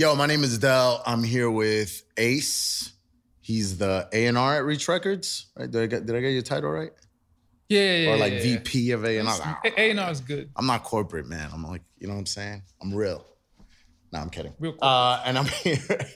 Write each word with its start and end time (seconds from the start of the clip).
Yo, 0.00 0.16
my 0.16 0.24
name 0.24 0.42
is 0.44 0.56
Dell. 0.56 1.02
I'm 1.04 1.22
here 1.22 1.50
with 1.50 2.04
Ace. 2.16 2.94
He's 3.42 3.76
the 3.76 4.08
A&R 4.14 4.56
at 4.56 4.64
Reach 4.64 4.88
Records. 4.88 5.48
Right? 5.54 5.70
Did 5.70 5.82
I 5.82 5.86
get, 5.88 6.06
did 6.06 6.16
I 6.16 6.20
get 6.22 6.30
your 6.30 6.40
title 6.40 6.70
right? 6.70 6.92
Yeah, 7.68 7.80
yeah, 7.80 7.96
yeah. 7.96 8.10
Or 8.14 8.16
like 8.16 8.32
yeah. 8.32 8.42
VP 8.42 8.92
of 8.92 9.04
A&R. 9.04 9.60
A 9.62 9.90
and 9.90 10.00
R 10.00 10.10
is 10.10 10.22
good. 10.22 10.48
I'm 10.56 10.64
not 10.64 10.84
corporate, 10.84 11.26
man. 11.26 11.50
I'm 11.52 11.62
like, 11.64 11.82
you 11.98 12.06
know 12.06 12.14
what 12.14 12.20
I'm 12.20 12.24
saying? 12.24 12.62
I'm 12.80 12.94
real. 12.94 13.26
No, 14.10 14.20
I'm 14.20 14.30
kidding. 14.30 14.54
Real. 14.58 14.74
Uh, 14.80 15.20
and 15.26 15.36
I'm 15.36 15.44
here 15.64 16.06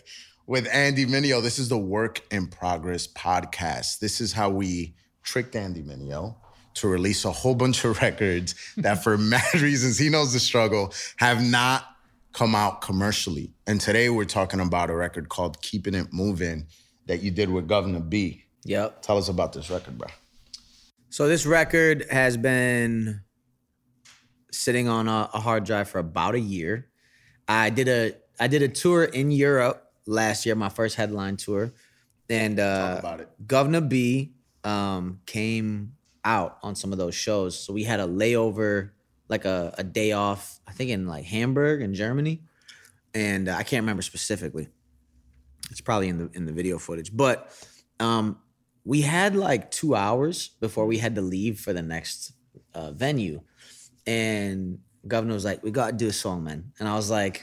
with 0.46 0.66
Andy 0.72 1.04
Mineo. 1.04 1.42
This 1.42 1.58
is 1.58 1.68
the 1.68 1.76
Work 1.76 2.22
in 2.30 2.46
Progress 2.46 3.06
podcast. 3.06 3.98
This 3.98 4.22
is 4.22 4.32
how 4.32 4.48
we 4.48 4.94
tricked 5.22 5.54
Andy 5.56 5.82
Mineo 5.82 6.36
to 6.76 6.88
release 6.88 7.26
a 7.26 7.32
whole 7.32 7.54
bunch 7.54 7.84
of 7.84 7.98
records 8.02 8.54
that, 8.78 9.04
for 9.04 9.18
mad 9.18 9.54
reasons, 9.60 9.98
he 9.98 10.08
knows 10.08 10.32
the 10.32 10.40
struggle, 10.40 10.94
have 11.18 11.44
not 11.44 11.84
come 12.34 12.54
out 12.54 12.82
commercially. 12.82 13.54
And 13.66 13.80
today 13.80 14.10
we're 14.10 14.24
talking 14.26 14.60
about 14.60 14.90
a 14.90 14.94
record 14.94 15.30
called 15.30 15.62
Keeping 15.62 15.94
It 15.94 16.12
Moving 16.12 16.66
that 17.06 17.22
you 17.22 17.30
did 17.30 17.48
with 17.48 17.68
Guvna 17.68 18.06
B. 18.06 18.44
Yep. 18.64 19.02
Tell 19.02 19.16
us 19.16 19.28
about 19.28 19.52
this 19.52 19.70
record, 19.70 19.96
bro. 19.96 20.08
So 21.10 21.28
this 21.28 21.46
record 21.46 22.04
has 22.10 22.36
been 22.36 23.20
sitting 24.50 24.88
on 24.88 25.08
a, 25.08 25.30
a 25.32 25.40
hard 25.40 25.64
drive 25.64 25.88
for 25.88 26.00
about 26.00 26.34
a 26.34 26.40
year. 26.40 26.88
I 27.46 27.70
did 27.70 27.88
a 27.88 28.14
I 28.40 28.48
did 28.48 28.62
a 28.62 28.68
tour 28.68 29.04
in 29.04 29.30
Europe 29.30 29.92
last 30.06 30.44
year, 30.44 30.56
my 30.56 30.68
first 30.70 30.96
headline 30.96 31.36
tour, 31.36 31.72
and 32.28 32.58
uh, 32.58 32.94
Talk 32.94 32.98
about 32.98 33.20
it. 33.20 33.28
Guvna 33.46 33.88
B 33.88 34.32
um, 34.64 35.20
came 35.24 35.92
out 36.24 36.58
on 36.62 36.74
some 36.74 36.90
of 36.90 36.98
those 36.98 37.14
shows. 37.14 37.56
So 37.56 37.72
we 37.72 37.84
had 37.84 38.00
a 38.00 38.06
layover, 38.06 38.90
like 39.28 39.44
a, 39.44 39.74
a 39.78 39.84
day 39.84 40.12
off, 40.12 40.60
I 40.66 40.72
think 40.72 40.90
in 40.90 41.06
like 41.06 41.24
Hamburg 41.24 41.82
in 41.82 41.94
Germany, 41.94 42.42
and 43.14 43.48
uh, 43.48 43.52
I 43.52 43.62
can't 43.62 43.82
remember 43.82 44.02
specifically. 44.02 44.68
It's 45.70 45.80
probably 45.80 46.08
in 46.08 46.18
the 46.18 46.30
in 46.34 46.44
the 46.44 46.52
video 46.52 46.78
footage, 46.78 47.16
but 47.16 47.50
um, 48.00 48.38
we 48.84 49.00
had 49.00 49.34
like 49.34 49.70
two 49.70 49.94
hours 49.94 50.48
before 50.60 50.86
we 50.86 50.98
had 50.98 51.14
to 51.14 51.22
leave 51.22 51.58
for 51.58 51.72
the 51.72 51.82
next 51.82 52.32
uh, 52.74 52.92
venue, 52.92 53.40
and 54.06 54.78
Guvna 55.06 55.32
was 55.32 55.44
like, 55.44 55.62
"We 55.62 55.70
got 55.70 55.90
to 55.92 55.96
do 55.96 56.08
a 56.08 56.12
song, 56.12 56.44
man," 56.44 56.72
and 56.78 56.88
I 56.88 56.94
was 56.94 57.10
like, 57.10 57.42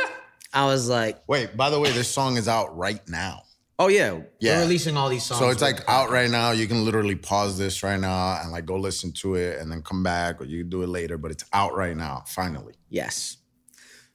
"I 0.52 0.66
was 0.66 0.88
like, 0.88 1.22
Wait, 1.28 1.56
by 1.56 1.70
the 1.70 1.78
way, 1.78 1.92
this 1.92 2.08
song 2.08 2.36
is 2.36 2.48
out 2.48 2.76
right 2.76 3.06
now. 3.08 3.42
Oh 3.80 3.88
yeah, 3.88 4.20
Yeah. 4.40 4.58
we're 4.58 4.64
releasing 4.64 4.98
all 4.98 5.08
these 5.08 5.22
songs." 5.24 5.40
So 5.40 5.48
it's 5.48 5.62
like 5.62 5.80
out 5.88 6.10
right 6.10 6.30
now. 6.30 6.50
You 6.50 6.66
can 6.66 6.84
literally 6.84 7.16
pause 7.16 7.56
this 7.56 7.82
right 7.82 7.98
now 7.98 8.38
and 8.42 8.52
like 8.52 8.66
go 8.66 8.76
listen 8.76 9.10
to 9.22 9.36
it 9.36 9.58
and 9.58 9.72
then 9.72 9.80
come 9.80 10.02
back, 10.02 10.38
or 10.38 10.44
you 10.44 10.60
can 10.60 10.68
do 10.68 10.82
it 10.82 10.88
later. 10.88 11.16
But 11.16 11.30
it's 11.30 11.44
out 11.54 11.74
right 11.74 11.96
now, 11.96 12.22
finally. 12.26 12.74
Yes. 12.90 13.38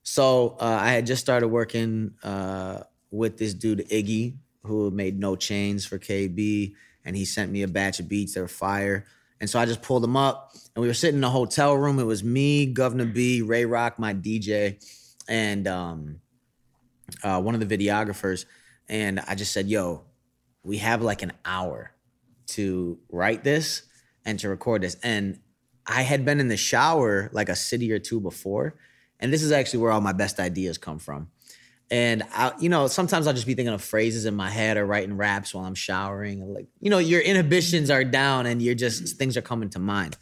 So 0.03 0.55
uh, 0.61 0.77
I 0.79 0.91
had 0.91 1.07
just 1.07 1.19
started 1.19 1.47
working 1.47 2.13
uh, 2.23 2.81
with 3.09 3.39
this 3.39 3.55
dude 3.55 3.89
Iggy, 3.89 4.37
who 4.61 4.91
made 4.91 5.19
No 5.19 5.35
Chains 5.35 5.83
for 5.83 5.97
KB, 5.97 6.73
and 7.03 7.15
he 7.15 7.25
sent 7.25 7.51
me 7.51 7.63
a 7.63 7.67
batch 7.67 7.99
of 7.99 8.07
beats 8.07 8.35
that 8.35 8.41
were 8.41 8.47
fire. 8.47 9.05
And 9.41 9.49
so 9.49 9.59
I 9.59 9.65
just 9.65 9.81
pulled 9.81 10.03
them 10.03 10.15
up, 10.15 10.51
and 10.75 10.81
we 10.83 10.87
were 10.87 10.93
sitting 10.93 11.17
in 11.17 11.23
a 11.23 11.29
hotel 11.29 11.73
room. 11.73 11.97
It 11.97 12.03
was 12.03 12.23
me, 12.23 12.71
Guvna 12.71 13.11
B, 13.11 13.41
Ray 13.41 13.65
Rock, 13.65 13.97
my 13.97 14.13
DJ, 14.13 14.77
and 15.27 15.67
um, 15.67 16.19
uh, 17.23 17.41
one 17.41 17.55
of 17.55 17.67
the 17.67 17.77
videographers. 17.77 18.45
And 18.87 19.19
I 19.19 19.35
just 19.35 19.51
said, 19.51 19.67
"Yo, 19.67 20.03
we 20.63 20.77
have 20.77 21.01
like 21.01 21.21
an 21.21 21.33
hour 21.43 21.91
to 22.47 22.99
write 23.09 23.43
this 23.43 23.83
and 24.25 24.39
to 24.39 24.49
record 24.49 24.81
this." 24.81 24.97
And 25.03 25.39
I 25.85 26.01
had 26.01 26.25
been 26.25 26.39
in 26.39 26.47
the 26.47 26.57
shower 26.57 27.29
like 27.33 27.49
a 27.49 27.55
city 27.55 27.91
or 27.91 27.99
two 27.99 28.19
before, 28.19 28.75
and 29.19 29.31
this 29.31 29.43
is 29.43 29.51
actually 29.51 29.79
where 29.79 29.91
all 29.91 30.01
my 30.01 30.13
best 30.13 30.39
ideas 30.39 30.77
come 30.77 30.99
from. 30.99 31.29
And 31.91 32.23
I, 32.33 32.51
you 32.59 32.69
know, 32.69 32.87
sometimes 32.87 33.27
I'll 33.27 33.33
just 33.33 33.45
be 33.45 33.53
thinking 33.53 33.73
of 33.73 33.81
phrases 33.81 34.25
in 34.25 34.35
my 34.35 34.49
head 34.49 34.77
or 34.77 34.85
writing 34.85 35.17
raps 35.17 35.53
while 35.53 35.65
I'm 35.65 35.75
showering. 35.75 36.41
Like, 36.51 36.67
you 36.79 36.89
know, 36.89 36.97
your 36.97 37.21
inhibitions 37.21 37.91
are 37.91 38.03
down 38.03 38.47
and 38.47 38.61
you're 38.61 38.75
just 38.75 39.17
things 39.17 39.37
are 39.37 39.41
coming 39.41 39.69
to 39.71 39.79
mind. 39.79 40.17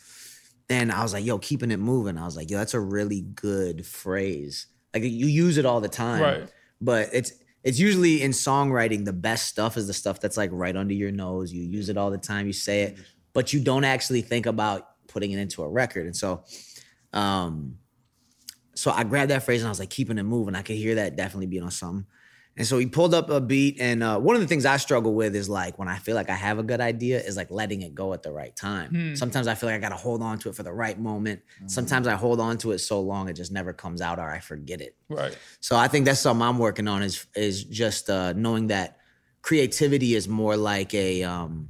And 0.69 0.91
I 0.91 1.03
was 1.03 1.13
like, 1.13 1.25
yo, 1.25 1.39
keeping 1.39 1.71
it 1.71 1.77
moving. 1.77 2.17
I 2.17 2.25
was 2.25 2.35
like, 2.35 2.49
yo, 2.49 2.57
that's 2.57 2.73
a 2.73 2.79
really 2.79 3.21
good 3.21 3.85
phrase. 3.85 4.67
Like 4.93 5.03
you 5.03 5.27
use 5.27 5.57
it 5.57 5.65
all 5.65 5.79
the 5.79 5.89
time. 5.89 6.21
Right. 6.21 6.51
But 6.81 7.09
it's 7.13 7.31
it's 7.63 7.79
usually 7.79 8.21
in 8.21 8.31
songwriting, 8.31 9.05
the 9.05 9.13
best 9.13 9.47
stuff 9.47 9.77
is 9.77 9.87
the 9.87 9.93
stuff 9.93 10.19
that's 10.19 10.37
like 10.37 10.49
right 10.53 10.75
under 10.75 10.93
your 10.93 11.11
nose. 11.11 11.53
You 11.53 11.63
use 11.63 11.89
it 11.89 11.97
all 11.97 12.11
the 12.11 12.17
time, 12.17 12.45
you 12.47 12.53
say 12.53 12.83
it, 12.83 12.97
but 13.33 13.53
you 13.53 13.59
don't 13.61 13.85
actually 13.85 14.21
think 14.21 14.45
about 14.45 14.89
putting 15.07 15.31
it 15.31 15.39
into 15.39 15.63
a 15.63 15.69
record. 15.69 16.05
And 16.05 16.15
so 16.15 16.43
um 17.13 17.77
so 18.75 18.91
I 18.91 19.03
grabbed 19.03 19.31
that 19.31 19.43
phrase 19.43 19.61
and 19.61 19.67
I 19.67 19.71
was 19.71 19.79
like, 19.79 19.91
keeping 19.91 20.17
it 20.17 20.23
moving. 20.23 20.55
I 20.55 20.63
could 20.63 20.75
hear 20.75 20.95
that 20.95 21.15
definitely 21.15 21.45
being 21.45 21.63
on 21.63 21.71
something. 21.71 22.07
And 22.55 22.67
so 22.67 22.77
he 22.77 22.85
pulled 22.85 23.15
up 23.15 23.29
a 23.29 23.41
beat. 23.41 23.77
And 23.79 24.03
uh, 24.03 24.19
one 24.19 24.35
of 24.35 24.41
the 24.41 24.47
things 24.47 24.65
I 24.65 24.77
struggle 24.77 25.13
with 25.13 25.35
is 25.35 25.49
like 25.49 25.79
when 25.79 25.87
I 25.87 25.97
feel 25.97 26.15
like 26.15 26.29
I 26.29 26.35
have 26.35 26.59
a 26.59 26.63
good 26.63 26.81
idea, 26.81 27.19
is 27.19 27.35
like 27.35 27.49
letting 27.49 27.81
it 27.81 27.95
go 27.95 28.13
at 28.13 28.21
the 28.21 28.31
right 28.31 28.55
time. 28.55 28.89
Hmm. 28.89 29.15
Sometimes 29.15 29.47
I 29.47 29.55
feel 29.55 29.69
like 29.69 29.77
I 29.77 29.79
gotta 29.79 29.95
hold 29.95 30.21
on 30.21 30.37
to 30.39 30.49
it 30.49 30.55
for 30.55 30.63
the 30.63 30.73
right 30.73 30.99
moment. 30.99 31.41
Sometimes 31.65 32.05
I 32.05 32.13
hold 32.13 32.39
on 32.39 32.57
to 32.59 32.71
it 32.71 32.79
so 32.79 33.01
long 33.01 33.27
it 33.27 33.33
just 33.33 33.51
never 33.51 33.73
comes 33.73 34.01
out 34.01 34.19
or 34.19 34.29
I 34.29 34.39
forget 34.39 34.81
it. 34.81 34.95
Right. 35.09 35.35
So 35.61 35.75
I 35.75 35.87
think 35.87 36.05
that's 36.05 36.19
something 36.19 36.43
I'm 36.43 36.59
working 36.59 36.87
on 36.87 37.01
is 37.01 37.25
is 37.35 37.63
just 37.63 38.09
uh, 38.09 38.33
knowing 38.33 38.67
that 38.67 38.97
creativity 39.41 40.13
is 40.13 40.27
more 40.27 40.55
like 40.55 40.93
a 40.93 41.23
um, 41.23 41.69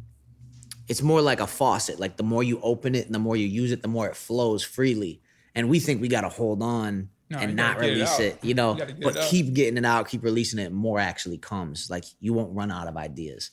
it's 0.88 1.02
more 1.02 1.22
like 1.22 1.40
a 1.40 1.48
faucet. 1.48 2.00
Like 2.00 2.18
the 2.18 2.24
more 2.24 2.44
you 2.44 2.60
open 2.62 2.94
it 2.96 3.06
and 3.06 3.16
the 3.16 3.20
more 3.20 3.38
you 3.38 3.48
use 3.48 3.72
it, 3.72 3.82
the 3.82 3.88
more 3.88 4.08
it 4.08 4.16
flows 4.16 4.64
freely. 4.64 5.22
And 5.56 5.70
we 5.70 5.80
think 5.80 6.02
we 6.02 6.08
got 6.08 6.22
to 6.22 6.30
hold 6.30 6.62
on 6.62 7.10
No, 7.34 7.40
and 7.40 7.56
not 7.56 7.76
gotta 7.76 7.88
it 7.88 7.92
release 7.92 8.20
it, 8.20 8.40
you 8.44 8.54
know. 8.54 8.78
You 8.78 8.86
but 9.02 9.16
it 9.16 9.30
keep 9.30 9.54
getting 9.54 9.78
it 9.78 9.86
out, 9.86 10.08
keep 10.08 10.24
releasing 10.24 10.60
it. 10.60 10.72
More 10.72 11.00
actually 11.00 11.38
comes. 11.38 11.90
Like 11.90 12.06
you 12.20 12.34
won't 12.34 12.56
run 12.56 12.72
out 12.72 12.88
of 12.88 12.96
ideas. 12.96 13.52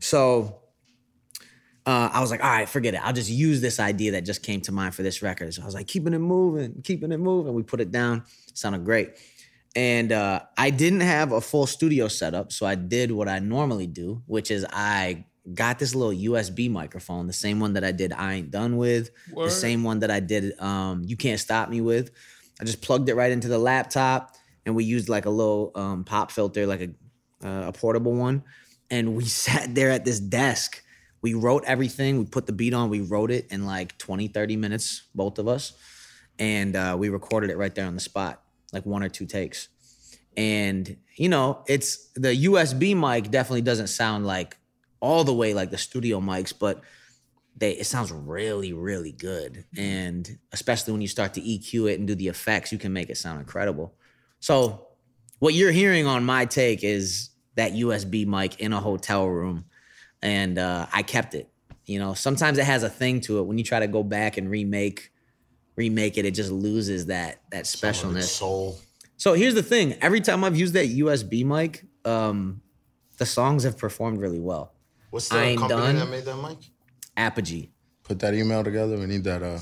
So 0.00 0.60
uh, 1.86 2.10
I 2.12 2.20
was 2.20 2.30
like, 2.30 2.42
all 2.42 2.50
right, 2.50 2.68
forget 2.68 2.94
it. 2.94 3.04
I'll 3.04 3.12
just 3.12 3.30
use 3.30 3.60
this 3.60 3.80
idea 3.80 4.12
that 4.12 4.24
just 4.24 4.42
came 4.42 4.60
to 4.62 4.72
mind 4.72 4.94
for 4.94 5.02
this 5.02 5.22
record. 5.22 5.54
So 5.54 5.62
I 5.62 5.64
was 5.64 5.74
like, 5.74 5.86
keeping 5.86 6.12
it 6.14 6.18
moving, 6.18 6.82
keeping 6.82 7.12
it 7.12 7.18
moving. 7.18 7.54
We 7.54 7.62
put 7.62 7.80
it 7.80 7.90
down. 7.90 8.24
sounded 8.54 8.84
great. 8.84 9.10
And 9.76 10.10
uh, 10.10 10.40
I 10.58 10.70
didn't 10.70 11.00
have 11.00 11.32
a 11.32 11.40
full 11.40 11.66
studio 11.66 12.08
setup, 12.08 12.50
so 12.50 12.66
I 12.66 12.74
did 12.74 13.12
what 13.12 13.28
I 13.28 13.38
normally 13.38 13.86
do, 13.86 14.22
which 14.26 14.50
is 14.50 14.66
I 14.72 15.26
got 15.54 15.78
this 15.78 15.94
little 15.94 16.12
USB 16.12 16.70
microphone, 16.70 17.26
the 17.26 17.32
same 17.32 17.60
one 17.60 17.74
that 17.74 17.84
I 17.84 17.92
did 17.92 18.12
I 18.12 18.34
Ain't 18.34 18.50
Done 18.50 18.76
with, 18.76 19.10
Word. 19.32 19.46
the 19.46 19.50
same 19.50 19.84
one 19.84 20.00
that 20.00 20.10
I 20.10 20.20
did 20.20 20.58
um, 20.60 21.02
You 21.06 21.16
Can't 21.16 21.40
Stop 21.40 21.68
Me 21.68 21.80
with. 21.80 22.10
I 22.60 22.64
just 22.64 22.82
plugged 22.82 23.08
it 23.08 23.14
right 23.14 23.32
into 23.32 23.48
the 23.48 23.58
laptop, 23.58 24.36
and 24.66 24.74
we 24.74 24.84
used 24.84 25.08
like 25.08 25.24
a 25.24 25.30
little 25.30 25.72
um, 25.74 26.04
pop 26.04 26.30
filter, 26.30 26.66
like 26.66 26.80
a, 26.80 27.46
uh, 27.46 27.68
a 27.68 27.72
portable 27.72 28.14
one. 28.14 28.44
And 28.90 29.16
we 29.16 29.24
sat 29.44 29.74
there 29.74 29.90
at 29.90 30.04
this 30.04 30.20
desk. 30.20 30.82
We 31.22 31.34
wrote 31.34 31.64
everything. 31.66 32.18
We 32.18 32.24
put 32.24 32.46
the 32.46 32.52
beat 32.52 32.74
on. 32.74 32.90
We 32.90 33.00
wrote 33.00 33.30
it 33.30 33.46
in 33.50 33.66
like 33.66 33.96
20, 33.98 34.28
30 34.28 34.56
minutes, 34.56 35.04
both 35.14 35.38
of 35.38 35.48
us. 35.48 35.72
And 36.38 36.76
uh, 36.76 36.96
we 36.98 37.10
recorded 37.10 37.50
it 37.50 37.58
right 37.58 37.74
there 37.74 37.86
on 37.86 37.94
the 37.94 38.00
spot, 38.00 38.42
like 38.72 38.86
one 38.86 39.02
or 39.02 39.10
two 39.10 39.26
takes. 39.26 39.68
And, 40.36 40.96
you 41.16 41.28
know, 41.28 41.62
it's 41.66 42.08
the 42.14 42.34
USB 42.46 42.96
mic 42.96 43.30
definitely 43.30 43.62
doesn't 43.62 43.88
sound 43.88 44.26
like 44.26 44.56
all 45.00 45.24
the 45.24 45.34
way 45.34 45.52
like 45.54 45.70
the 45.70 45.78
studio 45.78 46.20
mics, 46.20 46.54
but 46.58 46.82
they 47.56 47.72
it 47.72 47.86
sounds 47.86 48.12
really, 48.12 48.72
really 48.72 49.12
good. 49.12 49.64
And 49.76 50.38
especially 50.52 50.92
when 50.92 51.02
you 51.02 51.08
start 51.08 51.34
to 51.34 51.40
EQ 51.40 51.92
it 51.92 51.98
and 51.98 52.06
do 52.06 52.14
the 52.14 52.28
effects, 52.28 52.72
you 52.72 52.78
can 52.78 52.92
make 52.92 53.10
it 53.10 53.16
sound 53.16 53.40
incredible. 53.40 53.94
So 54.40 54.86
what 55.38 55.54
you're 55.54 55.72
hearing 55.72 56.06
on 56.06 56.24
my 56.24 56.46
take 56.46 56.84
is 56.84 57.30
that 57.56 57.72
USB 57.72 58.26
mic 58.26 58.60
in 58.60 58.72
a 58.72 58.80
hotel 58.80 59.26
room, 59.26 59.64
and 60.22 60.58
uh, 60.58 60.86
I 60.92 61.02
kept 61.02 61.34
it. 61.34 61.50
You 61.86 61.98
know, 61.98 62.14
sometimes 62.14 62.58
it 62.58 62.64
has 62.64 62.82
a 62.82 62.88
thing 62.90 63.20
to 63.22 63.38
it. 63.38 63.46
When 63.46 63.58
you 63.58 63.64
try 63.64 63.80
to 63.80 63.88
go 63.88 64.02
back 64.02 64.36
and 64.36 64.48
remake, 64.48 65.10
remake 65.76 66.18
it, 66.18 66.24
it 66.24 66.32
just 66.32 66.50
loses 66.50 67.06
that 67.06 67.40
that 67.50 67.64
specialness. 67.64 68.24
Soul. 68.24 68.78
So 69.16 69.34
here's 69.34 69.54
the 69.54 69.62
thing: 69.62 69.94
every 70.00 70.20
time 70.20 70.44
I've 70.44 70.56
used 70.56 70.74
that 70.74 70.86
USB 70.86 71.44
mic, 71.44 71.84
um, 72.04 72.62
the 73.18 73.26
songs 73.26 73.64
have 73.64 73.76
performed 73.76 74.20
really 74.20 74.40
well. 74.40 74.72
What's 75.10 75.28
the 75.28 75.56
company 75.56 75.68
done. 75.68 75.96
that 75.96 76.08
made 76.08 76.24
that 76.24 76.36
mic? 76.36 76.58
Apogee. 77.16 77.70
Put 78.04 78.18
that 78.20 78.34
email 78.34 78.64
together. 78.64 78.96
We 78.98 79.06
need 79.06 79.24
that 79.24 79.42
uh, 79.42 79.58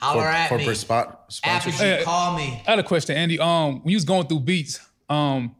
Holler 0.00 0.22
corp- 0.22 0.34
at 0.34 0.48
corporate 0.48 0.68
me. 0.68 0.74
spot 0.74 1.24
sponsorship. 1.32 1.80
Hey, 1.80 2.02
call 2.04 2.36
me. 2.36 2.62
I 2.66 2.70
had 2.70 2.78
a 2.78 2.82
question, 2.82 3.16
Andy. 3.16 3.38
Um, 3.38 3.82
when 3.82 3.90
you 3.90 3.96
was 3.96 4.04
going 4.04 4.26
through 4.26 4.40
beats, 4.40 4.80
um, 5.08 5.54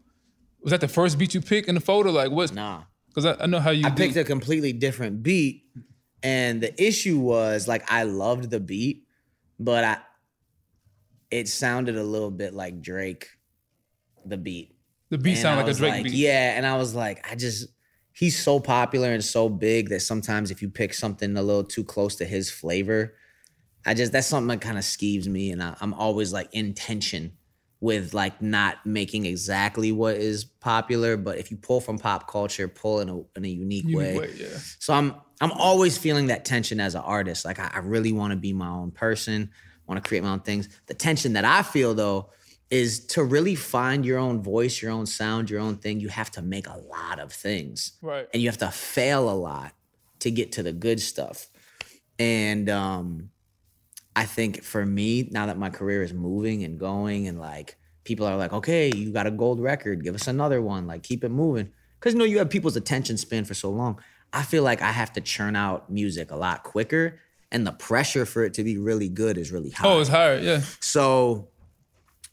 was 0.61 0.71
that 0.71 0.81
the 0.81 0.89
first 0.89 1.19
beat 1.19 1.35
you 1.35 1.41
picked 1.41 1.69
in 1.69 1.75
the 1.75 1.81
photo? 1.81 2.11
Like 2.11 2.31
what? 2.31 2.53
Nah. 2.55 2.83
Because 3.09 3.27
I, 3.39 3.45
I 3.45 3.47
know 3.47 3.61
how 3.61 3.71
you 3.71 3.87
I 3.87 3.91
do. 3.91 4.03
picked 4.05 4.17
a 4.17 4.25
completely 4.25 4.73
different 4.73 5.23
beat, 5.23 5.65
and 6.23 6.61
the 6.63 6.83
issue 6.83 7.19
was 7.19 7.67
like 7.69 7.91
I 7.91 8.03
loved 8.05 8.51
the 8.51 8.61
beat, 8.61 9.07
but 9.59 9.85
I 9.85 9.99
it 11.31 11.49
sounded 11.49 11.97
a 11.97 12.03
little 12.03 12.31
bit 12.31 12.55
like 12.55 12.81
Drake, 12.83 13.29
the 14.25 14.37
beat. 14.37 14.77
the 15.11 15.19
beat 15.19 15.33
And 15.33 15.39
sound 15.41 15.57
like 15.57 15.65
a 15.67 15.69
was 15.69 15.79
Drake 15.79 16.05
beat. 16.05 16.13
Yeah, 16.13 16.57
and 16.57 16.67
I 16.67 16.77
was 16.77 16.95
like, 16.95 17.27
I 17.31 17.35
just 17.37 17.69
he's 18.17 18.43
so 18.43 18.59
popular 18.59 19.13
and 19.13 19.23
so 19.23 19.47
big 19.47 19.91
that 19.91 20.01
sometimes 20.01 20.51
if 20.51 20.63
you 20.63 20.71
pick 20.71 20.95
something 20.95 21.37
a 21.37 21.43
little 21.43 21.63
too 21.63 21.85
close 21.85 22.17
to 22.17 22.25
his 22.25 22.51
flavor, 22.51 23.15
I 23.85 23.93
just 23.93 24.11
that's 24.11 24.27
something 24.27 24.49
that 24.49 24.63
kind 24.63 24.79
of 24.79 24.85
skeeves 24.85 25.27
me, 25.27 25.53
and 25.53 25.63
I, 25.63 25.77
I'm 25.81 25.93
always 25.95 26.33
like 26.33 26.49
in 26.53 26.75
tension 26.75 27.33
with 27.81 28.15
like 28.15 28.41
not 28.41 28.85
making 28.87 29.27
exactly 29.27 29.93
what 29.93 30.17
is 30.17 30.45
popular, 30.45 31.19
but 31.19 31.37
if 31.37 31.51
you 31.51 31.59
pull 31.59 31.81
from 31.81 31.99
pop 31.99 32.29
culture, 32.29 32.67
pull 32.69 33.01
in 33.01 33.11
a 33.11 33.19
in 33.37 33.45
a 33.45 33.49
unique, 33.49 33.85
Unique 33.85 33.97
way. 33.97 34.19
way, 34.19 34.33
yeah. 34.35 34.59
So 34.79 34.95
I'm 34.95 35.15
I'm 35.41 35.53
always 35.53 35.99
feeling 35.99 36.29
that 36.29 36.47
tension 36.47 36.81
as 36.81 36.95
an 36.95 37.03
artist. 37.03 37.45
Like 37.45 37.59
I, 37.59 37.71
I 37.75 37.79
really 37.81 38.13
want 38.13 38.31
to 38.31 38.37
be 38.37 38.55
my 38.55 38.69
own 38.69 38.93
person, 38.93 39.51
want 39.87 40.03
to 40.03 40.09
create 40.09 40.25
my 40.25 40.31
own 40.31 40.41
things. 40.41 40.71
The 40.87 40.95
tension 40.95 41.35
that 41.35 41.45
I 41.45 41.63
feel 41.63 41.95
though 41.95 42.31
is 42.71 43.07
to 43.07 43.23
really 43.23 43.55
find 43.55 44.05
your 44.05 44.19
own 44.19 44.43
voice, 44.43 44.83
your 44.83 44.91
own 44.91 45.07
sound, 45.07 45.49
your 45.51 45.61
own 45.61 45.77
thing. 45.77 46.01
You 46.01 46.09
have 46.09 46.31
to 46.33 46.43
make 46.43 46.67
a 46.67 46.77
lot 46.77 47.19
of 47.21 47.33
things 47.33 47.93
Right. 48.03 48.27
and 48.33 48.43
you 48.43 48.49
have 48.49 48.59
to 48.59 48.71
fail 48.71 49.31
a 49.31 49.35
lot 49.37 49.73
to 50.21 50.31
get 50.31 50.53
to 50.53 50.63
the 50.63 50.73
good 50.73 51.01
stuff. 51.01 51.49
And 52.19 52.69
um, 52.71 53.31
I 54.15 54.25
think 54.25 54.63
for 54.63 54.85
me, 54.85 55.29
now 55.31 55.47
that 55.47 55.59
my 55.59 55.71
career 55.71 56.03
is 56.03 56.13
moving 56.13 56.65
and 56.65 56.79
going, 56.79 57.29
and 57.29 57.39
like 57.39 57.77
people 58.05 58.27
are 58.27 58.37
like, 58.37 58.53
okay, 58.53 58.91
you 58.95 59.13
got 59.13 59.27
a 59.27 59.31
gold 59.31 59.61
record, 59.61 60.03
give 60.03 60.15
us 60.15 60.27
another 60.27 60.63
one, 60.63 60.87
like 60.87 61.03
keep 61.03 61.23
it 61.25 61.29
moving. 61.31 61.71
Because 62.01 62.15
you 62.15 62.19
know 62.19 62.25
you 62.25 62.39
have 62.39 62.51
people's 62.51 62.77
attention 62.77 63.17
span 63.17 63.45
for 63.45 63.55
so 63.55 63.71
long. 63.71 64.01
I 64.33 64.43
feel 64.43 64.63
like 64.63 64.83
I 64.83 64.91
have 64.93 65.13
to 65.15 65.21
churn 65.21 65.55
out 65.57 65.91
music 65.91 66.31
a 66.31 66.37
lot 66.37 66.63
quicker, 66.63 67.21
and 67.53 67.67
the 67.67 67.73
pressure 67.73 68.27
for 68.27 68.43
it 68.45 68.55
to 68.55 68.65
be 68.65 68.77
really 68.77 69.09
good 69.09 69.39
is 69.39 69.53
really 69.53 69.71
high. 69.71 69.87
Oh, 69.89 70.01
it's 70.01 70.11
hard. 70.11 70.43
Yeah. 70.43 70.63
So, 70.81 71.49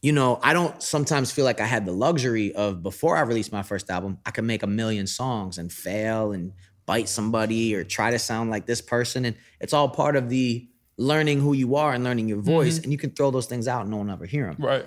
you 0.04 0.12
know, 0.12 0.38
I 0.42 0.52
don't 0.52 0.82
sometimes 0.82 1.32
feel 1.32 1.46
like 1.46 1.62
I 1.62 1.64
had 1.64 1.86
the 1.86 1.92
luxury 1.92 2.54
of 2.54 2.82
before 2.82 3.16
I 3.16 3.22
released 3.22 3.50
my 3.52 3.62
first 3.62 3.88
album, 3.88 4.18
I 4.26 4.32
could 4.32 4.44
make 4.44 4.62
a 4.62 4.66
million 4.66 5.06
songs 5.06 5.56
and 5.56 5.72
fail 5.72 6.32
and 6.32 6.52
bite 6.84 7.08
somebody 7.08 7.74
or 7.74 7.84
try 7.84 8.10
to 8.10 8.18
sound 8.18 8.50
like 8.50 8.66
this 8.66 8.82
person. 8.82 9.24
And 9.24 9.34
it's 9.60 9.72
all 9.72 9.88
part 9.88 10.16
of 10.16 10.28
the 10.28 10.68
learning 10.98 11.40
who 11.40 11.54
you 11.54 11.76
are 11.76 11.94
and 11.94 12.04
learning 12.04 12.28
your 12.28 12.36
mm-hmm. 12.36 12.50
voice. 12.50 12.80
And 12.80 12.92
you 12.92 12.98
can 12.98 13.12
throw 13.12 13.30
those 13.30 13.46
things 13.46 13.66
out 13.66 13.80
and 13.80 13.90
no 13.90 13.96
one 13.96 14.10
ever 14.10 14.26
hear 14.26 14.44
them. 14.44 14.56
Right. 14.58 14.86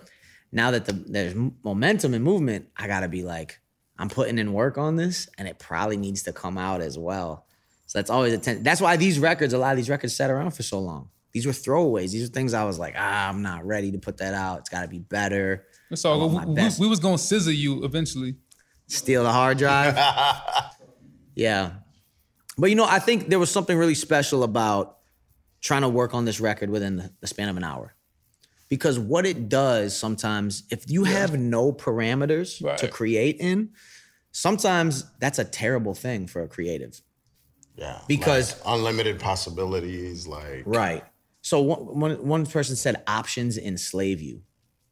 Now 0.52 0.70
that 0.70 0.86
the, 0.86 0.94
there's 0.94 1.34
momentum 1.64 2.14
and 2.14 2.24
movement, 2.24 2.68
I 2.78 2.86
got 2.86 3.00
to 3.00 3.08
be 3.08 3.24
like, 3.24 3.60
I'm 3.98 4.10
putting 4.10 4.38
in 4.38 4.54
work 4.54 4.78
on 4.78 4.98
this 4.98 5.28
and 5.40 5.48
it 5.48 5.58
probably 5.58 5.98
needs 5.98 6.22
to 6.24 6.32
come 6.32 6.60
out 6.60 6.82
as 6.82 6.96
well. 6.96 7.48
So 7.88 7.98
that's 7.98 8.12
always 8.12 8.34
a 8.34 8.38
ten- 8.38 8.62
That's 8.62 8.82
why 8.82 8.98
these 8.98 9.18
records, 9.18 9.54
a 9.54 9.58
lot 9.58 9.72
of 9.72 9.78
these 9.78 9.90
records 9.90 10.16
sat 10.16 10.30
around 10.30 10.52
for 10.52 10.62
so 10.62 10.78
long. 10.78 11.10
These 11.34 11.46
were 11.46 11.52
throwaways. 11.52 12.12
These 12.12 12.30
are 12.30 12.32
things 12.32 12.54
I 12.54 12.64
was 12.64 12.80
like, 12.80 12.96
ah, 12.98 13.30
I'm 13.30 13.42
not 13.42 13.66
ready 13.66 13.92
to 13.92 14.00
put 14.00 14.18
that 14.18 14.34
out. 14.34 14.60
It's 14.60 14.70
got 14.70 14.82
to 14.84 14.88
be 14.88 15.00
better. 15.00 15.66
It's 15.92 16.04
all 16.06 16.22
I 16.22 16.28
good. 16.28 16.34
want 16.34 16.48
We, 16.50 16.54
we, 16.64 16.70
we 16.80 16.88
was 16.88 17.00
gonna 17.00 17.18
scissor 17.18 17.52
you 17.52 17.84
eventually. 17.84 18.36
Steal 18.88 19.24
the 19.24 19.32
hard 19.32 19.58
drive. 19.58 19.98
yeah. 21.36 21.72
But 22.58 22.70
you 22.70 22.76
know, 22.76 22.86
I 22.86 23.00
think 23.00 23.30
there 23.30 23.40
was 23.40 23.52
something 23.52 23.78
really 23.78 23.96
special 23.96 24.44
about 24.44 24.98
trying 25.62 25.82
to 25.82 25.90
work 25.90 26.14
on 26.14 26.26
this 26.26 26.40
record 26.40 26.70
within 26.70 26.98
the, 26.98 27.12
the 27.20 27.28
span 27.28 27.50
of 27.50 27.58
an 27.58 27.64
hour. 27.64 27.94
Because 28.70 29.00
what 29.00 29.26
it 29.26 29.48
does 29.50 29.96
sometimes, 29.96 30.64
if 30.70 30.90
you 30.90 31.06
have 31.06 31.38
no 31.38 31.72
parameters 31.72 32.78
to 32.78 32.88
create 32.88 33.38
in, 33.40 33.70
sometimes 34.32 35.06
that's 35.20 35.40
a 35.40 35.46
terrible 35.46 35.94
thing 35.94 36.28
for 36.28 36.42
a 36.42 36.48
creative. 36.48 37.02
Yeah. 37.76 38.02
Because- 38.08 38.54
like, 38.66 38.78
unlimited 38.78 39.20
possibilities, 39.20 40.28
like 40.28 40.64
Right. 40.66 41.04
So 41.48 41.62
one, 41.62 41.98
one, 41.98 42.28
one 42.28 42.46
person 42.46 42.76
said 42.76 43.02
options 43.08 43.58
enslave 43.58 44.22
you. 44.22 44.42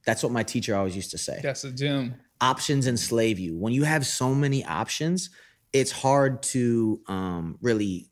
That's 0.05 0.23
what 0.23 0.31
my 0.31 0.41
teacher 0.43 0.73
always 0.73 0.95
used 0.95 1.11
to 1.11 1.17
say. 1.17 1.41
That's 1.43 1.65
a 1.65 1.71
gem. 1.71 2.15
options 2.39 2.87
enslave 2.87 3.39
you. 3.39 3.57
When 3.57 3.73
you 3.73 3.83
have 3.83 4.05
so 4.05 4.33
many 4.33 4.63
options, 4.63 5.31
it's 5.73 5.91
hard 5.91 6.41
to 6.43 7.01
um, 7.07 7.57
really, 7.61 8.07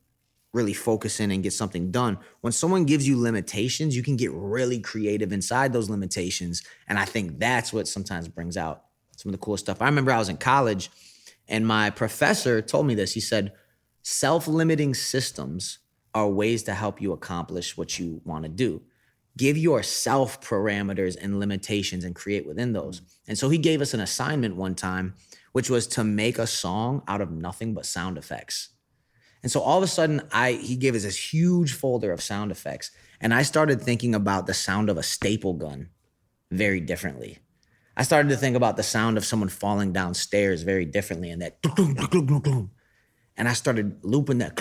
really 0.51 0.73
focus 0.73 1.21
in 1.21 1.31
and 1.31 1.41
get 1.41 1.53
something 1.53 1.89
done. 1.89 2.17
When 2.41 2.51
someone 2.51 2.83
gives 2.83 3.07
you 3.07 3.17
limitations, 3.17 3.95
you 3.95 4.03
can 4.03 4.17
get 4.17 4.33
really 4.33 4.81
creative 4.81 5.31
inside 5.31 5.71
those 5.71 5.89
limitations. 5.89 6.63
And 6.89 6.99
I 6.99 7.05
think 7.05 7.39
that's 7.39 7.71
what 7.71 7.87
sometimes 7.87 8.27
brings 8.27 8.57
out 8.57 8.83
some 9.15 9.29
of 9.29 9.39
the 9.39 9.45
cool 9.45 9.55
stuff. 9.55 9.81
I 9.81 9.85
remember 9.85 10.11
I 10.11 10.19
was 10.19 10.27
in 10.27 10.35
college 10.35 10.91
and 11.47 11.65
my 11.65 11.91
professor 11.91 12.61
told 12.61 12.87
me 12.87 12.95
this. 12.95 13.13
He 13.13 13.21
said, 13.21 13.53
self 14.01 14.49
limiting 14.49 14.93
systems 14.93 15.79
are 16.13 16.29
ways 16.29 16.63
to 16.63 16.73
help 16.73 17.01
you 17.01 17.11
accomplish 17.11 17.77
what 17.77 17.97
you 17.99 18.21
want 18.25 18.43
to 18.43 18.49
do 18.49 18.81
give 19.37 19.57
yourself 19.57 20.41
parameters 20.41 21.15
and 21.19 21.39
limitations 21.39 22.03
and 22.03 22.15
create 22.15 22.45
within 22.45 22.73
those. 22.73 23.01
And 23.27 23.37
so 23.37 23.49
he 23.49 23.57
gave 23.57 23.81
us 23.81 23.93
an 23.93 23.99
assignment 23.99 24.55
one 24.55 24.75
time, 24.75 25.15
which 25.53 25.69
was 25.69 25.87
to 25.87 26.03
make 26.03 26.37
a 26.37 26.47
song 26.47 27.01
out 27.07 27.21
of 27.21 27.31
nothing 27.31 27.73
but 27.73 27.85
sound 27.85 28.17
effects. 28.17 28.69
And 29.41 29.51
so 29.51 29.59
all 29.59 29.77
of 29.77 29.83
a 29.83 29.87
sudden, 29.87 30.21
I 30.31 30.53
he 30.53 30.77
gave 30.77 30.95
us 30.95 31.03
this 31.03 31.33
huge 31.33 31.73
folder 31.73 32.13
of 32.13 32.21
sound 32.21 32.49
effects, 32.49 32.91
and 33.19 33.33
I 33.33 33.41
started 33.41 33.81
thinking 33.81 34.15
about 34.15 34.47
the 34.47 34.53
sound 34.53 34.89
of 34.89 34.97
a 34.97 35.03
staple 35.03 35.53
gun 35.53 35.89
very 36.49 36.79
differently. 36.79 37.39
I 37.97 38.03
started 38.03 38.29
to 38.29 38.37
think 38.37 38.55
about 38.55 38.77
the 38.77 38.83
sound 38.83 39.17
of 39.17 39.25
someone 39.25 39.49
falling 39.49 39.91
downstairs 39.91 40.63
very 40.63 40.85
differently, 40.85 41.29
and 41.29 41.41
that 41.41 41.57
and 43.37 43.47
I 43.47 43.53
started 43.53 43.97
looping 44.03 44.39
that. 44.39 44.59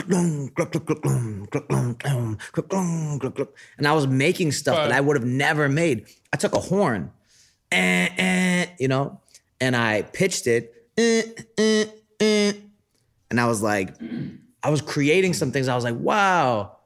And 3.78 3.86
I 3.86 3.92
was 3.92 4.06
making 4.06 4.52
stuff 4.52 4.76
that 4.76 4.92
I 4.92 5.00
would 5.00 5.16
have 5.16 5.26
never 5.26 5.68
made. 5.68 6.06
I 6.32 6.36
took 6.36 6.54
a 6.54 6.60
horn, 6.60 7.10
eh, 7.70 8.08
eh, 8.16 8.66
you 8.78 8.88
know, 8.88 9.20
and 9.60 9.76
I 9.76 10.02
pitched 10.02 10.46
it, 10.46 10.88
eh, 10.96 11.22
and 13.30 13.40
I 13.40 13.46
was 13.46 13.62
like, 13.62 13.94
I 14.62 14.70
was 14.70 14.80
creating 14.80 15.34
some 15.34 15.52
things. 15.52 15.68
I 15.68 15.74
was 15.74 15.84
like, 15.84 15.96
wow, 15.96 16.76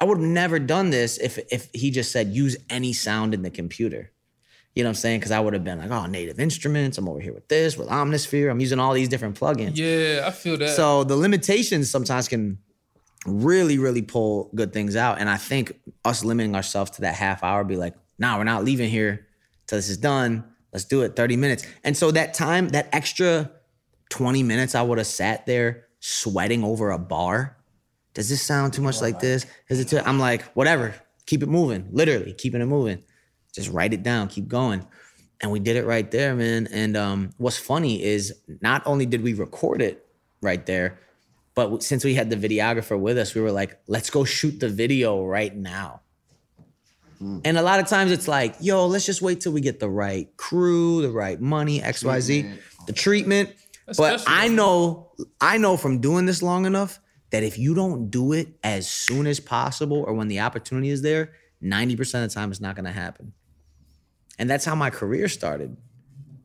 I 0.00 0.04
would 0.04 0.18
have 0.18 0.26
never 0.26 0.58
done 0.58 0.90
this 0.90 1.18
if 1.18 1.38
if 1.50 1.68
he 1.72 1.90
just 1.90 2.12
said 2.12 2.28
use 2.28 2.56
any 2.70 2.92
sound 2.92 3.34
in 3.34 3.42
the 3.42 3.50
computer. 3.50 4.11
You 4.74 4.82
know 4.82 4.88
what 4.88 4.92
I'm 4.92 4.94
saying? 4.96 5.20
Because 5.20 5.32
I 5.32 5.40
would 5.40 5.52
have 5.52 5.64
been 5.64 5.78
like, 5.78 5.90
oh, 5.90 6.06
native 6.06 6.40
instruments. 6.40 6.96
I'm 6.96 7.08
over 7.08 7.20
here 7.20 7.34
with 7.34 7.46
this, 7.48 7.76
with 7.76 7.88
Omnisphere. 7.88 8.50
I'm 8.50 8.60
using 8.60 8.78
all 8.78 8.94
these 8.94 9.08
different 9.08 9.38
plugins. 9.38 9.72
Yeah, 9.74 10.24
I 10.26 10.30
feel 10.30 10.56
that. 10.56 10.70
So 10.70 11.04
the 11.04 11.16
limitations 11.16 11.90
sometimes 11.90 12.26
can 12.28 12.58
really, 13.26 13.78
really 13.78 14.02
pull 14.02 14.50
good 14.54 14.72
things 14.72 14.96
out. 14.96 15.18
And 15.18 15.28
I 15.28 15.36
think 15.36 15.78
us 16.04 16.24
limiting 16.24 16.54
ourselves 16.56 16.90
to 16.92 17.02
that 17.02 17.14
half 17.14 17.44
hour, 17.44 17.64
be 17.64 17.76
like, 17.76 17.94
nah, 18.18 18.38
we're 18.38 18.44
not 18.44 18.64
leaving 18.64 18.88
here 18.88 19.26
till 19.66 19.78
this 19.78 19.90
is 19.90 19.98
done. 19.98 20.44
Let's 20.72 20.86
do 20.86 21.02
it 21.02 21.16
30 21.16 21.36
minutes. 21.36 21.66
And 21.84 21.94
so 21.96 22.10
that 22.12 22.32
time, 22.32 22.70
that 22.70 22.88
extra 22.92 23.50
20 24.08 24.42
minutes 24.42 24.74
I 24.74 24.82
would 24.82 24.98
have 24.98 25.06
sat 25.06 25.44
there 25.44 25.84
sweating 26.00 26.64
over 26.64 26.90
a 26.90 26.98
bar. 26.98 27.58
Does 28.14 28.28
this 28.28 28.42
sound 28.42 28.72
too 28.72 28.82
much 28.82 29.00
like 29.00 29.20
this? 29.20 29.46
Is 29.68 29.80
it 29.80 29.88
too? 29.88 29.98
I'm 29.98 30.18
like, 30.18 30.42
whatever. 30.52 30.94
Keep 31.26 31.42
it 31.42 31.48
moving. 31.48 31.88
Literally, 31.92 32.32
keeping 32.32 32.60
it 32.60 32.66
moving. 32.66 33.02
Just 33.54 33.70
write 33.70 33.92
it 33.92 34.02
down. 34.02 34.28
Keep 34.28 34.48
going. 34.48 34.86
And 35.40 35.50
we 35.50 35.58
did 35.58 35.76
it 35.76 35.84
right 35.84 36.08
there, 36.10 36.34
man. 36.34 36.68
And 36.70 36.96
um, 36.96 37.30
what's 37.36 37.58
funny 37.58 38.02
is 38.02 38.34
not 38.60 38.82
only 38.86 39.06
did 39.06 39.22
we 39.22 39.34
record 39.34 39.82
it 39.82 40.06
right 40.40 40.64
there, 40.64 41.00
but 41.54 41.82
since 41.82 42.04
we 42.04 42.14
had 42.14 42.30
the 42.30 42.36
videographer 42.36 42.98
with 42.98 43.18
us, 43.18 43.34
we 43.34 43.40
were 43.40 43.52
like, 43.52 43.78
let's 43.86 44.08
go 44.08 44.24
shoot 44.24 44.60
the 44.60 44.68
video 44.68 45.24
right 45.24 45.54
now. 45.54 46.00
And 47.44 47.56
a 47.56 47.62
lot 47.62 47.78
of 47.78 47.86
times 47.86 48.10
it's 48.10 48.26
like, 48.26 48.56
yo, 48.58 48.86
let's 48.86 49.06
just 49.06 49.22
wait 49.22 49.40
till 49.40 49.52
we 49.52 49.60
get 49.60 49.78
the 49.78 49.88
right 49.88 50.34
crew, 50.36 51.02
the 51.02 51.10
right 51.10 51.40
money, 51.40 51.80
XYZ, 51.80 52.58
the 52.88 52.92
treatment. 52.92 53.50
but 53.86 53.94
stressful. 53.94 54.32
I 54.34 54.48
know, 54.48 55.12
I 55.40 55.56
know 55.56 55.76
from 55.76 56.00
doing 56.00 56.26
this 56.26 56.42
long 56.42 56.66
enough 56.66 56.98
that 57.30 57.44
if 57.44 57.58
you 57.58 57.74
don't 57.74 58.10
do 58.10 58.32
it 58.32 58.48
as 58.64 58.88
soon 58.88 59.28
as 59.28 59.38
possible 59.38 59.98
or 59.98 60.14
when 60.14 60.26
the 60.26 60.40
opportunity 60.40 60.88
is 60.90 61.02
there, 61.02 61.32
90% 61.62 62.00
of 62.24 62.28
the 62.28 62.34
time 62.34 62.50
it's 62.50 62.60
not 62.60 62.74
gonna 62.74 62.90
happen. 62.90 63.32
And 64.38 64.48
that's 64.48 64.64
how 64.64 64.74
my 64.74 64.90
career 64.90 65.28
started. 65.28 65.76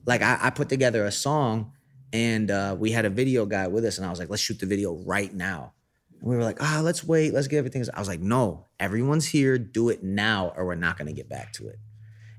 Like 0.06 0.22
I, 0.22 0.38
I 0.42 0.50
put 0.50 0.70
together 0.70 1.06
a 1.06 1.12
song 1.12 1.74
and 2.14 2.50
uh, 2.50 2.76
we 2.78 2.92
had 2.92 3.06
a 3.06 3.10
video 3.10 3.46
guy 3.46 3.68
with 3.68 3.84
us, 3.86 3.98
and 3.98 4.08
I 4.08 4.10
was 4.10 4.20
like, 4.20 4.30
let's 4.30 4.42
shoot 4.42 4.60
the 4.60 4.66
video 4.66 4.96
right 5.06 5.34
now. 5.34 5.74
And 6.20 6.30
we 6.30 6.36
were 6.36 6.44
like, 6.44 6.62
ah, 6.62 6.80
let's 6.84 7.04
wait, 7.04 7.34
let's 7.34 7.48
get 7.48 7.58
everything. 7.58 7.84
I 7.94 8.00
was 8.00 8.08
like, 8.08 8.22
no, 8.22 8.68
everyone's 8.80 9.26
here, 9.26 9.58
do 9.58 9.90
it 9.90 10.04
now, 10.04 10.54
or 10.56 10.66
we're 10.66 10.76
not 10.76 10.98
gonna 10.98 11.14
get 11.14 11.30
back 11.30 11.54
to 11.54 11.68
it. 11.68 11.80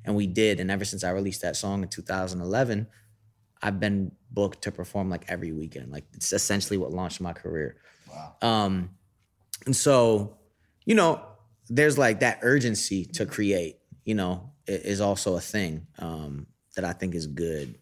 And 0.05 0.17
we 0.17 0.27
did. 0.27 0.59
And 0.59 0.71
ever 0.71 0.85
since 0.85 1.05
I 1.05 1.11
released 1.11 1.43
that 1.43 1.57
song 1.57 1.83
in 1.83 1.89
2011, 1.89 2.87
I've 3.63 3.79
been 3.79 4.13
booked 4.31 4.63
to 4.63 4.73
perform 4.73 5.11
like 5.11 5.25
every 5.29 5.53
weekend. 5.53 5.93
Like 5.93 6.05
it's 6.15 6.33
essentially 6.33 6.79
what 6.79 6.93
launched 6.93 7.21
my 7.21 7.33
career. 7.33 7.77
Wow. 8.11 8.37
Um, 8.41 8.91
and 9.67 9.77
so, 9.77 10.39
you 10.87 10.95
know, 10.95 11.21
there's 11.69 11.99
like 11.99 12.21
that 12.21 12.39
urgency 12.43 13.05
to 13.05 13.27
create, 13.27 13.79
you 14.05 14.15
know, 14.15 14.53
is 14.69 15.01
also 15.01 15.37
a 15.37 15.41
thing 15.41 15.87
um, 15.99 16.47
that 16.77 16.85
I 16.85 16.93
think 16.93 17.15
is 17.15 17.27
good. 17.27 17.75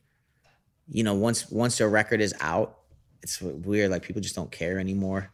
You 0.89 1.03
know, 1.05 1.15
once 1.15 1.51
once 1.51 1.79
your 1.81 1.89
record 1.89 2.21
is 2.21 2.35
out, 2.41 2.79
it's 3.23 3.41
weird. 3.41 3.91
Like 3.91 4.03
people 4.03 4.23
just 4.23 4.37
don't 4.37 4.51
care 4.53 4.79
anymore, 4.79 5.31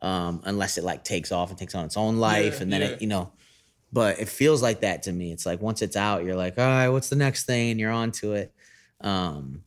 um, 0.00 0.42
unless 0.44 0.76
it 0.78 0.84
like 0.84 1.04
takes 1.04 1.30
off 1.32 1.50
and 1.50 1.58
takes 1.58 1.74
on 1.74 1.84
its 1.84 1.96
own 1.96 2.16
life, 2.16 2.56
Yeah, 2.56 2.62
and 2.62 2.72
then 2.72 2.80
yeah. 2.80 2.86
it, 2.88 3.02
you 3.02 3.08
know. 3.08 3.32
But 3.92 4.18
it 4.20 4.28
feels 4.28 4.62
like 4.62 4.80
that 4.80 5.02
to 5.04 5.12
me. 5.12 5.32
It's 5.32 5.44
like 5.46 5.60
once 5.60 5.82
it's 5.82 5.96
out, 5.96 6.24
you're 6.24 6.34
like, 6.34 6.58
all 6.58 6.64
right, 6.66 6.88
what's 6.88 7.10
the 7.10 7.16
next 7.16 7.44
thing? 7.44 7.70
And 7.72 7.78
you're 7.80 7.90
on 7.90 8.10
to 8.12 8.32
it. 8.32 8.52
Um, 9.02 9.62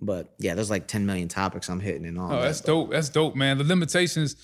but 0.00 0.34
yeah, 0.38 0.54
there's 0.54 0.68
like 0.68 0.88
10 0.88 1.06
million 1.06 1.28
topics 1.28 1.68
I'm 1.68 1.78
hitting 1.80 2.06
and 2.06 2.18
all. 2.18 2.32
Oh, 2.32 2.36
that, 2.36 2.42
that's 2.42 2.60
but- 2.60 2.66
dope. 2.66 2.90
That's 2.90 3.08
dope, 3.08 3.36
man. 3.36 3.56
The 3.58 3.64
limitations, 3.64 4.34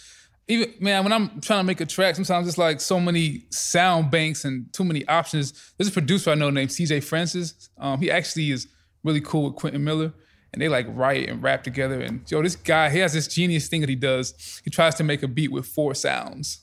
even 0.49 0.75
man, 0.81 1.05
when 1.05 1.13
I'm 1.13 1.41
trying 1.41 1.61
to 1.61 1.65
make 1.65 1.81
a 1.81 1.87
track, 1.87 2.17
sometimes 2.17 2.49
it's 2.49 2.59
like 2.59 2.81
so 2.81 2.99
many 2.99 3.47
sound 3.51 4.11
banks 4.11 4.45
and 4.45 4.73
too 4.73 4.85
many 4.85 5.07
options. 5.09 5.73
There's 5.77 5.89
a 5.89 5.93
producer 5.93 6.31
I 6.31 6.35
know 6.35 6.51
named 6.51 6.71
CJ 6.71 7.05
Francis. 7.05 7.71
Um, 7.79 8.01
he 8.01 8.11
actually 8.11 8.51
is 8.51 8.69
really 9.05 9.21
cool 9.21 9.45
with 9.45 9.55
Quentin 9.55 9.85
Miller. 9.85 10.13
And 10.53 10.61
they 10.61 10.69
like 10.69 10.87
write 10.91 11.31
and 11.31 11.43
rap 11.43 11.63
together. 11.65 12.01
And 12.01 12.31
yo, 12.31 12.43
this 12.43 12.57
guy, 12.57 12.91
he 12.91 12.99
has 12.99 13.15
this 13.15 13.27
genius 13.27 13.69
thing 13.69 13.81
that 13.81 13.89
he 13.89 13.97
does. 13.97 14.61
He 14.63 14.71
tries 14.71 14.95
to 14.97 15.05
make 15.05 15.23
a 15.23 15.29
beat 15.29 15.51
with 15.51 15.65
four 15.65 15.95
sounds. 15.95 16.61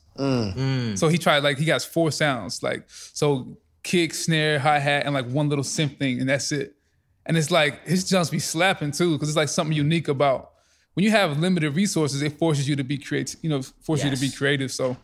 So 0.96 1.08
he 1.08 1.18
tried 1.18 1.44
like 1.44 1.58
he 1.58 1.66
got 1.66 1.82
four 1.82 2.12
sounds, 2.12 2.62
like 2.62 2.84
so 2.88 3.58
kick, 3.82 4.14
snare, 4.14 4.60
hi 4.60 4.78
hat, 4.78 5.06
and 5.06 5.16
like 5.16 5.26
one 5.28 5.50
little 5.50 5.64
synth 5.64 5.98
thing, 5.98 6.20
and 6.20 6.30
that's 6.30 6.52
it. 6.52 6.76
And 7.26 7.38
it's 7.38 7.50
like 7.50 7.88
his 7.88 8.08
jumps 8.08 8.30
be 8.30 8.38
slapping 8.40 8.92
too, 8.92 9.14
because 9.14 9.30
it's 9.30 9.38
like 9.38 9.50
something 9.50 9.76
unique 9.76 10.08
about 10.08 10.49
when 11.00 11.06
you 11.06 11.12
have 11.12 11.40
limited 11.40 11.78
resources, 11.78 12.22
it 12.22 12.38
forces 12.38 12.68
you 12.68 12.76
to 12.76 12.84
be 12.84 12.98
creative, 12.98 13.40
you 13.42 13.50
know, 13.50 13.62
forces 13.62 14.04
you 14.04 14.12
to 14.14 14.20
be 14.20 14.30
creative. 14.30 14.70
So 14.70 14.98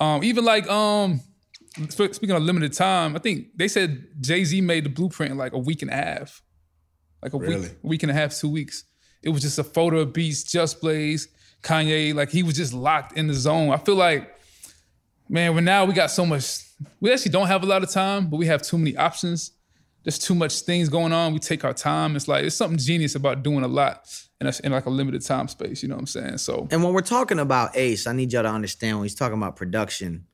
um, 0.00 0.22
even 0.22 0.44
like 0.44 0.70
um 0.70 1.20
speaking 1.88 2.30
of 2.30 2.40
limited 2.44 2.72
time, 2.72 3.16
I 3.16 3.18
think 3.18 3.48
they 3.56 3.66
said 3.66 4.06
Jay-Z 4.20 4.60
made 4.60 4.84
the 4.84 4.90
blueprint 4.90 5.32
in 5.32 5.38
like 5.38 5.52
a 5.52 5.58
week 5.58 5.82
and 5.82 5.90
a 5.90 5.96
half. 5.96 6.40
Like 7.20 7.34
a 7.34 7.38
Really? 7.38 7.62
week, 7.62 7.76
week 7.82 8.02
and 8.04 8.12
a 8.12 8.14
half, 8.14 8.32
two 8.32 8.48
weeks. 8.48 8.84
It 9.24 9.30
was 9.30 9.42
just 9.42 9.58
a 9.58 9.64
photo 9.64 9.98
of 9.98 10.12
beats, 10.12 10.44
Just 10.44 10.80
Blaze, 10.80 11.26
Kanye, 11.64 12.14
like 12.14 12.30
he 12.30 12.44
was 12.44 12.54
just 12.54 12.72
locked 12.72 13.18
in 13.18 13.26
the 13.26 13.34
zone. 13.34 13.70
I 13.70 13.78
feel 13.78 13.96
like 13.96 14.32
man, 15.28 15.56
when 15.56 15.64
now 15.64 15.84
we 15.84 15.94
got 15.94 16.12
so 16.12 16.24
much, 16.24 16.60
we 17.00 17.12
actually 17.12 17.32
don't 17.32 17.48
have 17.48 17.64
a 17.64 17.66
lot 17.66 17.82
of 17.82 17.90
time, 17.90 18.30
but 18.30 18.36
we 18.36 18.46
have 18.46 18.62
too 18.62 18.78
many 18.78 18.96
options. 18.96 19.50
There's 20.04 20.20
too 20.20 20.36
much 20.36 20.60
things 20.60 20.88
going 20.88 21.12
on. 21.12 21.32
We 21.32 21.40
take 21.40 21.64
our 21.64 21.74
time. 21.74 22.14
It's 22.14 22.28
like 22.28 22.44
it's 22.44 22.54
something 22.54 22.78
genius 22.78 23.16
about 23.16 23.42
doing 23.42 23.64
a 23.64 23.68
lot 23.68 24.06
in, 24.40 24.46
a, 24.46 24.52
in 24.64 24.72
like 24.72 24.86
a 24.86 24.90
limited 24.90 25.22
time 25.24 25.48
space. 25.48 25.82
You 25.82 25.88
know 25.88 25.96
what 25.96 26.00
I'm 26.02 26.06
saying? 26.06 26.38
So 26.38 26.66
And 26.70 26.82
when 26.82 26.92
we're 26.92 27.00
talking 27.02 27.38
about 27.38 27.76
Ace, 27.76 28.06
I 28.06 28.12
need 28.12 28.32
y'all 28.32 28.42
to 28.42 28.48
understand 28.48 28.98
when 28.98 29.04
he's 29.04 29.14
talking 29.14 29.36
about 29.36 29.56
production, 29.56 30.26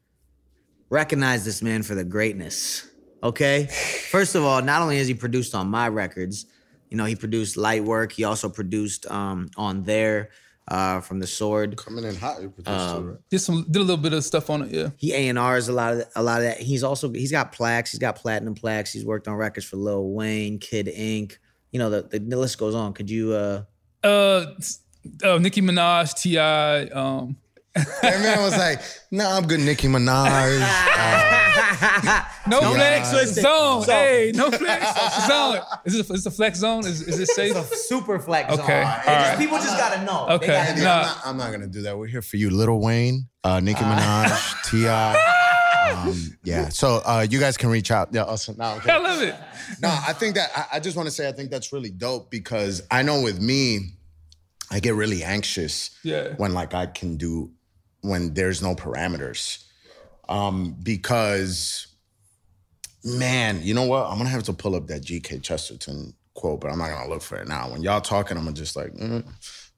recognize 0.90 1.44
this 1.44 1.62
man 1.62 1.82
for 1.82 1.94
the 1.94 2.04
greatness. 2.04 2.88
Okay? 3.22 3.66
First 4.10 4.34
of 4.34 4.44
all, 4.44 4.62
not 4.62 4.82
only 4.82 4.98
has 4.98 5.08
he 5.08 5.14
produced 5.14 5.54
on 5.54 5.68
my 5.68 5.88
records, 5.88 6.46
you 6.90 6.96
know, 6.96 7.04
he 7.04 7.16
produced 7.16 7.56
Light 7.56 7.82
Work. 7.82 8.12
He 8.12 8.24
also 8.24 8.48
produced 8.48 9.10
um, 9.10 9.50
on 9.56 9.82
there 9.82 10.30
uh, 10.68 11.00
from 11.00 11.18
the 11.18 11.26
Sword. 11.26 11.76
Coming 11.76 12.04
in 12.04 12.14
hot. 12.14 12.40
you 12.40 12.50
produced 12.50 12.68
Um, 12.68 12.96
it, 12.96 13.10
right? 13.10 13.18
did 13.30 13.38
some 13.40 13.64
did 13.64 13.76
a 13.76 13.80
little 13.80 13.96
bit 13.96 14.12
of 14.12 14.24
stuff 14.24 14.50
on 14.50 14.62
it. 14.62 14.70
Yeah. 14.70 14.90
He 14.96 15.12
A 15.12 15.28
and 15.28 15.38
R's 15.38 15.68
a 15.68 15.72
lot 15.72 15.94
of 15.94 16.04
a 16.14 16.22
lot 16.22 16.38
of 16.38 16.44
that. 16.44 16.60
He's 16.60 16.84
also 16.84 17.10
he's 17.12 17.32
got 17.32 17.50
plaques. 17.50 17.90
He's 17.90 17.98
got 17.98 18.14
platinum 18.14 18.54
plaques. 18.54 18.92
He's 18.92 19.04
worked 19.04 19.26
on 19.26 19.34
records 19.34 19.66
for 19.66 19.76
Lil 19.76 20.10
Wayne, 20.10 20.60
Kid 20.60 20.86
Ink. 20.88 21.40
You 21.72 21.80
know, 21.80 21.90
the, 21.90 22.02
the, 22.02 22.20
the 22.20 22.36
list 22.36 22.58
goes 22.58 22.76
on. 22.76 22.92
Could 22.92 23.10
you 23.10 23.32
uh 23.32 23.62
Uh, 24.04 24.46
uh 25.24 25.38
Nicki 25.38 25.60
Minaj, 25.62 26.14
Ti. 26.14 26.38
Um, 26.90 27.36
That 27.76 28.20
man 28.22 28.40
was 28.40 28.56
like, 28.56 28.80
"Nah, 29.10 29.36
I'm 29.36 29.46
good, 29.46 29.60
Nicki 29.60 29.86
Minaj." 29.86 30.60
Uh, 30.62 32.22
no 32.48 32.60
Don't 32.60 32.74
flex 32.76 33.12
get 33.12 33.26
zone. 33.28 33.82
So- 33.82 33.92
hey, 33.92 34.32
no 34.34 34.50
flex 34.50 35.26
zone. 35.26 35.58
Is 35.84 35.92
this, 35.92 36.10
is 36.10 36.24
this 36.24 36.26
a 36.26 36.30
flex 36.30 36.58
zone? 36.58 36.80
Is, 36.86 37.02
is 37.02 37.20
it 37.20 37.28
safe? 37.28 37.54
It's 37.54 37.72
a 37.72 37.76
super 37.76 38.18
flex 38.18 38.50
Okay, 38.50 38.62
zone. 38.66 38.86
all 38.86 38.92
It 39.00 39.04
just- 39.04 39.06
right. 39.30 39.38
People 39.38 39.58
just 39.58 39.76
gotta 39.76 40.02
know. 40.04 40.26
Okay. 40.36 40.46
Gotta 40.46 40.70
Andy, 40.70 40.82
know. 40.82 40.90
I'm, 40.90 41.02
not, 41.02 41.20
I'm 41.26 41.36
not 41.36 41.50
gonna 41.52 41.66
do 41.66 41.82
that. 41.82 41.98
We're 41.98 42.06
here 42.06 42.22
for 42.22 42.38
you, 42.38 42.48
Lil 42.48 42.80
Wayne, 42.80 43.28
uh, 43.44 43.60
Nicki 43.60 43.80
Minaj, 43.80 44.70
Ti. 44.70 44.86
Um, 45.94 46.38
yeah, 46.44 46.68
so 46.68 47.00
uh, 47.04 47.26
you 47.28 47.38
guys 47.40 47.56
can 47.56 47.70
reach 47.70 47.90
out. 47.90 48.08
Yeah, 48.12 48.22
also, 48.24 48.54
no, 48.54 48.74
okay. 48.76 48.90
I 48.92 48.98
love 48.98 49.22
it. 49.22 49.34
no, 49.80 49.88
I 49.88 50.12
think 50.12 50.34
that 50.36 50.50
I, 50.56 50.76
I 50.76 50.80
just 50.80 50.96
want 50.96 51.06
to 51.08 51.10
say 51.14 51.28
I 51.28 51.32
think 51.32 51.50
that's 51.50 51.72
really 51.72 51.90
dope 51.90 52.30
because 52.30 52.82
I 52.90 53.02
know 53.02 53.22
with 53.22 53.40
me, 53.40 53.92
I 54.70 54.80
get 54.80 54.94
really 54.94 55.22
anxious 55.22 55.90
Yeah. 56.02 56.34
when 56.36 56.52
like 56.54 56.74
I 56.74 56.86
can 56.86 57.16
do 57.16 57.50
when 58.02 58.34
there's 58.34 58.62
no 58.62 58.74
parameters, 58.74 59.64
um, 60.28 60.76
because 60.82 61.86
man, 63.04 63.60
you 63.62 63.74
know 63.74 63.84
what? 63.86 64.06
I'm 64.06 64.16
gonna 64.18 64.30
have 64.30 64.42
to 64.44 64.52
pull 64.52 64.74
up 64.74 64.86
that 64.88 65.02
G.K. 65.04 65.38
Chesterton 65.40 66.14
quote, 66.34 66.60
but 66.60 66.70
I'm 66.70 66.78
not 66.78 66.90
gonna 66.90 67.08
look 67.08 67.22
for 67.22 67.36
it 67.36 67.48
now. 67.48 67.70
When 67.70 67.82
y'all 67.82 68.00
talking, 68.00 68.36
I'm 68.36 68.44
gonna 68.44 68.56
just 68.56 68.76
like 68.76 68.92
mm, 68.94 69.24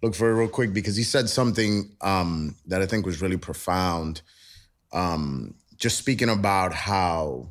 look 0.03 0.15
for 0.15 0.31
it 0.31 0.35
real 0.35 0.49
quick 0.49 0.73
because 0.73 0.97
he 0.97 1.03
said 1.05 1.29
something 1.29 1.91
um, 2.00 2.57
that 2.67 2.83
I 2.83 2.87
think 2.87 3.07
was 3.07 3.21
really 3.23 3.37
profound. 3.37 4.23
Um, 4.93 5.55
just 5.78 5.97
speaking 5.97 6.28
about 6.28 6.73
how 6.73 7.50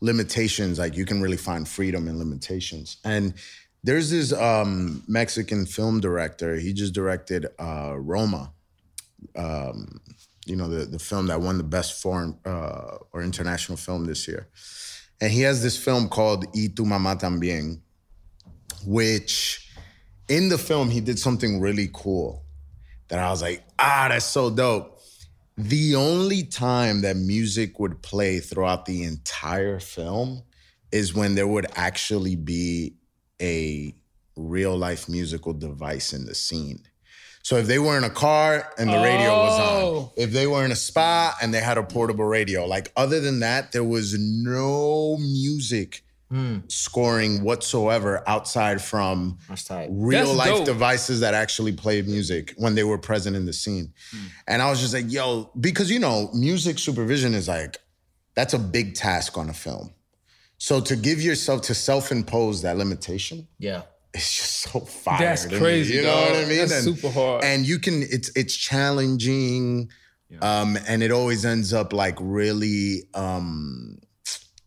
limitations, 0.00 0.78
like 0.78 0.96
you 0.96 1.04
can 1.04 1.20
really 1.20 1.36
find 1.36 1.66
freedom 1.66 2.06
in 2.08 2.18
limitations. 2.18 2.98
And 3.04 3.34
there's 3.82 4.10
this 4.10 4.32
um, 4.32 5.02
Mexican 5.08 5.66
film 5.66 6.00
director. 6.00 6.56
He 6.56 6.72
just 6.72 6.92
directed 6.92 7.46
uh, 7.58 7.94
Roma. 7.98 8.52
Um, 9.34 10.00
you 10.48 10.56
know 10.56 10.68
the 10.68 10.86
the 10.86 10.98
film 10.98 11.26
that 11.26 11.40
won 11.40 11.58
the 11.58 11.64
best 11.64 12.02
foreign 12.02 12.36
uh, 12.44 12.96
or 13.12 13.22
international 13.22 13.76
film 13.76 14.06
this 14.06 14.26
year. 14.26 14.48
And 15.20 15.30
he 15.30 15.42
has 15.42 15.62
this 15.62 15.76
film 15.76 16.08
called 16.08 16.46
Y 16.54 16.68
tu 16.74 16.84
mamá 16.84 17.20
también, 17.20 17.80
which 18.86 19.70
in 20.28 20.48
the 20.48 20.58
film 20.58 20.90
he 20.90 21.00
did 21.00 21.18
something 21.18 21.60
really 21.60 21.90
cool 21.92 22.44
that 23.08 23.18
I 23.18 23.30
was 23.30 23.42
like, 23.42 23.64
ah, 23.78 24.06
that's 24.08 24.24
so 24.24 24.50
dope. 24.50 24.97
The 25.58 25.96
only 25.96 26.44
time 26.44 27.00
that 27.02 27.16
music 27.16 27.80
would 27.80 28.00
play 28.00 28.38
throughout 28.38 28.86
the 28.86 29.02
entire 29.02 29.80
film 29.80 30.44
is 30.92 31.14
when 31.14 31.34
there 31.34 31.48
would 31.48 31.66
actually 31.74 32.36
be 32.36 32.94
a 33.42 33.92
real 34.36 34.76
life 34.78 35.08
musical 35.08 35.52
device 35.52 36.12
in 36.12 36.26
the 36.26 36.34
scene. 36.36 36.84
So 37.42 37.56
if 37.56 37.66
they 37.66 37.80
were 37.80 37.98
in 37.98 38.04
a 38.04 38.10
car 38.10 38.72
and 38.78 38.88
the 38.88 39.00
radio 39.02 39.30
was 39.32 39.58
on, 39.58 39.82
Oh. 39.82 40.12
if 40.16 40.30
they 40.30 40.46
were 40.46 40.64
in 40.64 40.70
a 40.70 40.76
spa 40.76 41.36
and 41.42 41.52
they 41.52 41.60
had 41.60 41.76
a 41.76 41.82
portable 41.82 42.26
radio, 42.26 42.64
like 42.64 42.92
other 42.96 43.18
than 43.20 43.40
that, 43.40 43.72
there 43.72 43.82
was 43.82 44.16
no 44.16 45.16
music 45.16 46.04
scoring 46.68 47.42
whatsoever 47.42 48.22
outside 48.28 48.82
from 48.82 49.38
real 49.90 50.26
That's 50.26 50.36
life 50.38 50.48
dope. 50.58 50.64
devices 50.66 51.20
that 51.20 51.34
actually 51.34 51.72
played 51.72 52.06
music 52.06 52.54
when 52.58 52.74
they 52.74 52.84
were 52.84 52.98
present 52.98 53.34
in 53.36 53.46
the 53.46 53.52
scene. 53.52 53.92
And 54.46 54.60
I 54.60 54.68
was 54.70 54.80
just 54.80 54.92
like, 54.94 55.10
yo, 55.10 55.50
because 55.58 55.90
you 55.90 55.98
know, 55.98 56.30
music 56.34 56.78
supervision 56.78 57.34
is 57.34 57.48
like, 57.48 57.78
that's 58.34 58.54
a 58.54 58.58
big 58.58 58.94
task 58.94 59.36
on 59.38 59.48
a 59.48 59.54
film. 59.54 59.90
So 60.58 60.80
to 60.80 60.96
give 60.96 61.22
yourself 61.22 61.62
to 61.62 61.74
self-impose 61.74 62.62
that 62.62 62.76
limitation, 62.76 63.48
Yeah. 63.58 63.82
it's 64.12 64.36
just 64.36 64.52
so 64.72 64.80
fire. 64.80 65.18
That's 65.18 65.44
to 65.44 65.50
me, 65.52 65.58
crazy. 65.58 65.94
you 65.94 66.02
know 66.02 66.08
dog. 66.14 66.30
what 66.30 66.44
I 66.44 66.44
mean? 66.48 66.58
That's 66.58 66.86
and, 66.86 66.96
super 66.96 67.12
hard. 67.12 67.44
and 67.44 67.66
you 67.66 67.78
can 67.78 68.02
it's 68.02 68.30
it's 68.36 68.54
challenging. 68.56 69.90
Um, 70.42 70.76
and 70.86 71.02
it 71.02 71.10
always 71.10 71.46
ends 71.46 71.72
up 71.72 71.92
like 71.94 72.16
really 72.20 73.08
um 73.14 73.98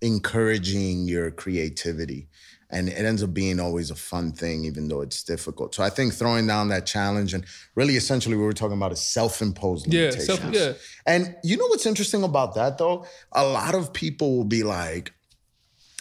encouraging 0.02 1.08
your 1.08 1.32
creativity. 1.32 2.28
And 2.74 2.88
it 2.88 2.94
ends 2.94 3.22
up 3.22 3.34
being 3.34 3.60
always 3.60 3.92
a 3.92 3.96
fun 3.96 4.32
thing, 4.32 4.64
even 4.64 4.88
though 4.88 5.02
it's 5.02 5.24
difficult. 5.24 5.76
So 5.76 5.84
I 5.84 5.90
think 5.90 6.14
throwing 6.14 6.48
down 6.48 6.70
that 6.70 6.86
challenge 6.86 7.34
and 7.34 7.46
really 7.76 7.98
essentially 7.98 8.38
what 8.38 8.44
we're 8.44 8.54
talking 8.54 8.78
about 8.78 8.94
is 8.94 9.02
self-imposed 9.02 9.92
yeah, 9.92 10.04
limitations. 10.04 10.26
self, 10.26 10.54
yeah. 10.54 10.74
And 11.06 11.36
you 11.44 11.58
know 11.58 11.68
what's 11.68 11.86
interesting 11.86 12.24
about 12.24 12.56
that 12.56 12.78
though? 12.78 13.06
A 13.34 13.46
lot 13.46 13.76
of 13.76 13.92
people 13.92 14.38
will 14.38 14.46
be 14.46 14.64
like, 14.64 15.12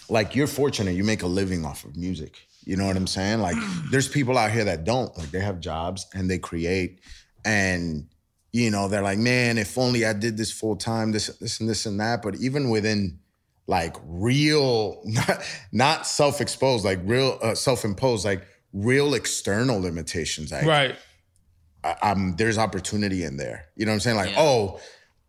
like 0.09 0.37
you're 0.37 0.47
fortunate, 0.47 0.93
you 0.93 1.03
make 1.03 1.23
a 1.23 1.27
living 1.27 1.65
off 1.65 1.85
of 1.85 1.97
music. 1.97 2.39
You 2.65 2.77
know 2.77 2.87
what 2.87 2.97
I'm 2.97 3.09
saying? 3.09 3.41
Like 3.41 3.57
there's 3.91 4.07
people 4.07 4.39
out 4.39 4.53
here 4.53 4.65
that 4.65 4.85
don't. 4.85 5.17
Like 5.19 5.33
they 5.33 5.41
have 5.41 5.59
jobs 5.59 6.07
and 6.15 6.31
they 6.31 6.39
create 6.39 7.01
and 7.45 8.07
you 8.53 8.71
know, 8.71 8.89
they're 8.89 9.03
like, 9.03 9.19
man, 9.19 9.59
if 9.59 9.79
only 9.79 10.05
I 10.05 10.13
did 10.13 10.37
this 10.37 10.51
full 10.51 10.77
time, 10.77 11.13
this, 11.13 11.29
this, 11.39 11.61
and 11.61 11.69
this 11.69 11.87
and 11.87 12.01
that. 12.01 12.23
But 12.23 12.37
even 12.37 12.69
within 12.69 13.21
like 13.71 13.97
real, 14.05 15.01
not, 15.05 15.43
not 15.73 16.07
self-exposed, 16.07 16.85
like 16.85 16.99
real 17.05 17.39
uh, 17.41 17.55
self-imposed, 17.55 18.25
like 18.25 18.43
real 18.73 19.15
external 19.15 19.81
limitations. 19.81 20.51
Like 20.53 20.67
Right. 20.67 20.97
I- 21.85 21.97
I'm 22.03 22.37
there's 22.37 22.59
opportunity 22.59 23.25
in 23.25 23.37
there. 23.37 23.67
You 23.77 23.87
know 23.87 23.93
what 23.93 23.95
I'm 23.95 24.01
saying? 24.01 24.17
Like, 24.17 24.35
oh, 24.37 24.81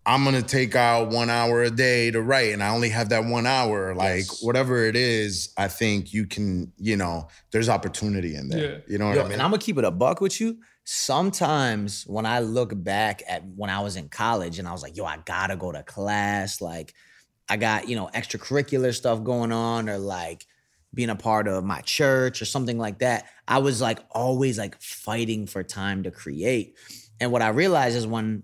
I'm 0.03 0.24
gonna 0.24 0.41
take 0.41 0.75
out 0.75 1.10
one 1.12 1.29
hour 1.29 1.62
a 1.62 1.69
day 1.69 2.10
to 2.10 2.19
write, 2.21 2.51
and 2.53 2.63
I 2.63 2.69
only 2.74 2.89
have 2.89 3.10
that 3.10 3.24
one 3.25 3.45
hour. 3.45 3.93
Like, 3.93 4.25
Yes. 4.25 4.41
whatever 4.43 4.83
it 4.86 4.95
is, 4.95 5.53
I 5.57 5.67
think 5.67 6.12
you 6.12 6.25
can. 6.25 6.74
You 6.77 6.98
know, 6.98 7.27
there's 7.51 7.69
opportunity 7.69 8.33
in 8.36 8.50
there. 8.50 8.60
Yeah. 8.71 8.77
You 8.88 8.98
know 8.98 9.07
what 9.10 9.15
Yo, 9.17 9.21
I 9.21 9.24
mean? 9.25 9.33
and 9.33 9.41
I'm 9.43 9.51
gonna 9.51 9.62
keep 9.62 9.77
it 9.77 9.83
a 9.86 9.91
buck 9.91 10.19
with 10.19 10.41
you. 10.41 10.57
Sometimes 10.83 12.03
when 12.07 12.25
I 12.25 12.39
look 12.39 12.71
back 12.83 13.21
at 13.29 13.43
when 13.55 13.69
I 13.69 13.81
was 13.81 13.95
in 13.95 14.10
college 14.10 14.57
and 14.60 14.67
I 14.67 14.71
was 14.71 14.81
like, 14.81 14.98
yo, 14.98 15.05
I 15.05 15.17
gotta 15.24 15.55
go 15.55 15.71
to 15.71 15.83
class. 15.83 16.62
Like, 16.62 16.93
I 17.51 17.58
got, 17.58 17.89
you 17.89 17.98
know, 17.98 18.10
extracurricular 18.15 18.96
stuff 18.96 19.25
going 19.25 19.51
on 19.51 19.89
or 19.89 19.98
like 19.98 20.48
being 20.93 21.10
a 21.10 21.17
part 21.17 21.50
of 21.50 21.65
my 21.65 21.81
church 21.81 22.41
or 22.41 22.46
something 22.46 22.77
like 22.77 23.00
that. 23.00 23.25
I 23.46 23.58
was 23.58 23.81
like 23.81 24.00
always 24.10 24.58
like 24.58 24.81
fighting 24.81 25.48
for 25.48 25.62
time 25.62 26.03
to 26.03 26.12
create. 26.12 26.77
And 27.20 27.29
what 27.29 27.41
I 27.41 27.50
realized 27.50 27.98
is 27.98 28.08
when 28.08 28.43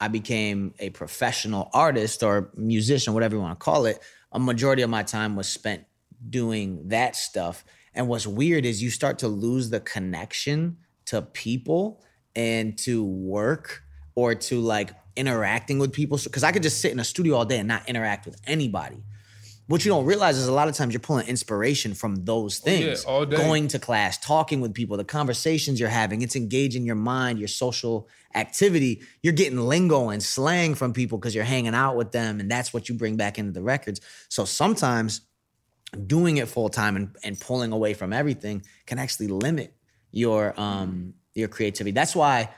I 0.00 0.08
became 0.08 0.72
a 0.78 0.88
professional 0.88 1.68
artist 1.74 2.22
or 2.22 2.50
musician, 2.56 3.12
whatever 3.12 3.36
you 3.36 3.42
want 3.42 3.60
to 3.60 3.62
call 3.62 3.84
it, 3.84 3.98
a 4.32 4.38
majority 4.38 4.80
of 4.80 4.88
my 4.88 5.02
time 5.02 5.36
was 5.36 5.46
spent 5.46 5.84
doing 6.30 6.88
that 6.88 7.16
stuff. 7.16 7.66
And 7.92 8.08
what's 8.08 8.26
weird 8.26 8.64
is 8.64 8.82
you 8.82 8.88
start 8.88 9.18
to 9.18 9.28
lose 9.28 9.68
the 9.68 9.80
connection 9.80 10.78
to 11.04 11.20
people 11.20 12.02
and 12.34 12.78
to 12.78 13.04
work 13.04 13.82
or 14.14 14.34
to 14.34 14.58
like 14.60 14.92
interacting 15.18 15.78
with 15.78 15.92
people. 15.92 16.18
Because 16.22 16.44
I 16.44 16.52
could 16.52 16.62
just 16.62 16.80
sit 16.80 16.92
in 16.92 16.98
a 17.00 17.04
studio 17.04 17.36
all 17.36 17.44
day 17.44 17.58
and 17.58 17.68
not 17.68 17.88
interact 17.88 18.24
with 18.26 18.40
anybody. 18.46 19.02
What 19.66 19.84
you 19.84 19.90
don't 19.90 20.06
realize 20.06 20.38
is 20.38 20.48
a 20.48 20.52
lot 20.52 20.68
of 20.68 20.74
times 20.74 20.94
you're 20.94 21.00
pulling 21.00 21.26
inspiration 21.28 21.92
from 21.92 22.24
those 22.24 22.62
Oh, 22.66 22.70
yeah, 22.70 22.78
things. 22.78 23.04
all 23.04 23.26
day. 23.26 23.36
Going 23.36 23.68
to 23.68 23.78
class, 23.78 24.16
talking 24.16 24.62
with 24.62 24.72
people, 24.72 24.96
the 24.96 25.04
conversations 25.04 25.78
you're 25.78 25.90
having, 25.90 26.22
it's 26.22 26.36
engaging 26.36 26.86
your 26.86 26.96
mind, 26.96 27.38
your 27.38 27.48
social 27.48 28.08
activity. 28.34 29.02
You're 29.22 29.34
getting 29.34 29.58
lingo 29.58 30.08
and 30.08 30.22
slang 30.22 30.74
from 30.74 30.94
people 30.94 31.18
because 31.18 31.34
you're 31.34 31.44
hanging 31.44 31.74
out 31.74 31.96
with 31.96 32.12
them, 32.12 32.40
and 32.40 32.50
that's 32.50 32.72
what 32.72 32.88
you 32.88 32.94
bring 32.94 33.16
back 33.18 33.38
into 33.38 33.52
the 33.52 33.60
records. 33.62 34.00
So 34.30 34.46
sometimes 34.46 35.20
doing 36.06 36.38
it 36.38 36.48
full 36.48 36.70
time 36.70 36.96
and, 36.96 37.16
and 37.22 37.38
pulling 37.38 37.72
away 37.72 37.92
from 37.94 38.12
everything 38.14 38.62
can 38.86 38.98
actually 38.98 39.28
limit 39.28 39.74
your 40.12 40.58
um 40.58 41.12
your 41.34 41.48
creativity. 41.48 41.92
That's 41.92 42.16
why 42.16 42.48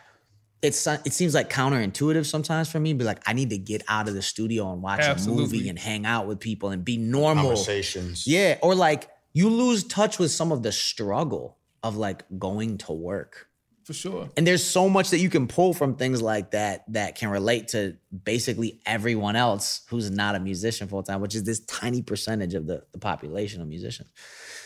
it's 0.63 0.87
it 0.87 1.13
seems 1.13 1.35
like 1.35 1.49
counterintuitive 1.49 2.27
sometimes 2.27 2.71
for 2.71 2.79
me, 2.79 2.93
but 2.93 3.07
like 3.07 3.23
I 3.27 3.33
need 3.33 3.51
to 3.51 3.59
get 3.59 3.83
out 3.89 4.09
of 4.09 4.15
the 4.15 4.23
studio 4.23 4.73
and 4.73 4.83
watch 4.83 5.05
a 5.05 5.29
movie 5.29 5.69
and 5.69 5.79
hang 5.79 6.05
out 6.05 6.27
with 6.27 6.41
people 6.41 6.71
and 6.71 6.85
be 6.85 6.97
normal. 6.97 7.45
Conversations. 7.45 8.27
Yeah, 8.27 8.59
or 8.63 8.75
like 8.75 9.09
you 9.33 9.49
lose 9.49 9.85
touch 9.85 10.19
with 10.19 10.31
some 10.31 10.53
of 10.53 10.63
the 10.63 10.73
struggle 10.73 11.57
of 11.83 11.97
like 11.97 12.25
going 12.39 12.79
to 12.79 12.93
work. 12.93 13.47
For 13.85 13.95
sure. 13.95 14.29
And 14.37 14.47
there's 14.47 14.63
so 14.63 14.89
much 14.89 15.11
that 15.11 15.19
you 15.19 15.31
can 15.31 15.49
pull 15.49 15.75
from 15.75 15.97
things 15.97 16.23
like 16.23 16.53
that 16.53 16.85
that 16.93 17.17
can 17.17 17.31
relate 17.31 17.69
to 17.69 17.97
basically 18.25 18.81
everyone 18.87 19.35
else 19.35 19.81
who's 19.89 20.11
not 20.11 20.37
a 20.37 20.39
musician 20.41 20.87
full 20.87 21.03
time, 21.03 21.21
which 21.21 21.35
is 21.35 21.45
this 21.45 21.61
tiny 21.61 22.03
percentage 22.03 22.55
of 22.55 22.67
the, 22.67 22.85
the 22.93 22.99
population 22.99 23.61
of 23.61 23.67
musicians. 23.67 24.11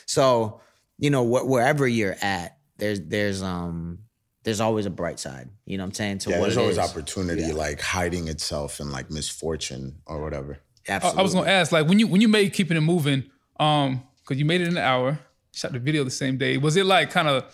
So, 0.06 0.60
you 0.98 1.08
know, 1.10 1.24
wh- 1.24 1.48
wherever 1.48 1.86
you're 1.86 2.16
at, 2.20 2.58
there's 2.76 3.00
there's 3.00 3.42
um 3.42 4.00
there's 4.44 4.60
always 4.60 4.86
a 4.86 4.90
bright 4.90 5.18
side. 5.18 5.48
You 5.66 5.76
know 5.78 5.84
what 5.84 5.88
I'm 5.88 5.94
saying? 5.94 6.18
To 6.18 6.30
Yeah, 6.30 6.38
what 6.38 6.46
there's 6.46 6.56
always 6.56 6.78
is. 6.78 6.90
opportunity, 6.90 7.42
Yeah. 7.42 7.54
like 7.54 7.80
hiding 7.80 8.28
itself 8.28 8.78
in 8.80 8.90
like 8.92 9.10
misfortune 9.10 9.96
or 10.06 10.22
whatever. 10.22 10.58
I, 10.88 10.92
Absolutely. 10.92 11.18
I 11.18 11.22
was 11.22 11.34
gonna 11.34 11.50
ask, 11.50 11.72
like, 11.72 11.88
when 11.88 11.98
you 11.98 12.06
when 12.06 12.20
you 12.20 12.28
made 12.28 12.52
keeping 12.52 12.76
it 12.76 12.82
moving, 12.82 13.24
um, 13.58 14.02
because 14.22 14.38
you 14.38 14.44
made 14.44 14.60
it 14.60 14.68
in 14.68 14.76
an 14.76 14.84
hour, 14.84 15.18
shot 15.52 15.72
the 15.72 15.78
video 15.78 16.04
the 16.04 16.10
same 16.10 16.36
day. 16.38 16.58
Was 16.58 16.76
it 16.76 16.86
like 16.86 17.10
kind 17.10 17.26
of 17.28 17.44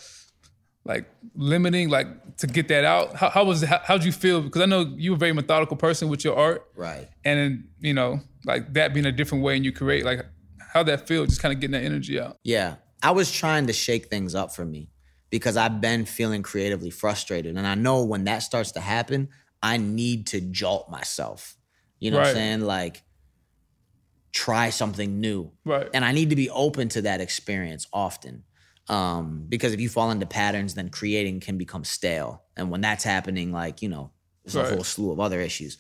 like 0.85 1.05
limiting, 1.35 1.91
like 1.91 2.37
to 2.39 2.47
get 2.47 2.69
that 2.69 2.85
out? 2.85 3.15
How, 3.15 3.31
how 3.31 3.45
was 3.45 3.63
it, 3.63 3.69
how, 3.69 3.81
how'd 3.85 4.05
you 4.05 4.13
feel? 4.13 4.43
Because 4.43 4.63
I 4.63 4.67
know 4.67 4.81
you 4.97 5.13
were 5.13 5.17
a 5.17 5.19
very 5.19 5.33
methodical 5.33 5.77
person 5.77 6.09
with 6.09 6.25
your 6.25 6.37
art, 6.37 6.67
right. 6.75 7.09
and 7.25 7.39
then 7.39 7.69
you 7.79 7.95
know, 7.95 8.21
like 8.45 8.73
that 8.75 8.95
being 8.95 9.07
a 9.07 9.13
different 9.13 9.45
way 9.45 9.55
and 9.57 9.65
you 9.65 9.73
create, 9.73 10.05
like, 10.05 10.25
how'd 10.73 10.87
that 10.87 11.07
feel? 11.07 11.25
Just 11.27 11.41
kind 11.41 11.55
of 11.55 11.61
getting 11.61 11.73
that 11.73 11.85
energy 11.85 12.19
out. 12.21 12.39
Yeah. 12.43 12.77
I 13.03 13.13
was 13.13 13.31
trying 13.31 13.67
to 13.69 13.73
shake 13.73 14.07
things 14.07 14.35
up 14.35 14.55
for 14.55 14.65
me 14.65 14.91
because 15.31 15.57
I've 15.57 15.81
been 15.81 16.05
feeling 16.05 16.43
creatively 16.43 16.91
frustrated. 16.91 17.57
And 17.57 17.67
I 17.67 17.75
know 17.75 18.05
when 18.05 18.25
that 18.25 18.41
starts 18.41 18.73
to 18.73 18.81
happen, 18.81 19.29
I 19.63 19.77
need 19.77 20.27
to 20.29 20.41
jolt 20.41 20.91
myself. 20.91 21.57
You 21.99 22.11
know 22.11 22.19
what 22.19 22.29
I'm 22.29 22.35
saying? 22.35 22.61
Like, 22.63 23.03
try 24.33 24.71
something 24.71 25.21
new. 25.21 25.53
Right. 25.65 25.89
And 25.93 26.05
I 26.05 26.13
need 26.13 26.31
to 26.31 26.37
be 26.37 26.51
open 26.51 26.89
to 26.91 27.03
that 27.03 27.21
experience 27.21 27.87
often. 27.93 28.45
Um, 28.89 29.47
because 29.49 29.73
if 29.73 29.81
you 29.81 29.89
fall 29.89 30.11
into 30.11 30.27
patterns, 30.27 30.75
then 30.75 30.89
creating 30.89 31.41
can 31.41 31.59
become 31.59 31.85
stale. 31.85 32.43
And 32.57 32.71
when 32.71 32.81
that's 32.81 33.05
happening, 33.05 33.53
like, 33.53 33.83
you 33.83 33.89
know, 33.89 34.11
there's 34.45 34.57
Right. 34.57 34.67
a 34.67 34.75
whole 34.75 34.85
slew 34.85 35.13
of 35.13 35.21
other 35.21 35.41
issues. 35.41 35.79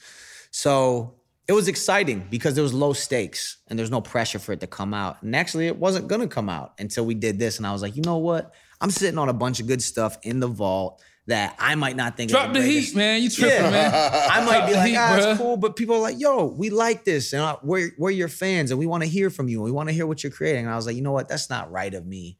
So 0.50 1.16
it 1.48 1.52
was 1.52 1.66
exciting 1.66 2.28
because 2.30 2.54
there 2.54 2.62
was 2.62 2.74
low 2.74 2.92
stakes 2.92 3.58
and 3.66 3.78
there's 3.78 3.90
no 3.90 4.00
pressure 4.00 4.38
for 4.38 4.52
it 4.52 4.60
to 4.60 4.66
come 4.68 4.94
out. 4.94 5.22
And 5.22 5.34
actually, 5.34 5.66
it 5.66 5.76
wasn't 5.76 6.06
gonna 6.06 6.28
come 6.28 6.48
out 6.48 6.74
until 6.78 7.04
we 7.04 7.14
did 7.14 7.38
this. 7.38 7.56
And 7.56 7.66
I 7.66 7.72
was 7.72 7.82
like, 7.82 7.96
you 7.96 8.02
know 8.02 8.18
what? 8.18 8.52
I'm 8.80 8.90
sitting 8.90 9.18
on 9.18 9.28
a 9.28 9.32
bunch 9.34 9.60
of 9.60 9.66
good 9.66 9.82
stuff 9.82 10.18
in 10.22 10.40
the 10.40 10.46
vault 10.48 11.02
that 11.26 11.54
I 11.58 11.74
might 11.74 11.96
not 11.96 12.16
think 12.16 12.30
Drop 12.30 12.52
the 12.52 12.60
greatest. 12.60 12.88
heat, 12.90 12.96
man. 12.96 13.22
You 13.22 13.30
tripping, 13.30 13.56
Yeah. 13.64 13.70
man. 13.70 13.92
I 14.30 14.44
might 14.44 14.66
be 14.66 14.72
Drop 14.72 14.72
the 14.72 14.76
like, 14.76 14.88
heat, 14.88 14.96
ah, 14.96 15.30
it's 15.30 15.38
cool, 15.40 15.56
but 15.56 15.76
people 15.76 15.96
are 15.96 16.00
like, 16.00 16.18
yo, 16.18 16.46
we 16.46 16.70
like 16.70 17.04
this, 17.04 17.32
and 17.32 17.42
I, 17.42 17.56
we're 17.62 17.92
we're 17.98 18.10
your 18.10 18.28
fans, 18.28 18.70
and 18.70 18.80
we 18.80 18.86
want 18.86 19.02
to 19.04 19.08
hear 19.08 19.30
from 19.30 19.48
you, 19.48 19.58
and 19.58 19.64
we 19.64 19.70
want 19.70 19.88
to 19.88 19.92
hear 19.94 20.06
what 20.06 20.24
you're 20.24 20.32
creating. 20.32 20.64
And 20.64 20.72
I 20.72 20.76
was 20.76 20.86
like, 20.86 20.96
you 20.96 21.02
know 21.02 21.12
what? 21.12 21.28
That's 21.28 21.50
not 21.50 21.70
right 21.70 21.92
of 21.94 22.06
me 22.06 22.38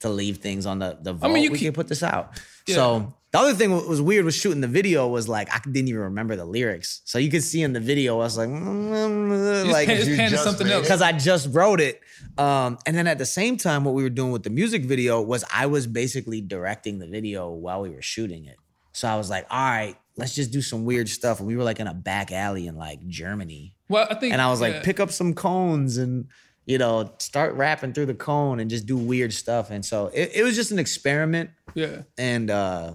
to 0.00 0.08
leave 0.08 0.38
things 0.38 0.66
on 0.66 0.78
the 0.78 0.98
the 1.00 1.12
vault. 1.12 1.34
you 1.36 1.50
we 1.50 1.58
can- 1.58 1.66
can 1.68 1.72
put 1.74 1.88
this 1.88 2.02
out. 2.02 2.38
Yeah. 2.66 2.74
So 2.76 3.14
the 3.32 3.38
other 3.40 3.52
thing 3.54 3.70
that 3.76 3.88
was 3.88 4.00
weird 4.00 4.24
was 4.24 4.34
shooting 4.36 4.60
the 4.60 4.68
video 4.68 5.08
was 5.08 5.28
like 5.28 5.48
I 5.54 5.60
didn't 5.64 5.88
even 5.88 6.02
remember 6.02 6.36
the 6.36 6.44
lyrics, 6.44 7.00
so 7.04 7.18
you 7.18 7.30
could 7.30 7.42
see 7.42 7.62
in 7.62 7.72
the 7.72 7.80
video 7.80 8.14
I 8.14 8.18
was 8.18 8.36
like, 8.38 8.48
mm, 8.48 9.70
like 9.72 9.86
pan- 9.88 9.96
just 9.96 10.08
you 10.10 10.16
pan 10.16 10.30
to 10.30 10.36
just 10.36 10.44
something 10.44 10.66
else. 10.68 10.82
because 10.82 11.02
I 11.02 11.12
just 11.12 11.48
wrote 11.52 11.80
it. 11.80 12.00
Um, 12.38 12.78
and 12.86 12.96
then 12.96 13.06
at 13.06 13.18
the 13.18 13.26
same 13.26 13.56
time, 13.56 13.84
what 13.84 13.94
we 13.94 14.02
were 14.02 14.10
doing 14.10 14.30
with 14.32 14.42
the 14.44 14.50
music 14.50 14.84
video 14.84 15.20
was 15.20 15.44
I 15.52 15.66
was 15.66 15.86
basically 15.86 16.40
directing 16.40 16.98
the 16.98 17.06
video 17.06 17.50
while 17.50 17.82
we 17.82 17.90
were 17.90 18.02
shooting 18.02 18.44
it. 18.46 18.56
So 18.92 19.08
I 19.08 19.16
was 19.16 19.28
like, 19.28 19.46
all 19.50 19.58
right, 19.70 19.96
let's 20.16 20.34
just 20.34 20.52
do 20.52 20.62
some 20.62 20.84
weird 20.84 21.08
stuff. 21.08 21.40
And 21.40 21.48
we 21.48 21.56
were 21.56 21.64
like 21.64 21.80
in 21.80 21.86
a 21.88 21.94
back 21.94 22.30
alley 22.32 22.66
in 22.68 22.76
like 22.76 23.04
Germany. 23.08 23.74
Well, 23.88 24.06
I 24.08 24.14
think, 24.14 24.32
And 24.32 24.40
I 24.40 24.48
was 24.50 24.60
like, 24.60 24.74
yeah. 24.74 24.82
pick 24.82 25.00
up 25.00 25.10
some 25.10 25.34
cones 25.34 25.96
and, 25.98 26.26
you 26.66 26.78
know, 26.78 27.12
start 27.18 27.54
rapping 27.54 27.92
through 27.92 28.06
the 28.06 28.14
cone 28.14 28.60
and 28.60 28.70
just 28.70 28.86
do 28.86 28.96
weird 28.96 29.32
stuff. 29.32 29.70
And 29.70 29.84
so 29.84 30.06
it, 30.14 30.32
it 30.34 30.42
was 30.42 30.54
just 30.54 30.70
an 30.70 30.78
experiment. 30.78 31.50
yeah. 31.74 32.02
And 32.18 32.50
uh 32.50 32.94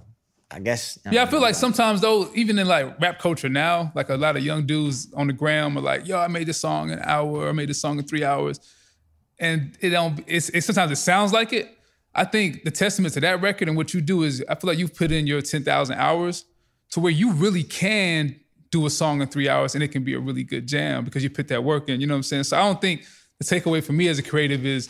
I 0.52 0.60
guess. 0.60 0.98
Yeah, 1.12 1.22
I 1.22 1.26
feel 1.28 1.42
like 1.42 1.54
sometimes 1.54 2.02
though, 2.02 2.32
even 2.34 2.58
in 2.58 2.68
like 2.68 3.00
rap 3.00 3.20
culture 3.20 3.50
now, 3.50 3.92
like 3.94 4.10
a 4.10 4.16
lot 4.16 4.36
of 4.36 4.44
young 4.44 4.66
dudes 4.66 5.14
on 5.14 5.28
the 5.28 5.34
gram 5.34 5.78
are 5.78 5.82
like, 5.82 6.08
"Yo, 6.08 6.18
I 6.18 6.28
made 6.28 6.48
this 6.48 6.60
song 6.60 6.90
in 6.90 6.98
an 6.98 7.06
hour. 7.06 7.50
I 7.50 7.52
made 7.52 7.70
this 7.70 7.80
song 7.80 8.00
in 8.00 8.06
three 8.06 8.24
hours," 8.24 8.60
and 9.40 9.78
it 9.80 9.90
don't. 9.90 10.24
It's, 10.26 10.50
it 10.50 10.64
sometimes 10.64 10.92
it 10.92 10.96
sounds 10.96 11.32
like 11.34 11.54
it. 11.54 11.70
I 12.16 12.26
think 12.26 12.64
the 12.64 12.72
testament 12.72 13.14
to 13.14 13.20
that 13.20 13.42
record 13.42 13.68
and 13.68 13.78
what 13.78 13.94
you 13.94 14.02
do 14.02 14.24
is, 14.24 14.44
I 14.50 14.56
feel 14.56 14.70
like 14.70 14.80
you've 14.80 14.96
put 14.96 15.12
in 15.12 15.28
your 15.28 15.44
ten 15.44 15.64
thousand 15.64 16.00
hours 16.00 16.46
to 16.92 17.00
where 17.00 17.12
you 17.12 17.32
really 17.34 17.64
can 17.64 18.40
do 18.72 18.88
a 18.88 18.90
song 18.90 19.22
in 19.22 19.28
three 19.28 19.50
hours 19.50 19.76
and 19.76 19.84
it 19.84 19.90
can 19.90 20.04
be 20.04 20.14
a 20.14 20.20
really 20.20 20.44
good 20.44 20.68
jam 20.68 21.04
because 21.04 21.24
you 21.24 21.30
put 21.30 21.48
that 21.50 21.64
work 21.64 21.90
in. 21.90 22.02
You 22.02 22.08
know 22.08 22.16
what 22.16 22.18
I'm 22.20 22.24
saying? 22.24 22.44
So 22.44 22.58
I 22.58 22.62
don't 22.62 22.82
think 22.82 23.04
the 23.40 23.46
takeaway 23.46 23.84
for 23.84 23.94
me 23.94 24.08
as 24.08 24.20
a 24.20 24.24
creative 24.24 24.66
is 24.66 24.90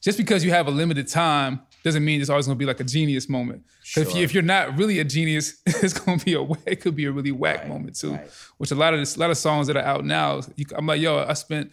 just 0.00 0.18
because 0.18 0.44
you 0.44 0.50
have 0.50 0.66
a 0.66 0.70
limited 0.70 1.08
time 1.08 1.60
doesn't 1.82 2.04
mean 2.04 2.20
it's 2.20 2.30
always 2.30 2.46
going 2.46 2.56
to 2.56 2.58
be 2.58 2.64
like 2.66 2.80
a 2.80 2.84
genius 2.84 3.28
moment. 3.28 3.62
'Cause 3.94 4.08
If, 4.08 4.14
you, 4.16 4.22
if 4.22 4.32
you're 4.32 4.42
not 4.42 4.78
really 4.78 4.98
a 5.00 5.04
genius, 5.04 5.60
it's 5.66 5.92
going 5.92 6.18
to 6.18 6.24
be 6.24 6.34
a 6.34 6.42
it 6.66 6.80
could 6.80 6.96
be 6.96 7.04
a 7.04 7.12
really 7.12 7.32
whack 7.32 7.68
moment 7.68 7.96
too. 7.96 8.12
right. 8.12 8.30
Which 8.58 8.70
a 8.70 8.74
lot 8.74 8.94
of 8.94 9.00
this, 9.00 9.16
a 9.16 9.20
lot 9.20 9.30
of 9.30 9.36
songs 9.36 9.66
that 9.66 9.76
are 9.76 9.82
out 9.84 10.04
now, 10.04 10.40
you, 10.56 10.64
I'm 10.74 10.86
like, 10.86 11.00
yo, 11.00 11.18
I 11.18 11.34
spent 11.34 11.72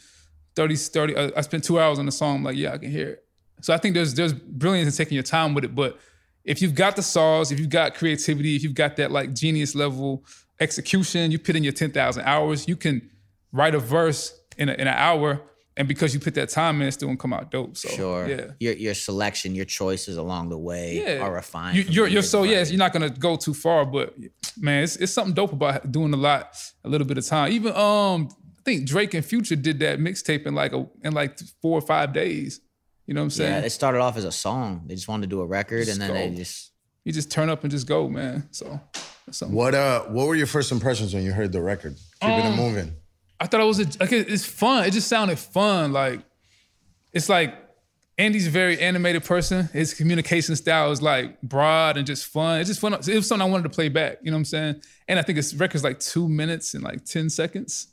30, 0.55 0.75
30 0.75 1.15
uh, 1.15 1.31
I 1.37 1.41
spent 1.41 1.63
two 1.63 1.79
hours 1.79 1.97
on 1.99 2.05
the 2.05 2.11
song. 2.11 2.37
I'm 2.37 2.43
like, 2.43 2.57
yeah, 2.57 2.73
I 2.73 2.77
can 2.77 2.91
hear 2.91 3.09
it. 3.09 3.25
So 3.61 3.73
I 3.73 3.77
think 3.77 3.93
there's 3.93 4.13
there's 4.15 4.33
brilliance 4.33 4.87
in 4.93 4.97
taking 5.05 5.15
your 5.15 5.23
time 5.23 5.53
with 5.53 5.63
it. 5.63 5.73
But 5.75 5.97
if 6.43 6.61
you've 6.61 6.75
got 6.75 6.95
the 6.95 7.03
sauce, 7.03 7.51
if 7.51 7.59
you've 7.59 7.69
got 7.69 7.93
creativity, 7.95 8.55
if 8.55 8.63
you've 8.63 8.73
got 8.73 8.95
that 8.97 9.11
like 9.11 9.33
genius 9.33 9.75
level 9.75 10.25
execution, 10.59 11.31
you 11.31 11.39
put 11.39 11.55
in 11.55 11.63
your 11.63 11.73
10,000 11.73 12.23
hours, 12.23 12.67
you 12.67 12.75
can 12.75 13.09
write 13.51 13.75
a 13.75 13.79
verse 13.79 14.37
in, 14.57 14.67
a, 14.69 14.73
in 14.73 14.81
an 14.81 14.87
hour. 14.89 15.41
And 15.77 15.87
because 15.87 16.13
you 16.13 16.19
put 16.19 16.35
that 16.35 16.49
time 16.49 16.81
in, 16.81 16.87
it's 16.87 16.97
still 16.97 17.07
gonna 17.07 17.17
come 17.17 17.31
out 17.33 17.49
dope. 17.49 17.77
So 17.77 17.87
Sure. 17.89 18.27
yeah. 18.27 18.45
Your 18.59 18.73
your 18.73 18.93
selection, 18.93 19.55
your 19.55 19.65
choices 19.65 20.17
along 20.17 20.49
the 20.49 20.57
way 20.57 21.01
Yeah. 21.01 21.19
are 21.23 21.33
refined. 21.33 21.77
You, 21.77 21.83
you're 21.83 22.07
you're 22.07 22.21
so 22.23 22.41
music 22.41 22.55
yes, 22.57 22.71
you're 22.71 22.79
not 22.79 22.91
gonna 22.93 23.09
go 23.09 23.37
too 23.37 23.53
far, 23.53 23.85
but 23.85 24.13
man, 24.59 24.83
it's, 24.83 24.97
it's 24.97 25.13
something 25.13 25.33
dope 25.33 25.53
about 25.53 25.89
doing 25.91 26.13
a 26.13 26.17
lot, 26.17 26.55
a 26.83 26.89
little 26.89 27.07
bit 27.07 27.17
of 27.17 27.25
time. 27.25 27.51
Even 27.53 27.73
um, 27.75 28.27
I 28.59 28.61
think 28.65 28.85
Drake 28.85 29.13
and 29.13 29.25
Future 29.25 29.55
did 29.55 29.79
that 29.79 29.97
mixtape 29.99 30.45
in 30.45 30.53
like 30.55 30.73
a 30.73 30.85
in 31.03 31.13
like 31.13 31.39
four 31.61 31.77
or 31.77 31.81
five 31.81 32.11
days. 32.13 32.59
You 33.07 33.13
know 33.13 33.21
what 33.21 33.25
I'm 33.25 33.29
saying? 33.31 33.51
Yeah, 33.61 33.65
it 33.65 33.71
started 33.71 33.99
off 34.01 34.17
as 34.17 34.25
a 34.25 34.31
song. 34.31 34.83
They 34.87 34.95
just 34.95 35.07
wanted 35.07 35.29
to 35.29 35.35
do 35.35 35.41
a 35.41 35.45
record, 35.45 35.85
Just 35.85 35.99
and 35.99 36.01
then 36.01 36.31
they 36.31 36.35
just 36.37 36.71
you 37.05 37.13
just 37.13 37.31
turn 37.31 37.49
up 37.49 37.63
and 37.63 37.71
just 37.71 37.87
go, 37.87 38.09
man. 38.09 38.47
So 38.51 38.79
that's 39.25 39.37
something. 39.37 39.55
What 39.55 39.73
uh 39.73 40.01
what 40.03 40.27
were 40.27 40.35
your 40.35 40.47
first 40.47 40.71
impressions 40.73 41.13
when 41.13 41.23
you 41.23 41.31
heard 41.31 41.53
the 41.53 41.61
record? 41.61 41.95
Keeping 42.21 42.45
Um, 42.45 42.53
it 42.53 42.55
moving. 42.57 42.93
I 43.41 43.47
thought 43.47 43.59
it 43.59 43.65
was 43.65 43.79
a, 43.79 43.85
like 43.99 44.11
it's 44.11 44.45
fun. 44.45 44.85
It 44.85 44.91
just 44.91 45.07
sounded 45.07 45.39
fun. 45.39 45.91
Like 45.91 46.21
it's 47.11 47.27
like 47.27 47.55
Andy's 48.19 48.45
a 48.45 48.51
very 48.51 48.79
animated 48.79 49.23
person. 49.23 49.67
His 49.73 49.95
communication 49.95 50.55
style 50.55 50.91
is 50.91 51.01
like 51.01 51.41
broad 51.41 51.97
and 51.97 52.05
just 52.05 52.27
fun. 52.27 52.59
It's 52.59 52.69
just 52.69 52.79
fun. 52.79 52.93
It 52.93 53.07
was 53.07 53.27
something 53.27 53.47
I 53.47 53.49
wanted 53.49 53.63
to 53.63 53.69
play 53.69 53.89
back. 53.89 54.19
You 54.21 54.29
know 54.29 54.37
what 54.37 54.41
I'm 54.41 54.45
saying? 54.45 54.81
And 55.07 55.17
I 55.17 55.23
think 55.23 55.37
this 55.37 55.55
record's 55.55 55.83
like 55.83 55.99
two 55.99 56.29
minutes 56.29 56.75
and 56.75 56.83
like 56.83 57.03
ten 57.03 57.31
seconds. 57.31 57.87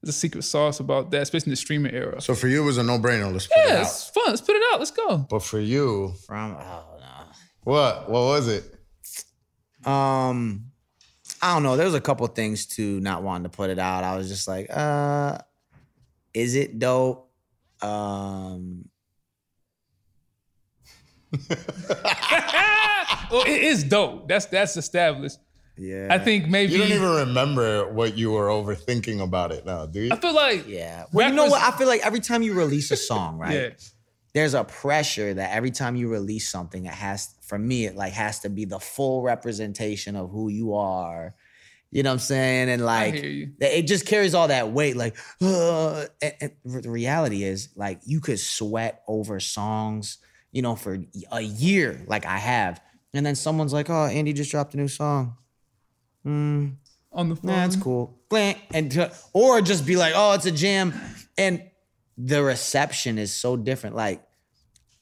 There's 0.00 0.14
a 0.14 0.18
secret 0.18 0.44
sauce 0.44 0.78
about 0.78 1.10
that, 1.10 1.22
especially 1.22 1.50
in 1.50 1.52
the 1.52 1.56
streaming 1.56 1.92
era. 1.92 2.20
So 2.20 2.36
for 2.36 2.46
you 2.46 2.62
it 2.62 2.66
was 2.66 2.78
a 2.78 2.84
no-brainer. 2.84 3.32
Let's 3.32 3.48
put 3.48 3.58
it 3.58 3.68
yeah, 3.68 3.74
out. 3.78 3.82
it's 3.82 4.08
fun. 4.08 4.24
Let's 4.28 4.40
put 4.40 4.54
it 4.54 4.62
out. 4.72 4.78
Let's 4.78 4.92
go. 4.92 5.18
But 5.18 5.42
for 5.42 5.58
you, 5.58 6.14
from 6.28 6.56
oh 6.60 6.84
no. 7.00 7.24
what? 7.64 8.08
What 8.08 8.20
was 8.20 8.46
it? 8.46 8.72
Um, 9.84 10.71
I 11.42 11.54
don't 11.54 11.64
know. 11.64 11.76
There 11.76 11.86
was 11.86 11.94
a 11.94 12.00
couple 12.00 12.24
things 12.28 12.66
to 12.76 13.00
not 13.00 13.22
wanting 13.24 13.42
to 13.44 13.48
put 13.48 13.68
it 13.70 13.78
out. 13.80 14.04
I 14.04 14.16
was 14.16 14.28
just 14.28 14.46
like, 14.46 14.68
uh, 14.70 15.38
is 16.32 16.54
it 16.54 16.78
dope? 16.78 17.28
Um, 17.82 18.88
well, 23.30 23.44
it 23.46 23.62
is 23.64 23.84
dope. 23.84 24.28
That's 24.28 24.46
that's 24.46 24.76
established. 24.76 25.38
yeah. 25.76 26.08
I 26.10 26.18
think 26.18 26.48
maybe 26.48 26.72
You 26.74 26.78
don't 26.78 26.88
even 26.92 27.10
remember 27.26 27.90
what 27.92 28.16
you 28.16 28.30
were 28.32 28.48
overthinking 28.48 29.20
about 29.22 29.52
it 29.52 29.64
now, 29.66 29.86
do 29.86 30.00
you? 30.00 30.12
I 30.12 30.16
feel 30.16 30.34
like 30.34 30.68
Yeah. 30.68 31.04
Well, 31.12 31.28
you 31.28 31.34
know 31.34 31.44
Rappers- 31.44 31.52
what? 31.62 31.74
I 31.74 31.78
feel 31.78 31.88
like 31.88 32.04
every 32.06 32.20
time 32.20 32.42
you 32.42 32.54
release 32.54 32.90
a 32.90 32.96
song, 32.96 33.38
right? 33.38 33.54
yeah. 33.54 33.68
There's 34.34 34.54
a 34.54 34.64
pressure 34.64 35.34
that 35.34 35.54
every 35.54 35.70
time 35.70 35.94
you 35.94 36.08
release 36.08 36.50
something, 36.50 36.86
it 36.86 36.94
has 36.94 37.34
for 37.42 37.58
me, 37.58 37.86
it 37.86 37.96
like 37.96 38.14
has 38.14 38.40
to 38.40 38.48
be 38.48 38.64
the 38.64 38.78
full 38.78 39.22
representation 39.22 40.16
of 40.16 40.30
who 40.30 40.48
you 40.48 40.74
are. 40.74 41.34
You 41.90 42.02
know 42.02 42.10
what 42.10 42.14
I'm 42.14 42.18
saying? 42.20 42.70
And 42.70 42.82
like, 42.82 43.16
it 43.60 43.82
just 43.82 44.06
carries 44.06 44.34
all 44.34 44.48
that 44.48 44.72
weight. 44.72 44.96
Like, 44.96 45.16
uh, 45.42 46.06
and, 46.22 46.34
and 46.40 46.52
the 46.64 46.90
reality 46.90 47.44
is, 47.44 47.68
like, 47.76 48.00
you 48.04 48.20
could 48.20 48.40
sweat 48.40 49.02
over 49.06 49.38
songs, 49.40 50.16
you 50.50 50.62
know, 50.62 50.76
for 50.76 50.98
a 51.30 51.40
year, 51.42 52.02
like 52.06 52.24
I 52.24 52.38
have, 52.38 52.80
and 53.12 53.26
then 53.26 53.34
someone's 53.34 53.74
like, 53.74 53.90
"Oh, 53.90 54.06
Andy 54.06 54.32
just 54.32 54.50
dropped 54.50 54.72
a 54.72 54.78
new 54.78 54.88
song." 54.88 55.36
Hmm. 56.22 56.68
on 57.12 57.28
the 57.28 57.36
phone. 57.36 57.50
Nah, 57.50 57.64
it's 57.64 57.76
cool. 57.76 58.18
And 58.72 59.10
or 59.32 59.60
just 59.60 59.86
be 59.86 59.96
like, 59.96 60.14
oh, 60.16 60.32
it's 60.32 60.46
a 60.46 60.52
jam. 60.52 60.94
And 61.36 61.62
the 62.16 62.42
reception 62.42 63.18
is 63.18 63.32
so 63.32 63.56
different. 63.56 63.96
Like 63.96 64.22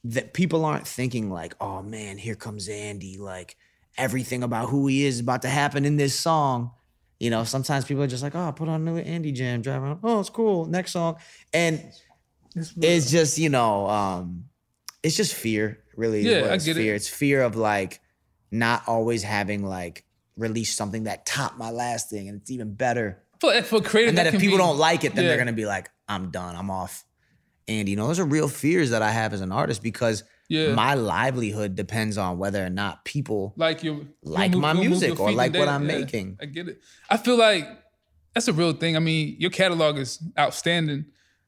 that 0.03 0.33
people 0.33 0.65
aren't 0.65 0.87
thinking 0.87 1.29
like, 1.29 1.55
oh 1.61 1.81
man, 1.81 2.17
here 2.17 2.35
comes 2.35 2.69
Andy. 2.69 3.17
Like 3.17 3.57
everything 3.97 4.43
about 4.43 4.69
who 4.69 4.87
he 4.87 5.05
is 5.05 5.19
about 5.19 5.41
to 5.43 5.49
happen 5.49 5.85
in 5.85 5.97
this 5.97 6.15
song. 6.19 6.71
You 7.19 7.29
know, 7.29 7.43
sometimes 7.43 7.85
people 7.85 8.01
are 8.03 8.07
just 8.07 8.23
like, 8.23 8.35
oh, 8.35 8.51
put 8.51 8.67
on 8.67 8.87
a 8.87 8.91
new 8.91 8.97
Andy 8.97 9.31
jam, 9.31 9.61
drive 9.61 9.83
around. 9.83 9.99
Oh, 10.03 10.19
it's 10.19 10.29
cool. 10.29 10.65
Next 10.65 10.91
song. 10.91 11.17
And 11.53 11.91
it's 12.55 13.11
just, 13.11 13.37
you 13.37 13.49
know, 13.49 13.87
um, 13.87 14.45
it's 15.03 15.15
just 15.15 15.35
fear, 15.35 15.83
really. 15.95 16.21
Yeah, 16.21 16.45
I 16.51 16.57
get 16.57 16.69
it. 16.69 16.75
fear. 16.75 16.95
It's 16.95 17.07
fear 17.07 17.43
of 17.43 17.55
like 17.55 17.99
not 18.49 18.83
always 18.87 19.21
having 19.21 19.63
like 19.63 20.03
released 20.35 20.75
something 20.75 21.03
that 21.03 21.25
topped 21.25 21.57
my 21.57 21.69
last 21.69 22.09
thing 22.09 22.27
and 22.27 22.41
it's 22.41 22.49
even 22.49 22.73
better. 22.73 23.21
For, 23.41 23.61
for 23.63 23.81
creative. 23.81 24.09
And 24.09 24.17
then 24.17 24.25
that 24.25 24.33
if 24.35 24.39
people 24.41 24.57
be- 24.57 24.63
don't 24.63 24.77
like 24.77 25.03
it, 25.03 25.13
then 25.15 25.25
they're 25.25 25.37
gonna 25.37 25.51
be 25.51 25.65
like, 25.65 25.89
I'm 26.07 26.29
done, 26.31 26.55
I'm 26.55 26.69
off. 26.71 27.03
And 27.67 27.89
you 27.89 27.95
know, 27.95 28.07
those 28.07 28.19
are 28.19 28.25
real 28.25 28.47
fears 28.47 28.91
that 28.91 29.01
I 29.01 29.11
have 29.11 29.33
as 29.33 29.41
an 29.41 29.51
artist 29.51 29.81
because 29.83 30.23
Yeah. 30.49 30.73
my 30.73 30.93
livelihood 30.95 31.75
depends 31.75 32.17
on 32.17 32.37
whether 32.37 32.65
or 32.65 32.69
not 32.69 33.03
people 33.05 33.53
like 33.57 33.83
your 33.83 34.01
Like 34.23 34.51
you'll 34.51 34.61
my 34.61 34.73
music 34.73 35.19
or 35.19 35.31
like 35.31 35.53
what. 35.55 35.67
I'm 35.67 35.87
Yeah, 35.89 35.97
making. 35.99 36.37
I 36.41 36.45
get 36.45 36.67
it. 36.69 36.81
I 37.09 37.17
feel 37.17 37.37
like 37.37 37.67
that's 38.33 38.47
a 38.47 38.53
real 38.53 38.73
thing. 38.73 38.95
I 38.95 38.99
mean, 38.99 39.35
your 39.39 39.51
catalog 39.51 39.97
is 39.97 40.19
outstanding. 40.39 41.05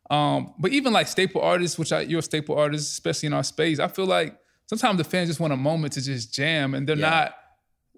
Um, 0.09 0.53
but 0.59 0.71
even 0.71 0.91
like 0.93 1.07
staple 1.07 1.41
artists, 1.41 1.79
which 1.79 1.91
I, 1.93 2.01
you're 2.01 2.19
a 2.19 2.23
staple 2.23 2.55
artist, 2.57 2.91
especially 2.91 3.27
in 3.27 3.33
our 3.33 3.43
space, 3.43 3.79
I 3.79 3.87
feel 3.87 4.05
like 4.05 4.37
sometimes 4.67 4.97
the 4.97 5.03
fans 5.05 5.29
just 5.29 5.39
want 5.39 5.53
a 5.53 5.57
moment 5.57 5.93
to 5.93 6.01
just 6.01 6.33
jam, 6.33 6.73
and 6.73 6.87
they're 6.87 6.97
Yeah. 6.97 7.09
not. 7.09 7.35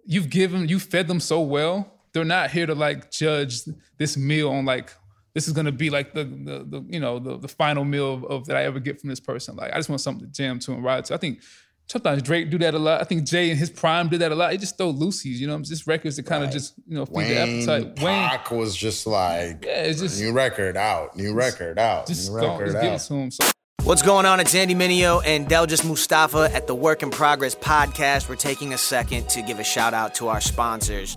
You've 0.05 0.29
given, 0.29 0.67
you 0.69 0.79
fed 0.79 1.07
them 1.07 1.19
so 1.19 1.41
well. 1.41 1.91
They're 2.15 2.23
not 2.23 2.49
here 2.49 2.65
to 2.65 2.73
like 2.73 3.11
judge 3.11 3.59
this 3.97 4.15
meal 4.15 4.49
on 4.49 4.63
like 4.63 4.91
this 5.33 5.47
is 5.47 5.53
gonna 5.53 5.71
be 5.73 5.89
like 5.89 6.13
the 6.13 6.23
the, 6.23 6.65
the 6.67 6.85
you 6.87 6.99
know 7.01 7.19
the, 7.19 7.37
the 7.37 7.47
final 7.49 7.83
meal 7.83 8.13
of, 8.13 8.23
of 8.23 8.45
that 8.45 8.55
I 8.55 8.63
ever 8.63 8.79
get 8.79 9.01
from 9.01 9.09
this 9.09 9.19
person. 9.19 9.57
Like 9.57 9.73
I 9.73 9.75
just 9.75 9.89
want 9.89 9.99
something 9.99 10.25
to 10.25 10.31
jam 10.31 10.59
to 10.59 10.71
and 10.71 10.81
ride 10.83 11.03
to. 11.05 11.13
I 11.13 11.17
think 11.17 11.41
sometimes 11.87 12.21
Drake 12.23 12.49
do 12.49 12.57
that 12.59 12.73
a 12.73 12.79
lot. 12.79 13.01
I 13.01 13.03
think 13.03 13.25
Jay 13.25 13.51
in 13.51 13.57
his 13.57 13.69
prime 13.69 14.07
did 14.07 14.21
that 14.21 14.31
a 14.31 14.35
lot. 14.35 14.53
He 14.53 14.57
just 14.57 14.77
throw 14.77 14.93
loosies, 14.93 15.35
you 15.35 15.47
know, 15.47 15.59
just 15.59 15.85
records 15.87 16.15
that 16.15 16.25
kind 16.25 16.43
of 16.43 16.47
Right. 16.47 16.53
just 16.53 16.73
you 16.87 16.95
know 16.95 17.05
feed 17.05 17.15
Wayne 17.15 17.29
the 17.29 17.37
appetite. 17.37 18.01
Wayne, 18.01 18.29
Pac 18.29 18.49
was 18.51 18.77
just 18.77 19.05
like 19.05 19.65
yeah, 19.65 19.83
it's 19.83 19.99
just 19.99 20.21
new 20.21 20.31
record 20.31 20.77
out, 20.77 21.17
new 21.17 21.33
record 21.33 21.77
out, 21.77 22.07
just 22.07 22.31
new 22.31 22.39
go, 22.39 22.51
record 22.53 22.67
just 22.71 22.81
give 22.81 22.93
it 22.93 22.99
to 22.99 23.13
him. 23.13 23.31
So 23.31 23.45
What's 23.83 24.01
going 24.01 24.25
on? 24.25 24.39
It's 24.39 24.55
Andy 24.55 24.73
Mineo 24.73 25.21
and 25.23 25.47
Delgis 25.47 25.87
Mustafa 25.87 26.49
at 26.51 26.65
the 26.65 26.73
Work 26.73 27.03
in 27.03 27.11
Progress 27.11 27.53
podcast. 27.53 28.27
We're 28.27 28.35
taking 28.35 28.73
a 28.73 28.79
second 28.79 29.29
to 29.29 29.43
give 29.43 29.59
a 29.59 29.63
shout 29.63 29.93
out 29.93 30.15
to 30.15 30.27
our 30.27 30.41
sponsors. 30.41 31.15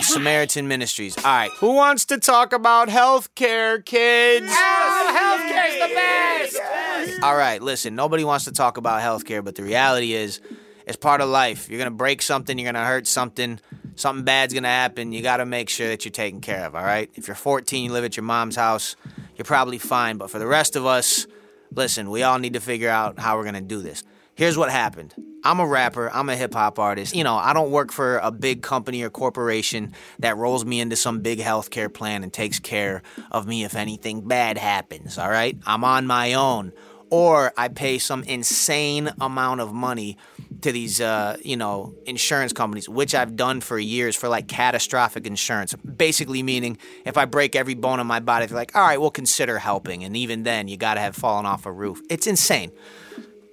Samaritan 0.00 0.66
Ministries. 0.66 1.18
All 1.18 1.24
right, 1.24 1.50
who 1.52 1.74
wants 1.74 2.06
to 2.06 2.18
talk 2.18 2.54
about 2.54 2.88
healthcare, 2.88 3.84
kids? 3.84 4.46
healthcare's 4.50 5.78
the 5.88 5.94
best. 5.94 7.22
All 7.22 7.36
right, 7.36 7.60
listen, 7.60 7.94
nobody 7.94 8.24
wants 8.24 8.46
to 8.46 8.52
talk 8.52 8.78
about 8.78 9.02
healthcare, 9.02 9.44
but 9.44 9.56
the 9.56 9.62
reality 9.62 10.14
is, 10.14 10.40
it's 10.86 10.96
part 10.96 11.20
of 11.20 11.28
life. 11.28 11.68
You're 11.68 11.78
gonna 11.78 11.90
break 11.90 12.22
something, 12.22 12.58
you're 12.58 12.72
gonna 12.72 12.86
hurt 12.86 13.06
something, 13.06 13.60
something 13.96 14.24
bad's 14.24 14.54
gonna 14.54 14.68
happen. 14.68 15.12
You 15.12 15.22
gotta 15.22 15.46
make 15.46 15.68
sure 15.68 15.88
that 15.88 16.04
you're 16.04 16.12
taken 16.12 16.40
care 16.40 16.66
of, 16.66 16.74
all 16.74 16.84
right? 16.84 17.10
If 17.14 17.26
you're 17.26 17.34
14, 17.34 17.84
you 17.84 17.92
live 17.92 18.04
at 18.04 18.16
your 18.16 18.24
mom's 18.24 18.56
house, 18.56 18.96
you're 19.36 19.44
probably 19.44 19.78
fine. 19.78 20.16
But 20.16 20.30
for 20.30 20.38
the 20.38 20.46
rest 20.46 20.76
of 20.76 20.86
us, 20.86 21.26
listen, 21.74 22.10
we 22.10 22.22
all 22.22 22.38
need 22.38 22.52
to 22.52 22.60
figure 22.60 22.90
out 22.90 23.18
how 23.18 23.36
we're 23.36 23.44
gonna 23.44 23.60
do 23.60 23.82
this. 23.82 24.04
Here's 24.34 24.58
what 24.58 24.70
happened. 24.70 25.14
I'm 25.44 25.60
a 25.60 25.66
rapper, 25.66 26.10
I'm 26.12 26.28
a 26.28 26.36
hip 26.36 26.52
hop 26.52 26.78
artist. 26.78 27.16
You 27.16 27.24
know, 27.24 27.36
I 27.36 27.52
don't 27.54 27.70
work 27.70 27.90
for 27.90 28.18
a 28.18 28.30
big 28.30 28.62
company 28.62 29.02
or 29.02 29.08
corporation 29.08 29.94
that 30.18 30.36
rolls 30.36 30.64
me 30.64 30.80
into 30.80 30.96
some 30.96 31.20
big 31.20 31.38
healthcare 31.38 31.92
plan 31.92 32.22
and 32.22 32.32
takes 32.32 32.58
care 32.58 33.02
of 33.30 33.46
me 33.46 33.64
if 33.64 33.74
anything 33.74 34.28
bad 34.28 34.58
happens, 34.58 35.16
all 35.16 35.30
right? 35.30 35.56
I'm 35.64 35.84
on 35.84 36.06
my 36.06 36.34
own. 36.34 36.72
Or 37.08 37.52
I 37.56 37.68
pay 37.68 37.98
some 37.98 38.24
insane 38.24 39.08
amount 39.20 39.60
of 39.60 39.72
money 39.72 40.18
to 40.62 40.72
these, 40.72 41.00
uh, 41.00 41.36
you 41.42 41.56
know, 41.56 41.94
insurance 42.06 42.52
companies, 42.52 42.88
which 42.88 43.14
I've 43.14 43.36
done 43.36 43.60
for 43.60 43.78
years 43.78 44.16
for 44.16 44.28
like 44.28 44.48
catastrophic 44.48 45.26
insurance. 45.26 45.74
Basically, 45.74 46.42
meaning 46.42 46.78
if 47.04 47.16
I 47.16 47.24
break 47.24 47.56
every 47.56 47.74
bone 47.74 48.00
in 48.00 48.06
my 48.06 48.20
body, 48.20 48.46
they're 48.46 48.56
like, 48.56 48.74
all 48.74 48.82
right, 48.82 49.00
we'll 49.00 49.10
consider 49.10 49.58
helping. 49.58 50.04
And 50.04 50.16
even 50.16 50.42
then, 50.42 50.68
you 50.68 50.76
got 50.76 50.94
to 50.94 51.00
have 51.00 51.16
fallen 51.16 51.46
off 51.46 51.66
a 51.66 51.72
roof. 51.72 52.00
It's 52.10 52.26
insane. 52.26 52.72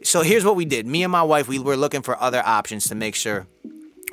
So 0.04 0.22
here's 0.22 0.44
what 0.44 0.56
we 0.56 0.66
did. 0.66 0.86
Me 0.86 1.04
and 1.04 1.12
my 1.12 1.24
wife, 1.24 1.48
we 1.48 1.60
were 1.60 1.78
looking 1.78 2.02
for 2.02 2.22
other 2.22 2.42
options 2.46 2.88
to 2.90 2.96
make 2.96 3.16
sure 3.16 3.48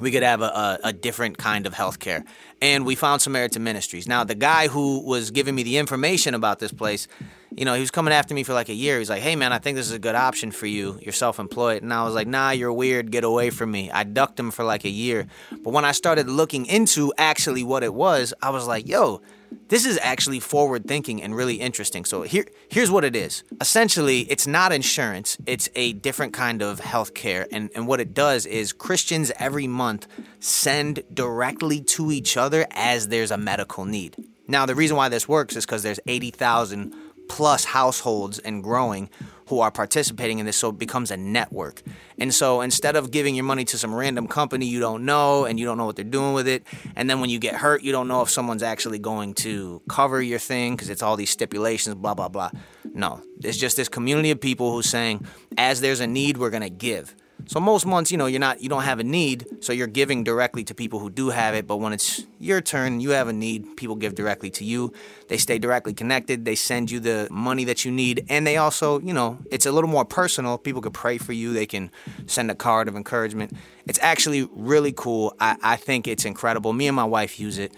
we 0.01 0.11
could 0.11 0.23
have 0.23 0.41
a, 0.41 0.45
a, 0.47 0.79
a 0.85 0.93
different 0.93 1.37
kind 1.39 1.67
of 1.67 1.75
healthcare. 1.75 2.25
And 2.63 2.87
we 2.87 2.95
found 2.95 3.23
Samaritan 3.23 3.65
Ministries. 3.65 4.07
Now, 4.07 4.25
the 4.25 4.35
guy 4.35 4.69
who 4.69 5.05
was 5.05 5.31
giving 5.31 5.55
me 5.55 5.63
the 5.63 5.79
information 5.79 6.35
about 6.35 6.59
this 6.59 6.73
place, 6.73 7.09
you 7.57 7.65
know, 7.65 7.75
he 7.75 7.81
was 7.81 7.91
coming 7.91 8.15
after 8.15 8.35
me 8.35 8.43
for 8.43 8.55
like 8.55 8.69
a 8.69 8.75
year. 8.75 8.99
He's 8.99 9.11
like, 9.11 9.23
hey, 9.23 9.37
man, 9.37 9.53
I 9.53 9.59
think 9.59 9.77
this 9.77 9.87
is 9.87 9.93
a 9.93 9.99
good 9.99 10.15
option 10.15 10.51
for 10.51 10.67
you. 10.67 10.99
You're 11.03 11.13
self 11.13 11.39
employed. 11.39 11.83
And 11.83 11.93
I 11.93 12.05
was 12.05 12.15
like, 12.15 12.29
nah, 12.29 12.51
you're 12.51 12.73
weird. 12.73 13.11
Get 13.11 13.25
away 13.25 13.51
from 13.51 13.71
me. 13.71 13.91
I 13.91 14.05
ducked 14.05 14.39
him 14.39 14.51
for 14.51 14.65
like 14.65 14.85
a 14.85 14.91
year. 14.91 15.27
But 15.51 15.73
when 15.73 15.85
I 15.85 15.93
started 15.93 16.29
looking 16.29 16.67
into 16.67 17.13
actually 17.19 17.65
what 17.65 17.83
it 17.83 17.93
was, 17.93 18.33
I 18.41 18.51
was 18.51 18.67
like, 18.67 18.87
yo, 18.87 19.21
this 19.69 19.85
is 19.85 19.99
actually 20.03 20.41
forward 20.41 20.87
thinking 20.87 21.23
and 21.23 21.35
really 21.35 21.57
interesting. 21.57 22.05
So 22.05 22.23
here, 22.23 22.47
here's 22.71 22.91
what 22.91 23.05
it 23.05 23.17
is. 23.17 23.43
Essentially, 23.61 24.21
it's 24.23 24.47
not 24.47 24.73
insurance. 24.73 25.37
It's 25.47 25.69
a 25.75 25.93
different 25.95 26.33
kind 26.33 26.63
of 26.63 26.81
healthcare. 26.81 27.47
And, 27.51 27.71
and 27.75 27.89
what 27.89 28.01
it 28.01 28.15
does 28.15 28.47
is 28.47 28.73
Christians 28.73 29.33
every 29.39 29.67
month 29.67 30.07
send 30.39 31.03
directly 31.13 31.81
to 31.83 32.13
each 32.13 32.37
other 32.37 32.67
as 32.71 33.09
there's 33.09 33.31
a 33.31 33.39
medical 33.39 33.85
need. 33.85 34.17
Now, 34.51 34.67
the 34.67 34.75
reason 34.75 34.97
why 34.97 35.09
this 35.09 35.29
works 35.29 35.55
is 35.55 35.65
because 35.65 35.85
there's 35.85 36.01
80,000 36.09 36.93
plus 37.31 37.65
households 37.65 38.41
and 38.41 38.61
growing 38.61 39.09
who 39.47 39.61
are 39.61 39.71
participating 39.71 40.41
in 40.41 40.47
this 40.47 40.57
so 40.57 40.71
it 40.71 40.79
becomes 40.79 41.13
a 41.13 41.17
network. 41.17 41.81
And 42.19 42.35
so 42.35 42.61
instead 42.61 42.97
of 42.97 43.13
giving 43.13 43.37
your 43.37 43.45
money 43.45 43.65
to 43.67 43.79
some 43.79 43.95
random 43.95 44.27
company 44.27 44.67
you 44.67 44.81
don't 44.81 45.05
know 45.05 45.45
and 45.45 45.59
you 45.59 45.65
don't 45.65 45.79
know 45.79 45.87
what 45.87 45.95
they're 45.95 46.05
doing 46.05 46.35
with 46.35 46.49
it 46.49 46.65
and 46.97 47.09
then 47.09 47.21
when 47.21 47.31
you 47.31 47.39
get 47.39 47.55
hurt 47.55 47.83
you 47.83 47.93
don't 47.93 48.09
know 48.09 48.21
if 48.23 48.31
someone's 48.31 48.65
actually 48.65 48.99
going 48.99 49.35
to 49.35 49.81
cover 49.89 50.21
your 50.21 50.41
thing 50.41 50.75
because 50.75 50.91
it's 50.91 51.03
all 51.03 51.17
these 51.17 51.31
stipulations 51.31 51.95
blah 51.95 52.15
blah 52.15 52.29
blah. 52.29 52.51
No. 52.93 53.23
It's 53.45 53.57
just 53.57 53.77
this 53.77 53.89
community 53.89 54.33
of 54.33 54.41
people 54.41 54.73
who's 54.73 54.89
saying 54.89 55.25
as 55.57 55.81
there's 55.81 56.01
a 56.01 56.09
need 56.09 56.37
we're 56.37 56.51
going 56.51 56.63
to 56.63 56.69
give 56.69 57.15
so 57.47 57.61
most 57.61 57.87
months, 57.87 58.11
you 58.11 58.19
know, 58.19 58.27
you're 58.27 58.41
not 58.41 58.61
you 58.61 58.69
don't 58.69 58.83
have 58.83 58.99
a 58.99 59.05
need, 59.05 59.47
so 59.61 59.73
you're 59.73 59.87
giving 59.87 60.25
directly 60.25 60.65
to 60.65 60.75
people 60.75 60.99
who 60.99 61.11
do 61.11 61.31
have 61.31 61.55
it, 61.55 61.67
but 61.67 61.77
when 61.77 61.93
it's 61.93 62.25
your 62.39 62.61
turn, 62.61 63.01
you 63.01 63.11
have 63.11 63.29
a 63.29 63.33
need, 63.33 63.77
people 63.77 63.97
give 63.97 64.15
directly 64.15 64.51
to 64.51 64.65
you. 64.65 64.93
They 65.29 65.37
stay 65.37 65.59
directly 65.59 65.93
connected, 65.93 66.45
they 66.45 66.55
send 66.55 66.91
you 66.91 67.01
the 67.01 67.29
money 67.31 67.65
that 67.65 67.85
you 67.85 67.93
need, 67.93 68.27
and 68.29 68.47
they 68.47 68.57
also, 68.57 69.01
you 69.01 69.13
know, 69.13 69.39
it's 69.51 69.67
a 69.67 69.73
little 69.73 69.91
more 69.91 70.05
personal. 70.05 70.59
People 70.59 70.83
could 70.83 70.95
pray 70.95 71.19
for 71.19 71.33
you, 71.33 71.53
they 71.53 71.67
can 71.67 71.91
send 72.27 72.51
a 72.51 72.55
card 72.55 72.89
of 72.89 72.97
encouragement. 72.97 73.53
It's 73.87 73.99
actually 74.03 74.49
really 74.53 74.93
cool. 74.93 75.35
I, 75.41 75.57
I 75.63 75.77
think 75.77 76.07
it's 76.07 76.25
incredible. 76.25 76.73
Me 76.73 76.87
and 76.87 76.97
my 76.97 77.05
wife 77.05 77.41
use 77.41 77.59
it. 77.59 77.73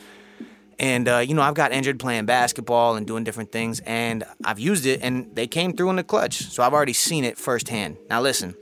And, 0.79 1.07
uh, 1.09 1.19
you 1.19 1.35
know, 1.35 1.43
I've 1.43 1.55
got 1.55 1.71
injured 1.71 2.01
playing 2.01 2.27
basketball 2.27 2.97
and 2.97 3.07
doing 3.07 3.23
different 3.23 3.53
things, 3.53 3.81
and 3.87 4.25
I've 4.45 4.59
used 4.59 4.85
it, 4.85 5.01
and 5.03 5.35
they 5.37 5.47
came 5.47 5.77
through 5.77 5.91
in 5.91 5.97
the 5.97 6.03
clutch. 6.03 6.43
So 6.43 6.63
I've 6.63 6.73
already 6.73 6.93
seen 6.93 7.25
it 7.25 7.39
firsthand. 7.39 7.99
Now, 8.11 8.21
listen, 8.21 8.57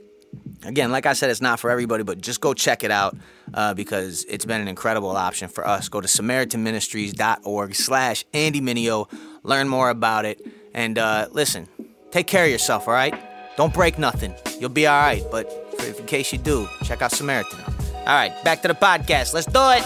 again, 0.63 0.91
like 0.91 1.05
I 1.05 1.13
said, 1.13 1.29
it's 1.29 1.41
not 1.41 1.59
for 1.59 1.69
everybody, 1.69 2.03
but 2.03 2.21
just 2.21 2.41
go 2.41 2.53
check 2.53 2.83
it 2.83 2.91
out 2.91 3.15
uh, 3.53 3.73
because 3.73 4.23
it's 4.25 4.45
been 4.45 4.61
an 4.61 4.67
incredible 4.67 5.09
option 5.09 5.49
for 5.49 5.67
us. 5.67 5.89
Go 5.89 6.01
to 6.01 6.07
SamaritanMinistries.org 6.07 7.75
slash 7.75 8.25
Andy 8.33 8.61
Mineo. 8.61 9.11
Learn 9.43 9.67
more 9.67 9.89
about 9.89 10.25
it. 10.25 10.45
And 10.73 10.97
uh, 10.97 11.27
listen, 11.31 11.67
take 12.11 12.27
care 12.27 12.45
of 12.45 12.51
yourself, 12.51 12.87
all 12.87 12.93
right? 12.93 13.15
Don't 13.57 13.73
break 13.73 13.97
nothing. 13.99 14.33
You'll 14.59 14.69
be 14.69 14.87
all 14.87 14.99
right, 15.01 15.23
but 15.31 15.51
in 15.85 16.05
case 16.05 16.31
you 16.31 16.39
do, 16.39 16.67
check 16.83 17.01
out 17.01 17.11
Samaritan. 17.11 17.59
All 17.59 18.05
right, 18.05 18.31
back 18.43 18.61
to 18.61 18.67
the 18.67 18.73
podcast. 18.73 19.33
Let's 19.33 19.47
do 19.47 19.59
it. 19.59 19.83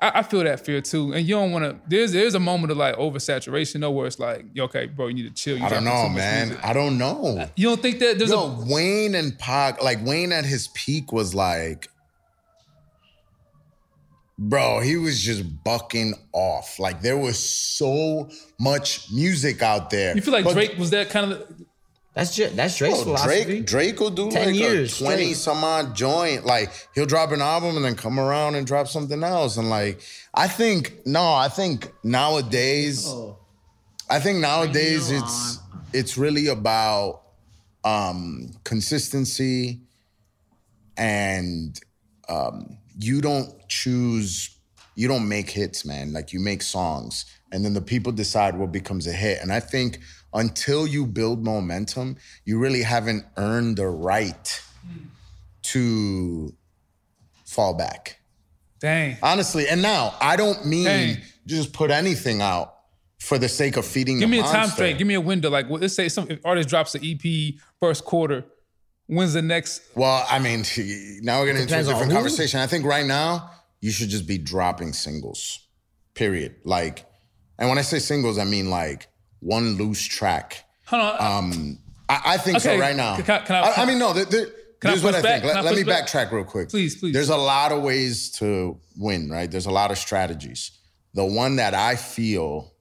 I, 0.00 0.20
I 0.20 0.22
feel 0.22 0.42
that 0.44 0.64
fear 0.64 0.80
too, 0.80 1.12
and 1.12 1.26
you 1.26 1.34
don't 1.34 1.52
want 1.52 1.64
to. 1.64 1.76
There's 1.88 2.12
there's 2.12 2.34
a 2.34 2.40
moment 2.40 2.70
of 2.70 2.78
like 2.78 2.96
oversaturation, 2.96 3.80
though, 3.80 3.90
where 3.90 4.06
it's 4.06 4.18
like, 4.18 4.46
okay, 4.58 4.86
bro, 4.86 5.08
you 5.08 5.14
need 5.14 5.28
to 5.28 5.42
chill. 5.42 5.58
You 5.58 5.64
I 5.64 5.68
don't 5.68 5.84
know, 5.84 6.08
man. 6.08 6.48
music. 6.48 6.64
I 6.64 6.72
don't 6.72 6.96
know. 6.98 7.48
You 7.56 7.68
don't 7.68 7.82
think 7.82 7.98
that 7.98 8.18
there's 8.18 8.30
Yo, 8.30 8.38
a 8.38 8.64
Wayne 8.66 9.14
and 9.14 9.38
Pac, 9.38 9.82
like 9.82 10.04
Wayne 10.04 10.32
at 10.32 10.44
his 10.46 10.68
peak 10.68 11.12
was 11.12 11.34
like, 11.34 11.88
bro, 14.38 14.80
he 14.80 14.96
was 14.96 15.20
just 15.20 15.44
bucking 15.64 16.14
off. 16.32 16.78
Like 16.78 17.02
there 17.02 17.18
was 17.18 17.38
so 17.38 18.30
much 18.58 19.10
music 19.12 19.62
out 19.62 19.90
there. 19.90 20.14
you 20.16 20.22
feel 20.22 20.32
like 20.32 20.44
But 20.44 20.54
Drake 20.54 20.78
was 20.78 20.90
that 20.90 21.10
kind 21.10 21.32
of 21.32 21.44
That's 22.20 22.36
Dra- 22.36 22.50
that's 22.50 22.76
Drake's 22.76 22.98
Oh, 22.98 23.04
philosophy. 23.04 23.44
Drake 23.44 23.66
Drake 23.66 24.00
will 24.00 24.10
do 24.10 24.30
10 24.30 24.46
like 24.48 24.54
years 24.54 25.00
a 25.00 25.04
20 25.04 25.22
straight. 25.22 25.36
some 25.38 25.64
odd 25.64 25.96
joint. 25.96 26.44
Like 26.44 26.70
he'll 26.94 27.06
drop 27.06 27.32
an 27.32 27.40
album 27.40 27.76
and 27.76 27.84
then 27.84 27.94
come 27.94 28.20
around 28.20 28.56
and 28.56 28.66
drop 28.66 28.88
something 28.88 29.22
else. 29.24 29.56
And 29.56 29.70
like 29.70 30.02
I 30.34 30.46
think 30.46 31.06
no, 31.06 31.32
I 31.32 31.48
think 31.48 31.90
nowadays 32.04 33.06
Oh. 33.08 33.38
I 34.10 34.20
think 34.20 34.40
nowadays 34.40 35.08
Bring 35.08 35.20
it 35.20 35.24
it's 35.24 35.58
it's 35.94 36.18
really 36.18 36.48
about 36.48 37.22
um 37.84 38.50
consistency 38.64 39.80
and 40.98 41.80
um 42.28 42.76
you 42.98 43.22
don't 43.22 43.66
choose 43.68 44.56
you 44.94 45.08
don't 45.08 45.26
make 45.26 45.48
hits, 45.48 45.86
man. 45.86 46.12
Like 46.12 46.34
you 46.34 46.40
make 46.40 46.60
songs 46.60 47.24
and 47.50 47.64
then 47.64 47.72
the 47.72 47.80
people 47.80 48.12
decide 48.12 48.58
what 48.58 48.72
becomes 48.72 49.06
a 49.06 49.12
hit. 49.12 49.38
And 49.40 49.50
I 49.50 49.60
think 49.60 50.00
until 50.32 50.86
you 50.86 51.06
build 51.06 51.44
momentum, 51.44 52.16
you 52.44 52.58
really 52.58 52.82
haven't 52.82 53.24
earned 53.36 53.76
the 53.76 53.88
right 53.88 54.62
to 55.62 56.54
fall 57.44 57.74
back. 57.74 58.20
Dang. 58.80 59.18
Honestly, 59.22 59.68
and 59.68 59.82
now 59.82 60.14
I 60.20 60.36
don't 60.36 60.64
mean 60.66 60.84
Dang. 60.84 61.16
just 61.46 61.72
put 61.72 61.90
anything 61.90 62.40
out 62.40 62.74
for 63.18 63.38
the 63.38 63.48
sake 63.48 63.76
of 63.76 63.84
feeding 63.84 64.18
Give 64.18 64.30
me 64.30 64.38
a 64.38 64.42
time 64.42 64.70
frame. 64.70 64.96
Give 64.96 65.06
me 65.06 65.14
a 65.14 65.20
window. 65.20 65.50
Like, 65.50 65.68
let's 65.68 65.94
say 65.94 66.08
some 66.08 66.30
if 66.30 66.40
artist 66.44 66.68
drops 66.68 66.94
an 66.94 67.02
EP 67.04 67.54
first 67.78 68.04
quarter. 68.04 68.44
When's 69.06 69.34
the 69.34 69.42
next? 69.42 69.82
Well, 69.94 70.24
I 70.30 70.38
mean, 70.38 70.60
now 71.22 71.40
we're 71.40 71.46
getting 71.46 71.62
into 71.62 71.74
a 71.74 71.78
Depends 71.82 71.88
on 71.88 71.94
different 71.94 72.12
conversation. 72.12 72.60
I 72.60 72.66
think 72.66 72.86
right 72.86 73.04
now 73.04 73.50
you 73.80 73.90
should 73.90 74.08
just 74.08 74.26
be 74.26 74.38
dropping 74.38 74.92
singles. 74.92 75.66
Period. 76.14 76.56
Like, 76.64 77.04
and 77.58 77.68
when 77.68 77.76
I 77.76 77.82
say 77.82 77.98
singles, 77.98 78.38
I 78.38 78.44
mean 78.44 78.70
like 78.70 79.08
one 79.40 79.76
loose 79.76 80.02
track. 80.06 80.64
Hold 80.86 81.02
on. 81.02 81.38
Um, 81.44 81.78
I, 82.08 82.20
I 82.26 82.36
think 82.38 82.56
Okay, 82.58 82.74
so 82.76 82.78
right 82.78 82.96
now. 82.96 83.16
can 83.16 83.30
I- 83.30 83.44
can 83.44 83.56
I- 83.56 83.72
I, 83.82 83.84
mean, 83.86 83.98
no. 83.98 84.12
There, 84.12 84.24
there, 84.24 84.46
Can 84.80 84.90
here's 84.90 85.02
what 85.04 85.14
I 85.14 85.22
back? 85.22 85.42
think. 85.42 85.54
Let, 85.54 85.64
let 85.64 85.74
me 85.74 85.82
back? 85.84 86.06
backtrack 86.06 86.30
real 86.32 86.44
quick. 86.44 86.68
Please, 86.70 86.96
please. 86.96 87.12
There's 87.12 87.28
a 87.28 87.36
lot 87.36 87.70
of 87.72 87.82
ways 87.82 88.30
to 88.32 88.78
win, 88.96 89.30
right? 89.30 89.50
There's 89.50 89.66
a 89.66 89.70
lot 89.70 89.90
of 89.90 89.98
strategies. 89.98 90.72
The 91.14 91.24
one 91.24 91.56
that 91.56 91.74
I 91.74 91.96
feel, 91.96 92.72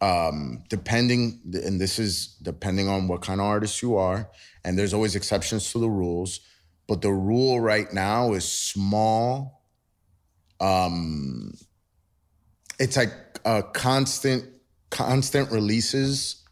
um, 0.00 0.62
depending, 0.68 1.40
and 1.52 1.80
this 1.80 1.98
is 1.98 2.36
depending 2.42 2.88
on 2.88 3.08
what 3.08 3.22
kind 3.22 3.40
of 3.40 3.46
artist 3.46 3.82
you 3.82 3.96
are, 3.96 4.28
and 4.64 4.78
there's 4.78 4.92
always 4.94 5.14
exceptions 5.16 5.70
to 5.72 5.78
the 5.78 5.88
rules, 5.90 6.40
but 6.88 7.00
the 7.02 7.12
rule 7.12 7.60
right 7.60 7.92
now 7.92 8.32
is 8.32 8.44
small. 8.46 9.62
Um, 10.60 11.54
it's 12.78 12.96
like 12.96 13.12
a 13.44 13.62
constant, 13.62 14.44
constant 14.92 15.50
releases 15.50 16.44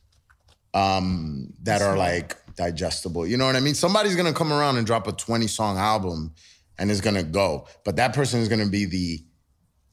um, 0.74 1.52
that 1.62 1.82
are 1.82 1.96
like 1.96 2.36
digestible. 2.56 3.26
You 3.26 3.36
know 3.36 3.46
what 3.46 3.54
I 3.54 3.60
mean? 3.60 3.74
Somebody's 3.74 4.16
gonna 4.16 4.32
come 4.32 4.52
around 4.52 4.78
and 4.78 4.86
drop 4.86 5.06
a 5.06 5.12
20 5.12 5.46
song 5.46 5.76
album 5.76 6.34
and 6.78 6.90
it's 6.90 7.02
gonna 7.02 7.22
go, 7.22 7.68
but 7.84 7.96
that 7.96 8.14
person 8.14 8.40
is 8.40 8.48
gonna 8.48 8.66
be 8.66 8.86
the 8.86 9.22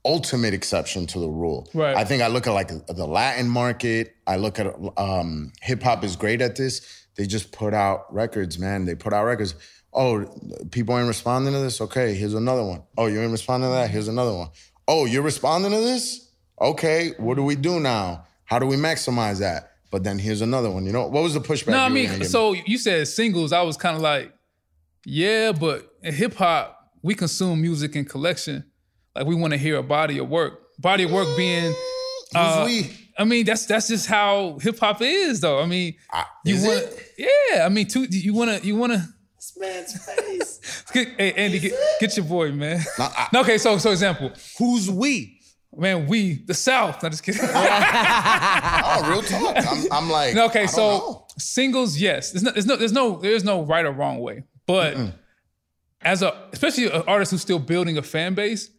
ultimate 0.06 0.54
exception 0.54 1.06
to 1.08 1.20
the 1.20 1.28
rule. 1.28 1.70
Right. 1.74 1.96
I 1.96 2.06
think 2.06 2.24
I 2.24 2.28
look 2.28 2.48
at 2.48 2.54
like 2.54 2.70
the 2.70 3.06
Latin 3.06 3.50
market. 3.50 4.16
I 4.26 4.38
look 4.38 4.58
at 4.60 4.74
um, 4.96 5.52
hip 5.62 5.84
hop 5.84 6.04
is 6.04 6.16
great 6.16 6.42
at 6.42 6.56
this. 6.56 7.06
They 7.18 7.28
just 7.28 7.52
put 7.52 7.74
out 7.74 8.12
records, 8.14 8.58
man. 8.58 8.86
They 8.86 8.96
put 8.96 9.12
out 9.12 9.26
records. 9.26 9.56
Oh, 9.92 10.26
people 10.72 10.98
ain't 10.98 11.08
responding 11.08 11.54
to 11.54 11.60
this. 11.60 11.82
Okay, 11.82 12.14
here's 12.14 12.36
another 12.36 12.64
one. 12.64 12.84
Oh, 12.98 13.08
you 13.08 13.20
ain't 13.20 13.32
responding 13.32 13.70
to 13.70 13.74
that. 13.76 13.90
Here's 13.90 14.08
another 14.08 14.34
one. 14.34 14.50
Oh, 14.88 15.06
you're 15.06 15.24
responding 15.24 15.72
to 15.72 15.78
this. 15.78 16.32
Okay, 16.62 17.12
what 17.18 17.36
do 17.36 17.44
we 17.44 17.56
do 17.56 17.80
now? 17.80 18.26
How 18.48 18.60
do 18.60 18.66
we 18.66 18.76
maximize 18.76 19.40
that? 19.40 19.72
But 19.92 20.04
then 20.04 20.18
here's 20.20 20.42
another 20.42 20.70
one. 20.72 20.86
You 20.86 20.92
know 20.92 21.08
what 21.08 21.24
was 21.24 21.34
the 21.36 21.40
pushback? 21.40 21.68
no, 21.72 21.80
I 21.80 21.90
mean, 21.90 22.06
gonna 22.06 22.18
give 22.18 22.28
me? 22.28 22.32
so 22.32 22.54
you 22.54 22.78
said 22.78 23.08
singles. 23.08 23.54
I 23.54 23.62
was 23.62 23.78
kind 23.78 23.96
of 23.96 24.02
like, 24.02 24.34
yeah, 25.06 25.52
but 25.54 25.88
in 26.04 26.14
hip 26.14 26.34
hop, 26.34 26.78
we 27.02 27.14
consume 27.16 27.62
music 27.62 27.96
in 27.96 28.04
collection. 28.06 28.66
Like 29.16 29.26
we 29.28 29.36
want 29.36 29.54
to 29.54 29.58
hear 29.58 29.78
a 29.78 29.84
body 29.84 30.18
of 30.18 30.28
work. 30.30 30.60
Body 30.80 31.04
of 31.04 31.12
work 31.12 31.28
being. 31.38 31.72
Who's 31.72 32.36
uh, 32.36 32.64
we? 32.66 32.92
I 33.18 33.24
mean, 33.24 33.46
that's 33.46 33.66
that's 33.66 33.88
just 33.88 34.08
how 34.08 34.60
hip 34.62 34.78
hop 34.80 35.02
is, 35.02 35.40
though. 35.42 35.60
I 35.62 35.66
mean, 35.66 35.96
you 36.44 36.56
want, 36.58 36.84
it? 36.84 37.14
yeah. 37.52 37.66
I 37.66 37.70
mean, 37.70 37.88
two, 37.88 38.04
you 38.10 38.34
want 38.34 38.62
to, 38.62 38.68
you 38.68 38.76
want 38.76 38.94
to. 38.94 39.04
This 39.38 39.58
man's 39.58 40.06
face. 40.06 40.84
Hey, 40.94 41.34
Andy, 41.34 41.60
get, 41.60 41.74
get 42.00 42.18
your 42.18 42.26
boy, 42.26 42.52
man. 42.52 42.80
No, 42.98 43.06
I- 43.06 43.28
No, 43.34 43.42
okay, 43.42 43.58
so 43.58 43.78
so 43.78 43.92
example, 43.92 44.32
Who's 44.58 44.90
we? 44.90 45.37
Man, 45.76 46.08
we 46.08 46.44
the 46.46 46.54
South. 46.54 47.02
Not 47.04 47.12
just 47.12 47.24
kidding. 47.24 47.42
oh, 47.44 49.10
real 49.10 49.22
talk. 49.22 49.56
I'm, 49.58 49.92
I'm 49.92 50.10
like, 50.10 50.36
No, 50.36 50.44
I 50.44 50.46
okay, 50.48 50.60
don't 50.62 50.70
so 50.70 50.88
know. 50.88 51.28
singles, 51.38 51.98
yes. 51.98 52.32
There's 52.32 52.44
no, 52.44 52.52
there's 52.52 52.66
no, 52.66 52.76
there's 52.76 52.94
no, 52.94 53.18
there's 53.18 53.44
no 53.44 53.62
right 53.64 53.86
or 53.86 53.92
wrong 53.92 54.20
way. 54.20 54.44
But 54.66 54.98
as 56.02 56.22
a, 56.22 56.36
especially 56.54 56.86
an 56.92 57.04
artist 57.08 57.32
who's 57.32 57.42
still 57.42 57.60
building 57.60 57.98
a 57.98 58.02
fan 58.02 58.34
base, 58.34 58.70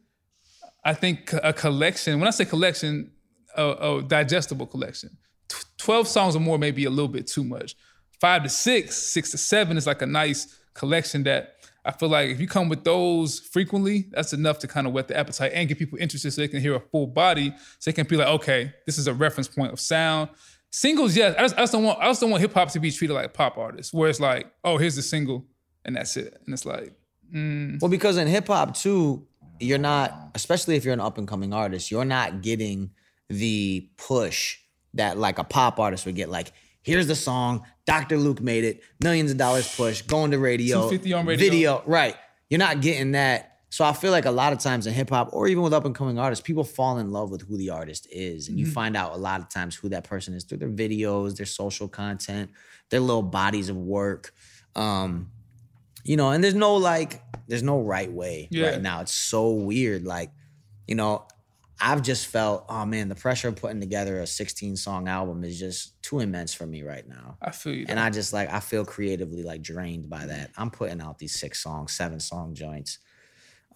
I 0.85 0.94
think 0.94 1.33
a 1.42 1.53
collection. 1.53 2.18
When 2.20 2.29
I 2.29 2.31
say 2.31 2.44
collection, 2.44 3.11
a, 3.57 3.64
a 3.96 4.03
digestible 4.03 4.66
collection. 4.66 5.16
Tw- 5.48 5.64
Twelve 5.79 6.07
songs 6.09 6.37
or 6.37 6.40
more 6.40 6.59
may 6.59 6.70
be 6.70 6.85
a 6.85 6.90
little 6.90 7.09
bit 7.09 7.27
too 7.27 7.42
much. 7.44 7.74
Five 8.20 8.42
to 8.44 8.48
six, 8.48 8.96
six 8.96 9.31
to 9.33 9.38
seven 9.38 9.77
is 9.77 9.87
like 9.87 10.03
a 10.03 10.07
nice 10.07 10.59
collection 10.74 11.22
that 11.24 11.55
I 11.88 11.92
feel 11.92 12.11
like 12.11 12.29
if 12.29 12.38
you 12.38 12.46
come 12.46 12.68
with 12.68 12.85
those 12.85 13.40
frequently, 13.40 14.09
that's 14.11 14.35
enough 14.35 14.59
to 14.59 14.68
kind 14.68 14.87
of 14.87 14.92
whet 14.92 15.09
the 15.09 15.16
appetite 15.16 15.53
and 15.55 15.66
get 15.66 15.79
people 15.79 15.96
interested 15.98 16.31
so 16.31 16.42
they 16.42 16.48
can 16.48 16.61
hear 16.61 16.74
a 16.74 16.81
full 16.81 17.07
body, 17.07 17.55
so 17.79 17.90
they 17.90 17.94
can 17.94 18.07
be 18.07 18.16
like, 18.16 18.29
okay, 18.29 18.74
this 18.85 18.98
is 18.98 19.07
a 19.07 19.14
reference 19.14 19.48
point 19.48 19.72
of 19.72 19.81
sound. 19.81 20.29
Singles, 20.70 21.16
yes. 21.16 21.35
I 21.38 21.42
just, 21.42 21.57
I 21.57 21.61
just 21.62 21.72
don't 21.72 21.85
want 21.85 21.98
I 21.98 22.09
just 22.09 22.20
don't 22.20 22.31
want 22.31 22.42
hip 22.42 22.53
hop 22.53 22.70
to 22.72 22.81
be 22.81 22.90
treated 22.90 23.14
like 23.14 23.33
pop 23.33 23.57
artists, 23.57 23.94
where 23.94 24.11
it's 24.11 24.20
like, 24.20 24.53
oh, 24.64 24.77
here's 24.77 24.96
the 24.96 25.03
single 25.03 25.46
and 25.87 25.96
that's 25.96 26.14
it. 26.18 26.38
And 26.44 26.53
it's 26.53 26.66
like, 26.66 26.92
mm. 27.35 27.81
Well, 27.81 27.90
because 27.90 28.18
in 28.18 28.29
hip 28.29 28.48
hop 28.48 28.77
too, 28.77 29.27
you're 29.59 29.79
not, 29.79 30.12
especially 30.35 30.77
if 30.77 30.85
you're 30.85 30.92
an 30.92 31.01
up 31.01 31.16
and 31.16 31.27
coming 31.27 31.55
artist, 31.55 31.90
you're 31.90 32.05
not 32.05 32.42
getting 32.42 32.90
the 33.31 33.88
push 33.96 34.59
that 34.92 35.16
like 35.16 35.38
a 35.38 35.44
pop 35.44 35.81
artist 35.81 36.05
would 36.05 36.16
get. 36.16 36.29
Like, 36.29 36.53
here's 36.88 37.07
the 37.07 37.14
song, 37.14 37.64
Dr. 37.87 38.16
Luke 38.16 38.40
made 38.40 38.64
it, 38.64 38.83
millions 39.03 39.31
of 39.31 39.37
dollars 39.37 39.72
push, 39.77 40.03
going 40.03 40.31
to 40.33 40.38
radio, 40.38 40.77
250 40.88 41.12
on 41.12 41.27
radio. 41.27 41.51
video, 41.51 41.83
right? 41.87 42.16
You're 42.51 42.59
not 42.59 42.81
getting 42.81 43.12
that. 43.12 43.44
So 43.70 43.85
I 43.85 43.92
feel 43.92 44.11
like 44.12 44.24
a 44.24 44.31
lot 44.31 44.55
of 44.55 44.59
times 44.61 44.87
in 44.87 44.94
hip 44.94 45.11
hop, 45.11 45.29
or 45.33 45.46
even 45.46 45.62
with 45.62 45.74
up 45.74 45.85
and 45.85 45.94
coming 45.94 46.18
artists, 46.18 46.42
people 46.44 46.64
fall 46.64 46.96
in 46.98 47.11
love 47.11 47.31
with 47.31 47.42
who 47.42 47.59
the 47.59 47.68
artist 47.70 48.07
is, 48.11 48.48
and 48.48 48.59
you 48.59 48.64
find 48.66 48.96
out 48.96 49.12
a 49.12 49.16
lot 49.18 49.40
of 49.40 49.51
times 49.51 49.77
who 49.77 49.90
that 49.90 50.05
person 50.05 50.33
is 50.35 50.44
through 50.44 50.59
their 50.59 50.70
videos, 50.70 51.37
their 51.37 51.44
social 51.46 51.87
content, 51.88 52.51
their 52.88 53.01
little 53.01 53.22
bodies 53.22 53.68
of 53.68 53.77
work. 53.77 54.33
Um, 54.74 55.31
you 56.05 56.16
know, 56.16 56.31
and 56.31 56.42
there's 56.42 56.55
no 56.55 56.77
like, 56.77 57.20
there's 57.48 57.62
no 57.62 57.81
right 57.81 58.11
way 58.11 58.48
Yeah. 58.51 58.70
right 58.70 58.81
now. 58.83 59.03
It's 59.03 59.12
so 59.14 59.51
weird. 59.51 60.05
Like, 60.05 60.31
you 60.87 60.94
know, 60.94 61.27
I've 61.81 62.03
just 62.03 62.27
felt, 62.27 62.64
oh 62.69 62.85
man, 62.85 63.09
the 63.09 63.14
pressure 63.14 63.49
of 63.49 63.57
putting 63.57 63.81
together 63.81 64.21
a 64.21 64.27
16 64.27 64.77
song 64.77 65.09
album 65.09 65.45
is 65.45 65.59
just 65.59 66.01
too 66.03 66.21
immense 66.21 66.53
for 66.53 66.67
me 66.67 66.83
right 66.83 67.07
now. 67.09 67.37
I 67.41 67.51
feel 67.53 67.75
you. 67.75 67.87
And 67.88 68.01
I 68.01 68.11
just 68.11 68.33
like, 68.33 68.53
I 68.53 68.61
feel 68.61 68.85
creatively 68.85 69.43
like 69.43 69.62
drained 69.62 70.11
by 70.11 70.27
that. 70.27 70.51
I'm 70.57 70.71
putting 70.71 71.01
out 71.01 71.19
these 71.19 71.35
six 71.35 71.62
songs, 71.62 71.93
seven 71.93 72.21
song 72.21 72.55
joints. 72.55 72.99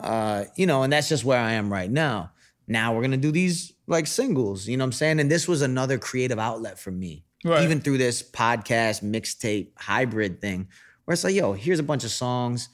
Uh, 0.00 0.44
you 0.56 0.66
know, 0.66 0.82
and 0.82 0.92
that's 0.92 1.08
just 1.08 1.24
where 1.24 1.38
I 1.38 1.52
am 1.52 1.72
right 1.72 1.90
now. 1.90 2.32
Now 2.66 2.94
we're 2.94 3.02
gonna 3.02 3.16
do 3.16 3.30
these 3.30 3.72
like 3.86 4.06
singles, 4.06 4.66
you 4.66 4.76
know 4.76 4.82
what 4.84 4.86
I'm 4.86 4.92
saying? 4.92 5.20
And 5.20 5.30
this 5.30 5.46
was 5.46 5.62
another 5.62 5.98
creative 5.98 6.38
outlet 6.38 6.78
for 6.78 6.90
me. 6.90 7.24
Right. 7.44 7.62
Even 7.62 7.80
through 7.80 7.98
this 7.98 8.22
podcast, 8.22 9.02
mixtape, 9.02 9.70
hybrid 9.76 10.40
thing, 10.40 10.68
where 11.04 11.12
it's 11.12 11.24
like, 11.24 11.34
yo, 11.34 11.52
here's 11.52 11.80
a 11.80 11.84
bunch 11.84 12.04
of 12.04 12.10
songs. 12.10 12.68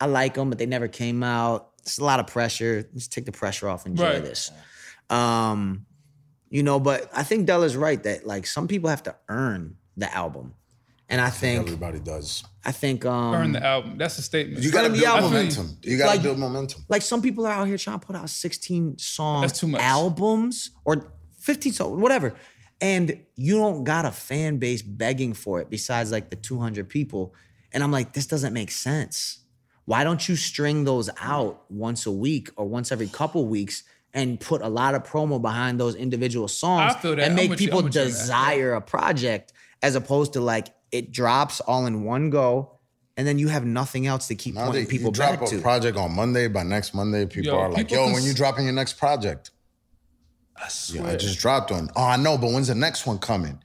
I 0.00 0.06
like 0.06 0.34
them, 0.34 0.50
but 0.50 0.58
they 0.58 0.66
never 0.66 0.88
came 0.88 1.22
out. 1.22 1.71
It's 1.82 1.98
a 1.98 2.04
lot 2.04 2.20
of 2.20 2.26
pressure. 2.26 2.88
Let's 2.92 3.08
take 3.08 3.24
the 3.26 3.32
pressure 3.32 3.68
off, 3.68 3.86
enjoy 3.86 4.04
Right. 4.14 4.22
this. 4.24 4.50
Um, 5.10 5.86
you 6.50 6.62
know, 6.62 6.78
but 6.80 7.10
I 7.12 7.22
think 7.22 7.46
Della's 7.46 7.76
right 7.76 8.02
that 8.02 8.26
like 8.26 8.46
some 8.46 8.68
people 8.68 8.90
have 8.90 9.02
to 9.04 9.16
earn 9.28 9.76
the 9.96 10.12
album. 10.14 10.54
And 11.08 11.20
I 11.20 11.28
think 11.28 11.66
Everybody 11.66 11.98
does. 12.00 12.42
I 12.64 12.72
think 12.72 13.04
um 13.04 13.34
Earn 13.34 13.52
the 13.52 13.62
album. 13.62 13.98
That's 13.98 14.18
a 14.18 14.22
statement. 14.22 14.64
You 14.64 14.70
gotta 14.70 14.86
Earn 14.86 14.92
the 14.92 14.98
build 15.00 15.08
album. 15.16 15.32
momentum. 15.32 15.76
You 15.82 15.98
gotta 15.98 16.10
Like- 16.12 16.22
build 16.22 16.38
momentum. 16.38 16.84
like 16.88 17.02
some 17.02 17.20
people 17.20 17.46
are 17.46 17.52
out 17.52 17.66
here 17.66 17.76
trying 17.76 18.00
to 18.00 18.06
put 18.06 18.16
out 18.16 18.30
16 18.30 18.96
song 18.98 19.42
That's 19.42 19.58
too 19.58 19.66
much. 19.68 19.82
albums 19.82 20.70
or 20.84 21.12
15 21.40 21.72
songs, 21.74 22.00
whatever. 22.00 22.34
And 22.80 23.20
you 23.36 23.56
don't 23.56 23.84
got 23.84 24.06
a 24.06 24.10
fan 24.10 24.56
base 24.58 24.80
begging 24.82 25.34
for 25.34 25.60
it 25.60 25.68
besides 25.68 26.10
like 26.10 26.30
the 26.30 26.36
200 26.36 26.88
people. 26.88 27.34
And 27.72 27.82
I'm 27.82 27.92
like, 27.92 28.12
this 28.14 28.26
doesn't 28.26 28.52
make 28.54 28.70
sense. 28.70 29.38
Why 29.84 30.04
don't 30.04 30.28
you 30.28 30.36
string 30.36 30.84
those 30.84 31.10
out 31.20 31.64
once 31.70 32.06
a 32.06 32.12
week 32.12 32.50
or 32.56 32.66
once 32.66 32.92
every 32.92 33.08
couple 33.08 33.46
weeks 33.46 33.82
and 34.14 34.38
put 34.38 34.62
a 34.62 34.68
lot 34.68 34.94
of 34.94 35.02
promo 35.04 35.40
behind 35.42 35.80
those 35.80 35.94
individual 35.94 36.46
songs 36.48 36.94
I 36.94 36.98
feel 36.98 37.16
that. 37.16 37.24
and 37.26 37.34
make 37.34 37.50
with 37.50 37.60
you. 37.60 37.66
I'm 37.68 37.70
people 37.70 37.82
you 37.84 37.90
desire 37.90 38.74
a 38.74 38.80
project 38.80 39.52
as 39.82 39.94
opposed 39.96 40.34
to 40.34 40.40
like 40.40 40.68
it 40.92 41.10
drops 41.12 41.60
all 41.60 41.86
in 41.86 42.04
one 42.04 42.30
go 42.30 42.78
and 43.16 43.26
then 43.26 43.38
you 43.38 43.48
have 43.48 43.64
nothing 43.64 44.06
else 44.06 44.28
to 44.28 44.34
keep 44.34 44.54
Now 44.54 44.66
pointing 44.66 44.84
that 44.84 44.90
people 44.90 45.06
you 45.08 45.12
drop 45.12 45.40
back 45.40 45.48
a 45.48 45.56
to. 45.56 45.60
project 45.60 45.96
on 45.98 46.12
Monday, 46.12 46.48
by 46.48 46.62
next 46.62 46.94
Monday, 46.94 47.26
people 47.26 47.52
Yo, 47.52 47.58
are 47.58 47.68
like, 47.68 47.88
people 47.88 47.96
yo, 47.96 48.04
cons- 48.04 48.14
when 48.14 48.24
you 48.24 48.32
dropping 48.34 48.64
your 48.64 48.72
next 48.74 48.94
project? 48.98 49.50
I 50.56 50.62
Yeah, 50.62 50.68
swear. 50.68 51.06
I 51.06 51.16
just 51.16 51.38
dropped 51.38 51.70
one. 51.72 51.90
Oh, 51.96 52.04
I 52.04 52.16
know, 52.16 52.38
but 52.38 52.50
when's 52.52 52.68
the 52.68 52.74
next 52.74 53.06
one 53.06 53.18
coming? 53.18 53.58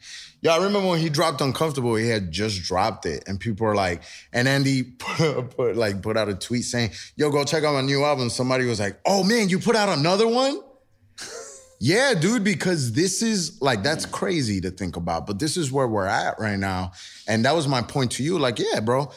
Yeah, 0.48 0.54
I 0.54 0.64
remember 0.64 0.88
when 0.88 1.02
he 1.02 1.10
dropped 1.10 1.42
Uncomfortable, 1.42 1.96
he 1.96 2.08
had 2.08 2.32
just 2.32 2.64
dropped 2.64 3.06
it. 3.06 3.26
And 3.28 3.38
people 3.38 3.68
were 3.68 3.76
like, 3.76 4.04
and 4.32 4.48
Andy 4.48 4.84
put, 4.98 5.58
put 5.58 5.76
like 5.76 6.02
put 6.02 6.16
out 6.16 6.30
a 6.30 6.36
tweet 6.36 6.64
saying, 6.64 6.92
yo, 7.18 7.30
go 7.30 7.44
check 7.44 7.66
out 7.66 7.74
my 7.74 7.82
new 7.82 8.06
album. 8.06 8.30
Somebody 8.30 8.64
was 8.64 8.80
like, 8.80 8.98
oh 9.06 9.26
man, 9.26 9.50
you 9.50 9.60
put 9.60 9.76
out 9.76 9.90
another 9.90 10.26
one? 10.26 10.62
yeah, 11.82 12.14
dude, 12.14 12.46
because 12.46 12.94
this 12.94 13.22
is 13.22 13.62
like 13.62 13.84
that's 13.84 14.06
crazy 14.06 14.62
to 14.62 14.72
think 14.72 14.96
about. 14.96 15.28
But 15.28 15.38
this 15.38 15.58
is 15.58 15.70
where 15.70 15.86
we're 15.86 16.08
at 16.08 16.40
right 16.40 16.58
now. 16.58 16.94
And 17.28 17.44
that 17.44 17.54
was 17.54 17.68
my 17.68 17.82
point 17.82 18.14
to 18.14 18.24
you. 18.24 18.40
Like, 18.40 18.58
yeah, 18.58 18.80
bro, 18.80 19.12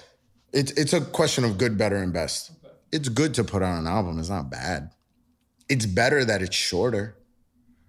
it's 0.52 0.72
it's 0.72 0.94
a 0.94 1.00
question 1.00 1.44
of 1.44 1.58
good, 1.58 1.78
better, 1.78 2.02
and 2.02 2.12
best. 2.12 2.50
It's 2.90 3.08
good 3.08 3.34
to 3.34 3.44
put 3.44 3.62
out 3.62 3.78
an 3.78 3.86
album. 3.86 4.18
It's 4.18 4.30
not 4.30 4.50
bad. 4.50 4.90
It's 5.68 5.86
better 5.86 6.24
that 6.24 6.42
it's 6.42 6.56
shorter. 6.56 7.14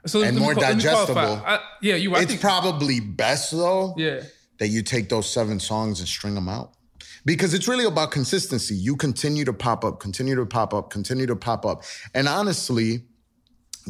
So 0.05 0.21
and 0.23 0.37
more 0.37 0.55
me 0.55 0.61
digestible. 0.61 1.41
I- 1.45 1.59
yeah, 1.81 1.95
you. 1.95 2.15
I 2.15 2.19
it's 2.21 2.31
think, 2.31 2.41
probably 2.41 2.99
best 2.99 3.51
though 3.51 3.93
yeah. 3.97 4.23
that 4.59 4.69
you 4.69 4.81
take 4.81 5.09
those 5.09 5.29
seven 5.29 5.59
songs 5.59 5.99
and 5.99 6.07
string 6.07 6.35
them 6.35 6.49
out 6.49 6.73
because 7.25 7.53
it's 7.53 7.67
really 7.67 7.85
about 7.85 8.11
consistency 8.11 8.75
you 8.75 8.95
continue 8.95 9.45
to 9.45 9.53
pop 9.53 9.85
up 9.85 9.99
continue 9.99 10.35
to 10.35 10.45
pop 10.45 10.73
up 10.73 10.89
continue 10.89 11.25
to 11.25 11.35
pop 11.35 11.65
up 11.65 11.83
and 12.13 12.27
honestly 12.27 13.03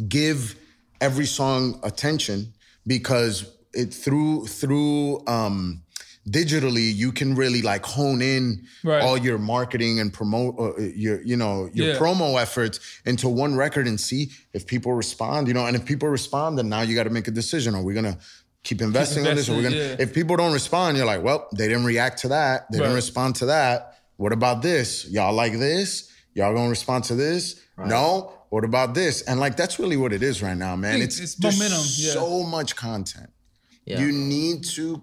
give 0.08 0.56
every 1.00 1.26
song 1.26 1.80
attention 1.84 2.54
because 2.86 3.58
it 3.74 3.93
through 3.93 4.45
through 4.47 5.26
um 5.28 5.82
digitally 6.30 6.94
you 6.94 7.12
can 7.12 7.34
really 7.36 7.62
like 7.64 7.84
hone 7.86 8.22
in 8.22 8.64
Right. 8.84 9.02
all 9.02 9.18
your 9.18 9.40
marketing 9.40 10.00
and 10.00 10.14
promote 10.14 10.56
uh, 10.60 10.80
your 10.80 11.22
you 11.24 11.36
know 11.36 11.68
your 11.74 11.90
Yeah. 11.94 11.96
promo 12.00 12.40
efforts 12.40 12.80
into 13.06 13.28
one 13.28 13.56
record 13.56 13.88
and 13.88 14.00
see 14.00 14.32
if 14.54 14.68
people 14.68 14.94
respond 14.94 15.48
you 15.48 15.54
know 15.56 15.66
and 15.66 15.76
if 15.76 15.84
people 15.84 16.10
respond 16.10 16.58
then 16.60 16.70
now 16.70 16.82
you 16.82 16.94
got 16.94 17.04
to 17.06 17.10
make 17.10 17.28
a 17.28 17.32
decision 17.32 17.74
are 17.74 17.82
we 17.82 17.96
gonna 17.96 18.20
keep 18.64 18.82
investing 18.84 19.26
on 19.26 19.36
this 19.36 19.50
or 19.50 19.56
we're 19.56 19.64
gonna 19.64 19.76
yeah. 19.76 19.96
if 19.98 20.14
people 20.14 20.36
don't 20.38 20.54
respond 20.54 20.96
you're 20.96 21.08
like 21.08 21.24
well 21.24 21.48
they 21.58 21.68
didn't 21.68 21.86
react 21.86 22.20
to 22.20 22.28
that 22.28 22.68
they 22.72 22.78
Right. 22.78 22.84
didn't 22.86 22.96
respond 22.96 23.36
to 23.38 23.48
that 23.48 23.96
what 24.18 24.32
about 24.32 24.62
this 24.62 25.10
y'all 25.10 25.34
like 25.34 25.54
this 25.58 26.08
y'all 26.36 26.54
gonna 26.54 26.70
respond 26.70 27.04
to 27.06 27.16
this 27.16 27.60
no 27.80 28.32
what 28.50 28.64
about 28.64 28.94
this 28.94 29.24
and 29.24 29.40
like 29.40 29.58
that's 29.58 29.80
really 29.80 29.98
what 29.98 30.14
it 30.14 30.22
is 30.22 30.44
right 30.44 30.56
now 30.58 30.76
man 30.76 31.02
it's, 31.02 31.20
it's 31.20 31.34
there's 31.36 31.58
momentum, 31.58 31.84
yeah. 31.98 32.12
so 32.14 32.44
much 32.44 32.76
content 32.76 33.32
Yeah. 33.86 34.00
you 34.02 34.12
need 34.12 34.64
to 34.76 35.02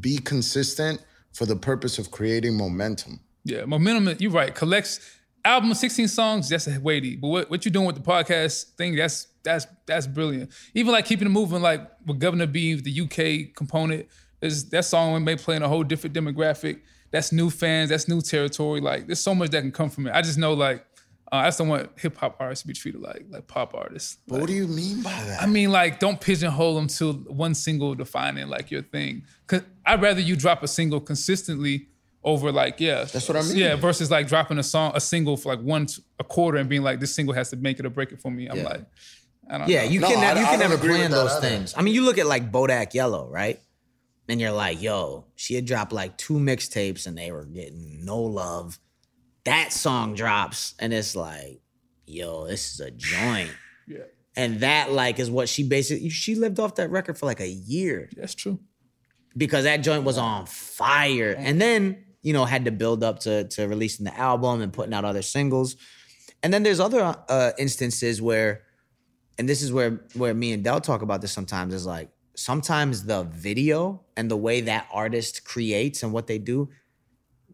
be 0.00 0.18
consistent 0.18 1.02
for 1.32 1.46
the 1.46 1.56
purpose 1.56 1.98
of 1.98 2.10
creating 2.10 2.56
momentum. 2.56 3.20
Yeah, 3.44 3.64
momentum. 3.64 4.16
You're 4.18 4.30
right. 4.30 4.54
Lecrae's 4.54 5.00
album, 5.44 5.72
16 5.74 6.08
songs. 6.08 6.48
That's 6.48 6.66
a 6.66 6.78
weighty. 6.80 7.16
But 7.16 7.28
what, 7.28 7.50
what 7.50 7.64
you're 7.64 7.72
doing 7.72 7.86
with 7.86 7.96
the 7.96 8.02
podcast 8.02 8.74
thing, 8.74 8.96
that's 8.96 9.28
that's 9.42 9.66
that's 9.86 10.06
brilliant. 10.06 10.50
Even 10.74 10.92
like 10.92 11.06
keeping 11.06 11.26
it 11.26 11.30
moving, 11.30 11.62
like 11.62 11.88
with 12.04 12.20
Guvna 12.20 12.50
B, 12.50 12.74
the 12.74 13.00
UK 13.02 13.54
component, 13.54 14.06
is 14.42 14.68
that 14.70 14.84
song 14.84 15.24
may 15.24 15.36
play 15.36 15.56
in 15.56 15.62
a 15.62 15.68
whole 15.68 15.84
different 15.84 16.14
demographic. 16.14 16.80
That's 17.10 17.32
new 17.32 17.48
fans. 17.48 17.90
That's 17.90 18.08
new 18.08 18.20
territory. 18.20 18.80
Like 18.80 19.06
there's 19.06 19.20
so 19.20 19.34
much 19.34 19.50
that 19.50 19.62
can 19.62 19.72
come 19.72 19.90
from 19.90 20.06
it. 20.06 20.14
I 20.14 20.20
just 20.20 20.38
know 20.38 20.52
like 20.52 20.84
uh, 21.30 21.36
I 21.36 21.46
just 21.46 21.58
don't 21.58 21.68
want 21.68 21.90
hip 21.96 22.16
hop 22.16 22.36
artists 22.40 22.62
to 22.62 22.68
be 22.68 22.74
treated 22.74 23.00
like 23.00 23.24
like 23.30 23.46
pop 23.46 23.74
artists. 23.74 24.18
But 24.26 24.40
what 24.40 24.46
do 24.46 24.54
you 24.54 24.66
mean 24.66 25.02
by 25.02 25.10
that? 25.10 25.42
I 25.42 25.46
mean, 25.46 25.70
like, 25.70 25.98
don't 25.98 26.20
pigeonhole 26.20 26.74
them 26.74 26.88
to 26.88 27.12
one 27.12 27.54
single 27.54 27.94
defining 27.94 28.48
like 28.48 28.70
your 28.70 28.82
thing. 28.82 29.24
Cause 29.46 29.62
I'd 29.88 30.02
rather 30.02 30.20
you 30.20 30.36
drop 30.36 30.62
a 30.62 30.68
single 30.68 31.00
consistently 31.00 31.88
over 32.24 32.50
like, 32.52 32.80
yeah. 32.80 33.04
That's 33.04 33.28
what 33.28 33.36
I 33.36 33.42
mean. 33.42 33.56
Yeah, 33.56 33.76
versus 33.76 34.10
like 34.10 34.28
dropping 34.28 34.58
a 34.58 34.62
song, 34.62 34.92
a 34.94 35.00
single 35.00 35.36
for 35.36 35.54
like 35.54 35.64
once 35.64 36.00
a 36.18 36.24
quarter 36.24 36.58
and 36.58 36.68
being 36.68 36.82
like, 36.82 37.00
this 37.00 37.14
single 37.14 37.34
has 37.34 37.50
to 37.50 37.56
make 37.56 37.78
it 37.78 37.86
or 37.86 37.90
break 37.90 38.12
it 38.12 38.20
for 38.20 38.30
me. 38.30 38.46
I'm 38.48 38.58
Yeah. 38.58 38.64
like, 38.64 38.84
I 39.50 39.58
don't 39.58 39.68
Yeah, 39.68 39.84
know. 39.84 39.90
you 39.90 40.00
No, 40.00 40.08
can 40.08 40.18
I- 40.18 40.38
you 40.40 40.46
I 40.46 40.50
can 40.50 40.60
don't 40.60 40.70
never 40.70 40.78
plan 40.78 41.10
those 41.10 41.30
either. 41.32 41.40
things. 41.48 41.74
I 41.76 41.82
mean, 41.82 41.94
you 41.94 42.02
look 42.02 42.18
at 42.18 42.26
like 42.26 42.52
Bodak 42.52 42.92
Yellow, 42.92 43.28
right? 43.30 43.60
And 44.28 44.40
you're 44.40 44.52
like, 44.52 44.82
yo, 44.82 45.24
she 45.36 45.54
had 45.54 45.64
dropped 45.64 45.90
like 45.92 46.18
two 46.18 46.34
mixtapes 46.34 47.06
and 47.06 47.16
they 47.16 47.32
were 47.32 47.46
getting 47.46 48.04
no 48.04 48.18
love. 48.20 48.78
That 49.44 49.72
song 49.72 50.14
drops 50.14 50.74
and 50.78 50.92
it's 50.92 51.16
like, 51.16 51.60
yo, 52.04 52.46
this 52.46 52.74
is 52.74 52.80
a 52.80 52.90
joint. 52.90 53.50
Yeah, 53.90 54.00
And 54.36 54.60
that 54.60 54.92
like 54.92 55.18
is 55.18 55.30
what 55.30 55.48
she 55.48 55.62
basically 55.62 56.10
she 56.10 56.34
lived 56.34 56.60
off 56.60 56.74
that 56.74 56.90
record 56.90 57.16
for 57.16 57.24
like 57.24 57.40
a 57.40 57.48
year 57.48 58.10
that's 58.14 58.34
true. 58.34 58.58
Because 59.38 59.64
that 59.64 59.78
joint 59.78 60.04
was 60.04 60.18
on 60.18 60.44
fire. 60.44 61.34
And 61.38 61.60
then, 61.60 62.04
you 62.22 62.34
know, 62.34 62.44
had 62.44 62.66
to 62.66 62.70
build 62.70 63.02
up 63.02 63.20
to 63.20 63.44
to 63.44 63.66
releasing 63.66 64.04
the 64.04 64.16
album 64.18 64.60
and 64.60 64.72
putting 64.72 64.92
out 64.92 65.04
other 65.04 65.22
singles. 65.22 65.76
And 66.42 66.52
then 66.52 66.62
there's 66.62 66.80
other 66.80 67.16
uh, 67.28 67.52
instances 67.58 68.20
where, 68.20 68.62
and 69.38 69.48
this 69.48 69.62
is 69.62 69.72
where 69.72 70.00
where 70.14 70.34
me 70.34 70.52
and 70.52 70.62
Del 70.62 70.80
talk 70.80 71.02
about 71.02 71.22
this 71.22 71.32
sometimes 71.32 71.72
is 71.72 71.86
like 71.86 72.10
sometimes 72.34 73.04
the 73.04 73.24
video 73.24 74.02
and 74.16 74.30
the 74.30 74.36
way 74.36 74.60
that 74.60 74.88
artist 74.92 75.44
creates 75.44 76.02
and 76.02 76.12
what 76.12 76.26
they 76.26 76.38
do 76.38 76.68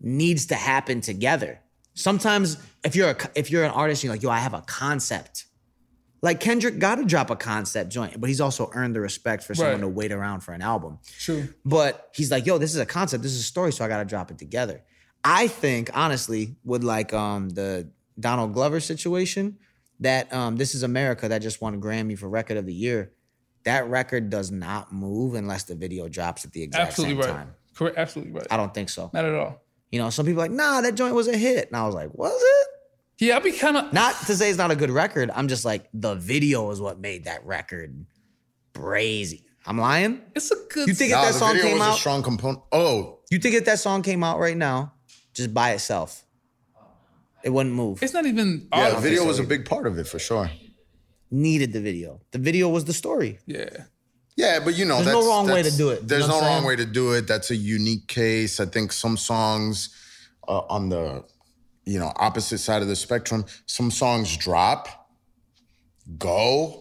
needs 0.01 0.47
to 0.47 0.55
happen 0.55 1.01
together. 1.01 1.61
Sometimes 1.94 2.59
if 2.85 2.97
you're 2.97 3.11
a, 3.11 3.16
if 3.35 3.51
you're 3.51 3.64
an 3.64 3.70
artist, 3.70 4.03
you're 4.05 4.12
like, 4.12 4.23
yo, 4.23 4.31
I 4.31 4.40
have 4.40 4.55
a 4.55 4.62
concept. 4.62 5.47
Like 6.24 6.40
Kendrick 6.40 6.78
got 6.78 6.94
to 6.96 7.04
drop 7.04 7.28
a 7.28 7.37
concept 7.37 7.90
joint, 7.90 8.18
but 8.18 8.28
he's 8.28 8.40
also 8.40 8.70
earned 8.72 8.96
the 8.96 9.00
respect 9.00 9.42
for 9.44 9.54
someone 9.54 9.74
Right. 9.74 9.80
to 9.82 9.88
wait 9.88 10.10
around 10.10 10.40
for 10.40 10.52
an 10.54 10.62
album. 10.62 10.98
True. 11.18 11.48
But 11.66 12.08
he's 12.14 12.30
like, 12.30 12.46
yo, 12.46 12.56
this 12.56 12.72
is 12.72 12.80
a 12.80 12.87
concept, 12.87 13.22
this 13.22 13.32
is 13.32 13.40
a 13.40 13.44
story, 13.44 13.72
so 13.72 13.84
I 13.84 13.88
gotta 13.88 14.06
drop 14.06 14.30
it 14.30 14.38
together. 14.38 14.82
I 15.22 15.48
think, 15.48 15.90
honestly, 15.92 16.56
with 16.64 16.82
like 16.82 17.12
um 17.12 17.50
the 17.50 17.90
Donald 18.18 18.54
Glover 18.54 18.80
situation, 18.80 19.58
that 20.00 20.32
um 20.32 20.56
This 20.56 20.74
Is 20.74 20.82
America 20.82 21.28
that 21.28 21.42
just 21.42 21.60
won 21.60 21.74
a 21.74 21.78
Grammy 21.78 22.18
for 22.18 22.28
Record 22.28 22.56
of 22.56 22.64
the 22.64 22.74
Year, 22.74 23.12
that 23.64 23.88
record 23.88 24.30
does 24.30 24.50
not 24.50 24.92
move 24.92 25.34
unless 25.34 25.64
the 25.64 25.74
video 25.74 26.08
drops 26.08 26.44
at 26.46 26.52
the 26.52 26.62
exact 26.62 26.88
Absolutely 26.88 27.22
same 27.22 27.30
right. 27.30 27.37
time. 27.38 27.54
Correct. 27.74 27.98
Absolutely 27.98 28.32
right. 28.32 28.46
I 28.50 28.56
don't 28.56 28.72
think 28.72 28.88
so. 28.88 29.10
Not 29.12 29.24
at 29.26 29.34
all. 29.34 29.60
You 29.92 29.98
know, 30.00 30.10
some 30.10 30.24
people 30.26 30.40
are 30.42 30.44
like, 30.44 30.52
nah, 30.52 30.80
that 30.80 30.94
joint 30.94 31.14
was 31.14 31.28
a 31.28 31.37
hit. 31.37 31.68
And 31.68 31.76
I 31.76 31.84
was 31.87 31.94
like, 31.94 32.10
was 32.14 32.32
it? 32.42 32.68
Yeah, 33.18 33.37
I'd 33.37 33.42
be 33.44 33.53
kind 33.53 33.77
of 33.77 33.92
Not 33.92 34.14
to 34.27 34.35
say 34.37 34.48
it's 34.48 34.59
not 34.59 34.70
a 34.70 34.77
good 34.77 34.90
record. 34.90 35.31
I'm 35.35 35.48
just 35.48 35.64
like, 35.64 35.88
the 35.94 36.14
video 36.14 36.70
is 36.70 36.81
what 36.81 36.98
made 36.98 37.24
that 37.24 37.44
record 37.46 38.05
brazy. 38.72 39.42
I'm 39.66 39.79
lying? 39.79 40.20
It's 40.35 40.50
a 40.50 40.57
good. 40.70 40.88
You 40.88 40.94
think 40.94 41.11
if 41.12 41.16
Nah, 41.16 41.22
that 41.22 41.33
the 41.33 41.38
song 41.38 41.53
video 41.55 41.68
came 41.68 41.79
was 41.79 41.87
a 41.87 41.90
out, 41.90 41.96
strong 41.98 42.22
component. 42.22 42.62
Oh, 42.72 43.20
You 43.31 43.38
think 43.38 43.55
if 43.55 43.64
that 43.64 43.79
song 43.79 44.03
came 44.03 44.22
out 44.22 44.38
right 44.38 44.57
now, 44.57 44.92
just 45.33 45.55
by 45.55 45.70
itself, 45.72 46.24
it 47.42 47.50
wouldn't 47.50 47.74
move. 47.74 48.03
It's 48.03 48.12
not 48.12 48.27
even. 48.27 48.68
yeah, 48.72 48.90
the 48.90 49.00
video 49.00 49.20
so 49.22 49.27
was 49.29 49.38
a 49.38 49.44
big 49.44 49.64
part 49.64 49.87
of 49.87 49.98
it 49.98 50.07
for 50.07 50.18
sure. 50.18 50.50
Needed 51.31 51.72
the 51.72 51.81
video. 51.81 52.20
The 52.33 52.38
video 52.38 52.68
was 52.68 52.85
the 52.85 52.92
story. 52.92 53.38
Yeah. 53.46 53.68
Yeah, 54.37 54.61
but 54.64 54.74
you 54.77 54.85
know, 54.85 54.96
There's 54.96 55.07
no 55.07 55.20
that's, 55.20 55.27
wrong 55.29 55.46
way 55.46 55.62
to 55.62 55.70
do 55.70 55.90
it, 55.90 56.03
you 56.03 56.07
There's 56.09 56.27
know 56.29 56.35
no 56.35 56.40
what 56.40 56.48
wrong 56.48 56.64
way 56.64 56.77
to 56.77 56.85
do 56.85 57.12
it. 57.12 57.27
That's 57.27 57.50
a 57.50 57.57
unique 57.57 58.09
case. 58.09 58.59
I 58.61 58.66
think 58.66 58.92
some 58.92 59.16
songs 59.16 59.90
uh, 60.48 60.62
on 60.68 60.88
the, 60.88 61.24
you 61.87 61.99
know, 61.99 62.12
opposite 62.16 62.59
side 62.59 62.83
of 62.83 62.88
the 62.88 62.97
spectrum, 62.97 63.44
some 63.66 63.90
songs 63.90 64.37
drop, 64.37 65.09
go, 66.18 66.81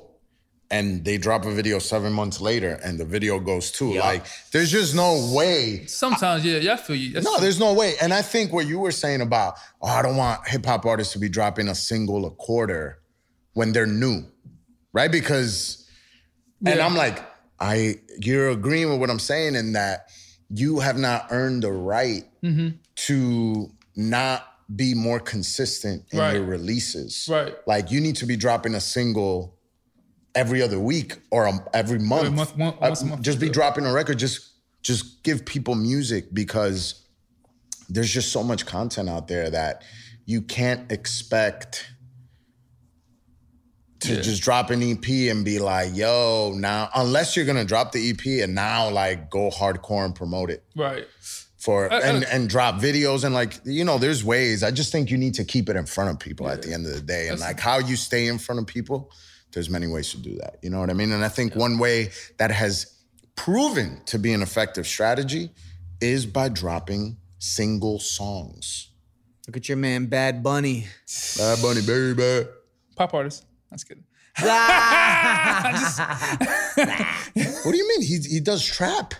and 0.71 1.05
they 1.05 1.17
drop 1.17 1.45
a 1.45 1.51
video 1.51 1.77
seven 1.79 2.11
months 2.11 2.41
later, 2.41 2.79
and 2.83 2.99
the 2.99 3.05
video 3.05 3.39
goes 3.39 3.71
too. 3.71 3.89
Yeah. 3.89 4.01
Like, 4.05 4.25
there's 4.51 4.71
just 4.71 4.95
no 4.95 5.31
way. 5.35 5.85
Sometimes, 5.85 6.43
yeah, 6.43 6.57
yeah, 6.57 6.73
I 6.73 6.77
feel 6.77 6.95
you. 6.95 7.13
That's 7.13 7.25
No, 7.25 7.33
true. 7.35 7.41
there's 7.41 7.59
no 7.59 7.73
way. 7.73 7.93
And 8.01 8.13
I 8.13 8.21
think 8.23 8.51
what 8.51 8.65
you 8.65 8.79
were 8.79 8.91
saying 8.91 9.21
about, 9.21 9.55
oh, 9.81 9.87
I 9.87 10.01
don't 10.01 10.17
want 10.17 10.47
hip 10.47 10.65
hop 10.65 10.85
artists 10.85 11.13
to 11.13 11.19
be 11.19 11.29
dropping 11.29 11.67
a 11.67 11.75
single 11.75 12.25
a 12.25 12.31
quarter 12.31 12.99
when 13.53 13.71
they're 13.71 13.85
new, 13.85 14.23
right? 14.93 15.11
Because, 15.11 15.87
and 16.65 16.79
I'm 16.79 16.95
like, 16.95 17.19
I, 17.59 17.95
you're 18.19 18.49
agreeing 18.49 18.89
with 18.89 18.99
what 18.99 19.11
I'm 19.11 19.19
saying 19.19 19.53
in 19.55 19.73
that 19.73 20.07
you 20.49 20.79
have 20.79 20.97
not 20.97 21.27
earned 21.29 21.63
the 21.63 21.71
right 21.71 22.23
Mm-hmm. 22.43 22.69
to 22.95 23.71
not 23.95 24.45
be 24.73 24.93
more 24.93 25.19
consistent 25.19 26.05
in 26.11 26.19
Right. 26.19 26.35
your 26.35 26.45
releases. 26.45 27.27
Right. 27.29 27.55
Like 27.67 27.91
you 27.91 27.99
need 28.01 28.15
to 28.17 28.25
be 28.25 28.35
dropping 28.35 28.75
a 28.75 28.79
single 28.81 29.57
every 30.35 30.61
other 30.61 30.79
week 30.79 31.17
or 31.31 31.47
um, 31.47 31.61
every 31.73 31.99
month. 31.99 32.33
month, 32.33 32.57
one- 32.57 32.73
Uh, 32.81 32.95
month, 33.05 33.21
just 33.21 33.39
be 33.39 33.49
dropping 33.49 33.85
a 33.85 33.93
record. 33.93 34.17
Just 34.19 34.49
just 34.81 35.23
give 35.23 35.45
people 35.45 35.75
music 35.75 36.33
because 36.33 37.05
there's 37.89 38.09
just 38.11 38.31
so 38.31 38.43
much 38.43 38.65
content 38.65 39.07
out 39.09 39.27
there 39.27 39.49
that 39.49 39.83
you 40.25 40.41
can't 40.41 40.91
expect 40.91 41.85
to 44.01 44.15
Yeah. 44.15 44.21
just 44.21 44.41
drop 44.41 44.69
an 44.71 44.81
EP 44.83 45.29
and 45.29 45.45
be 45.45 45.59
like, 45.59 45.95
yo, 45.95 46.53
now 46.55 46.89
unless 46.95 47.35
you're 47.37 47.45
gonna 47.45 47.63
drop 47.63 47.91
the 47.93 48.09
EP 48.09 48.41
and 48.41 48.53
now 48.53 48.89
like 48.89 49.29
go 49.29 49.49
hardcore 49.49 50.03
and 50.05 50.13
promote 50.15 50.49
it 50.49 50.63
right. 50.75 51.07
For 51.63 51.91
I- 51.91 51.97
I- 51.97 52.01
and 52.01 52.23
and 52.25 52.49
drop 52.49 52.75
videos 52.81 53.23
and 53.23 53.33
like 53.33 53.59
you 53.63 53.85
know 53.85 53.97
there's 53.97 54.23
ways 54.23 54.63
i 54.63 54.71
just 54.71 54.91
think 54.91 55.09
you 55.11 55.17
need 55.17 55.35
to 55.35 55.45
keep 55.45 55.69
it 55.69 55.75
in 55.75 55.85
front 55.85 56.09
of 56.11 56.19
people 56.19 56.47
at 56.49 56.61
the 56.61 56.73
end 56.73 56.85
of 56.85 56.93
the 56.93 57.01
day 57.15 57.29
and 57.29 57.39
like 57.39 57.59
how 57.59 57.77
you 57.79 57.95
stay 57.95 58.27
in 58.27 58.37
front 58.37 58.59
of 58.61 58.67
people 58.67 59.09
there's 59.53 59.69
many 59.69 59.87
ways 59.87 60.11
to 60.11 60.17
do 60.17 60.35
that 60.41 60.57
you 60.61 60.69
know 60.69 60.79
what 60.79 60.89
i 60.89 60.93
mean 60.93 61.11
and 61.11 61.23
i 61.23 61.29
think 61.29 61.55
one 61.55 61.77
way 61.77 62.09
that 62.37 62.51
has 62.51 62.87
proven 63.35 64.01
to 64.05 64.19
be 64.19 64.33
an 64.33 64.41
effective 64.41 64.85
strategy 64.85 65.49
is 66.01 66.25
by 66.25 66.49
dropping 66.49 67.17
single 67.39 67.99
songs 67.99 68.89
Look 69.47 69.57
at 69.57 69.67
your 69.67 69.77
man, 69.77 70.05
Bad 70.05 70.41
Bunny. 70.41 70.87
bad 71.37 71.61
bunny 71.61 71.81
baby 71.81 72.47
Pop 72.95 73.13
artist. 73.13 73.43
That's 73.69 73.83
good. 73.83 74.01
What 77.63 77.71
do 77.71 77.77
you 77.77 77.87
mean? 77.87 78.01
He 78.01 78.17
he 78.19 78.39
does 78.39 78.65
trap. 78.65 79.13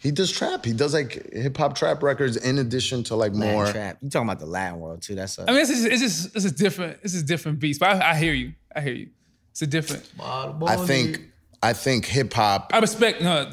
He 0.00 0.10
does 0.10 0.30
trap. 0.30 0.64
He 0.64 0.72
does 0.72 0.94
like 0.94 1.32
hip 1.32 1.56
hop 1.56 1.74
trap 1.74 2.02
records 2.02 2.36
in 2.36 2.58
addition 2.58 3.02
to 3.04 3.16
like 3.16 3.32
more. 3.32 3.64
Latin 3.64 3.72
trap. 3.72 3.98
You 4.00 4.10
talking 4.10 4.28
about 4.28 4.38
the 4.38 4.46
Latin 4.46 4.78
world 4.78 5.02
too? 5.02 5.14
That's 5.14 5.38
a, 5.38 5.42
I 5.42 5.52
mean, 5.52 5.60
it's 5.60 5.70
just, 5.70 5.86
it's 5.86 6.00
just, 6.00 6.36
it's 6.36 6.44
a 6.44 6.52
different, 6.52 6.98
it's 7.02 7.14
a 7.14 7.22
different 7.22 7.58
beast. 7.58 7.80
But 7.80 7.96
I, 8.00 8.10
I 8.10 8.14
hear 8.14 8.32
you. 8.32 8.54
I 8.74 8.80
hear 8.80 8.94
you. 8.94 9.08
It's 9.50 9.62
a 9.62 9.66
different. 9.66 10.08
I 10.20 10.76
think 10.86 11.20
I 11.62 11.72
think 11.72 12.06
hip 12.06 12.32
hop. 12.32 12.70
I 12.72 12.78
respect. 12.78 13.20
No, 13.20 13.52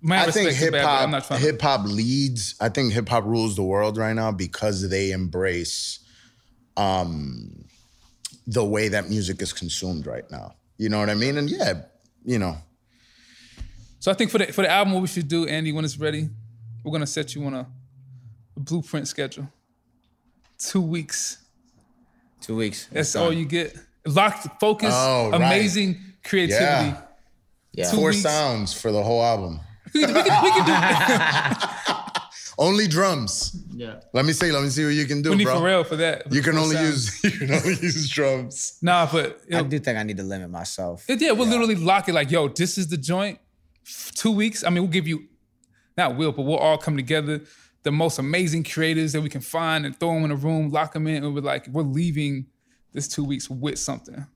my 0.00 0.22
I 0.22 0.24
think 0.24 0.48
respect 0.48 0.48
is 0.48 0.58
hip 0.58 0.72
bad, 0.72 0.84
I'm 0.84 1.10
not 1.12 1.22
hop 1.22 1.28
trying. 1.28 1.40
hip 1.40 1.62
hop 1.62 1.86
leads. 1.86 2.56
I 2.60 2.68
think 2.68 2.92
hip 2.92 3.08
hop 3.08 3.24
rules 3.24 3.54
the 3.54 3.62
world 3.62 3.96
right 3.96 4.14
now 4.14 4.32
because 4.32 4.88
they 4.90 5.12
embrace 5.12 6.00
um 6.76 7.64
the 8.48 8.64
way 8.64 8.88
that 8.88 9.08
music 9.08 9.40
is 9.40 9.52
consumed 9.52 10.06
right 10.06 10.28
now. 10.30 10.54
You 10.78 10.88
know 10.88 10.98
what 10.98 11.10
I 11.10 11.14
mean? 11.14 11.38
And 11.38 11.48
yeah, 11.48 11.82
you 12.24 12.38
know, 12.38 12.56
So 13.98 14.10
I 14.10 14.14
think 14.14 14.30
for 14.30 14.38
the 14.38 14.46
for 14.52 14.62
the 14.62 14.70
album, 14.70 14.92
what 14.94 15.02
we 15.02 15.08
should 15.08 15.28
do, 15.28 15.46
Andy, 15.46 15.72
when 15.72 15.84
it's 15.84 15.98
ready, 15.98 16.28
we're 16.84 16.92
gonna 16.92 17.06
set 17.06 17.34
you 17.34 17.44
on 17.46 17.54
a, 17.54 17.66
a 18.56 18.60
blueprint 18.60 19.08
schedule. 19.08 19.48
Two 20.58 20.80
weeks. 20.82 21.38
two 22.40 22.56
weeks. 22.56 22.86
That's 22.92 23.12
Done. 23.12 23.22
all 23.24 23.32
you 23.32 23.44
get. 23.46 23.76
Locked, 24.06 24.46
focus, 24.60 24.92
Oh, 24.94 25.30
right. 25.30 25.36
amazing 25.42 25.98
creativity. 26.24 26.64
Yeah. 26.64 27.00
Yeah. 27.72 27.90
Four 27.90 28.10
weeks. 28.10 28.22
sounds 28.22 28.72
for 28.72 28.92
the 28.92 29.02
whole 29.02 29.22
album. 29.22 29.60
We 29.92 30.04
can, 30.04 30.14
we 30.14 30.22
can, 30.22 30.44
we 30.44 30.50
can 30.50 30.66
do. 30.66 31.92
Only 32.58 32.86
drums. 32.86 33.54
Yeah. 33.74 34.00
Let 34.14 34.24
me 34.24 34.32
see. 34.32 34.50
Let 34.50 34.62
me 34.62 34.70
see 34.70 34.84
what 34.84 34.94
you 34.94 35.04
can 35.06 35.20
do, 35.20 35.30
We 35.30 35.36
need 35.36 35.44
bro. 35.44 35.56
Pharrell 35.60 35.84
for 35.86 35.96
that. 35.96 36.32
You 36.32 36.40
can 36.40 36.56
only 36.56 36.74
sound. 36.76 36.86
use 36.88 37.24
you 37.24 37.30
can 37.32 37.52
only 37.52 37.68
use 37.82 38.08
drums. 38.10 38.78
Nah, 38.80 39.06
but 39.12 39.40
you 39.48 39.58
I 39.58 39.62
do 39.62 39.78
think 39.78 39.98
I 39.98 40.02
need 40.04 40.16
to 40.16 40.22
limit 40.22 40.48
myself. 40.50 41.04
it- 41.08 41.20
yeah, 41.20 41.32
we'll 41.32 41.48
literally 41.48 41.74
lock 41.74 42.08
it. 42.08 42.14
Like, 42.14 42.30
yo, 42.30 42.48
this 42.48 42.78
is 42.78 42.88
the 42.88 42.96
joint. 42.96 43.38
Two 44.14 44.32
weeks. 44.32 44.64
I 44.64 44.70
mean, 44.70 44.82
we'll 44.82 44.92
give 44.92 45.06
you, 45.06 45.24
not 45.96 46.16
will, 46.16 46.32
but 46.32 46.42
we'll 46.42 46.56
all 46.58 46.78
come 46.78 46.96
together. 46.96 47.40
The 47.82 47.92
most 47.92 48.18
amazing 48.18 48.64
creators 48.64 49.12
that 49.12 49.20
we 49.20 49.28
can 49.28 49.40
find 49.40 49.86
and 49.86 49.98
throw 49.98 50.14
them 50.14 50.24
in 50.24 50.30
a 50.32 50.36
room, 50.36 50.70
lock 50.70 50.92
them 50.92 51.06
in, 51.06 51.22
and 51.22 51.34
we're 51.34 51.40
like, 51.40 51.68
we're 51.68 51.82
leaving 51.82 52.46
this 52.92 53.06
two 53.06 53.22
weeks 53.24 53.48
with 53.48 53.78
something. 53.78 54.14
Take 54.16 54.26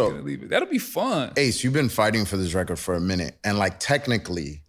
So- 0.00 0.08
leave 0.08 0.42
it. 0.44 0.50
That'll 0.50 0.68
be 0.68 0.78
fun. 0.78 1.32
Ace, 1.36 1.64
you've 1.64 1.72
been 1.72 1.88
fighting 1.88 2.24
for 2.24 2.36
this 2.36 2.54
record 2.54 2.78
for 2.78 2.94
a 2.94 3.00
minute, 3.00 3.36
and 3.42 3.58
like 3.58 3.80
technically, 3.80 4.62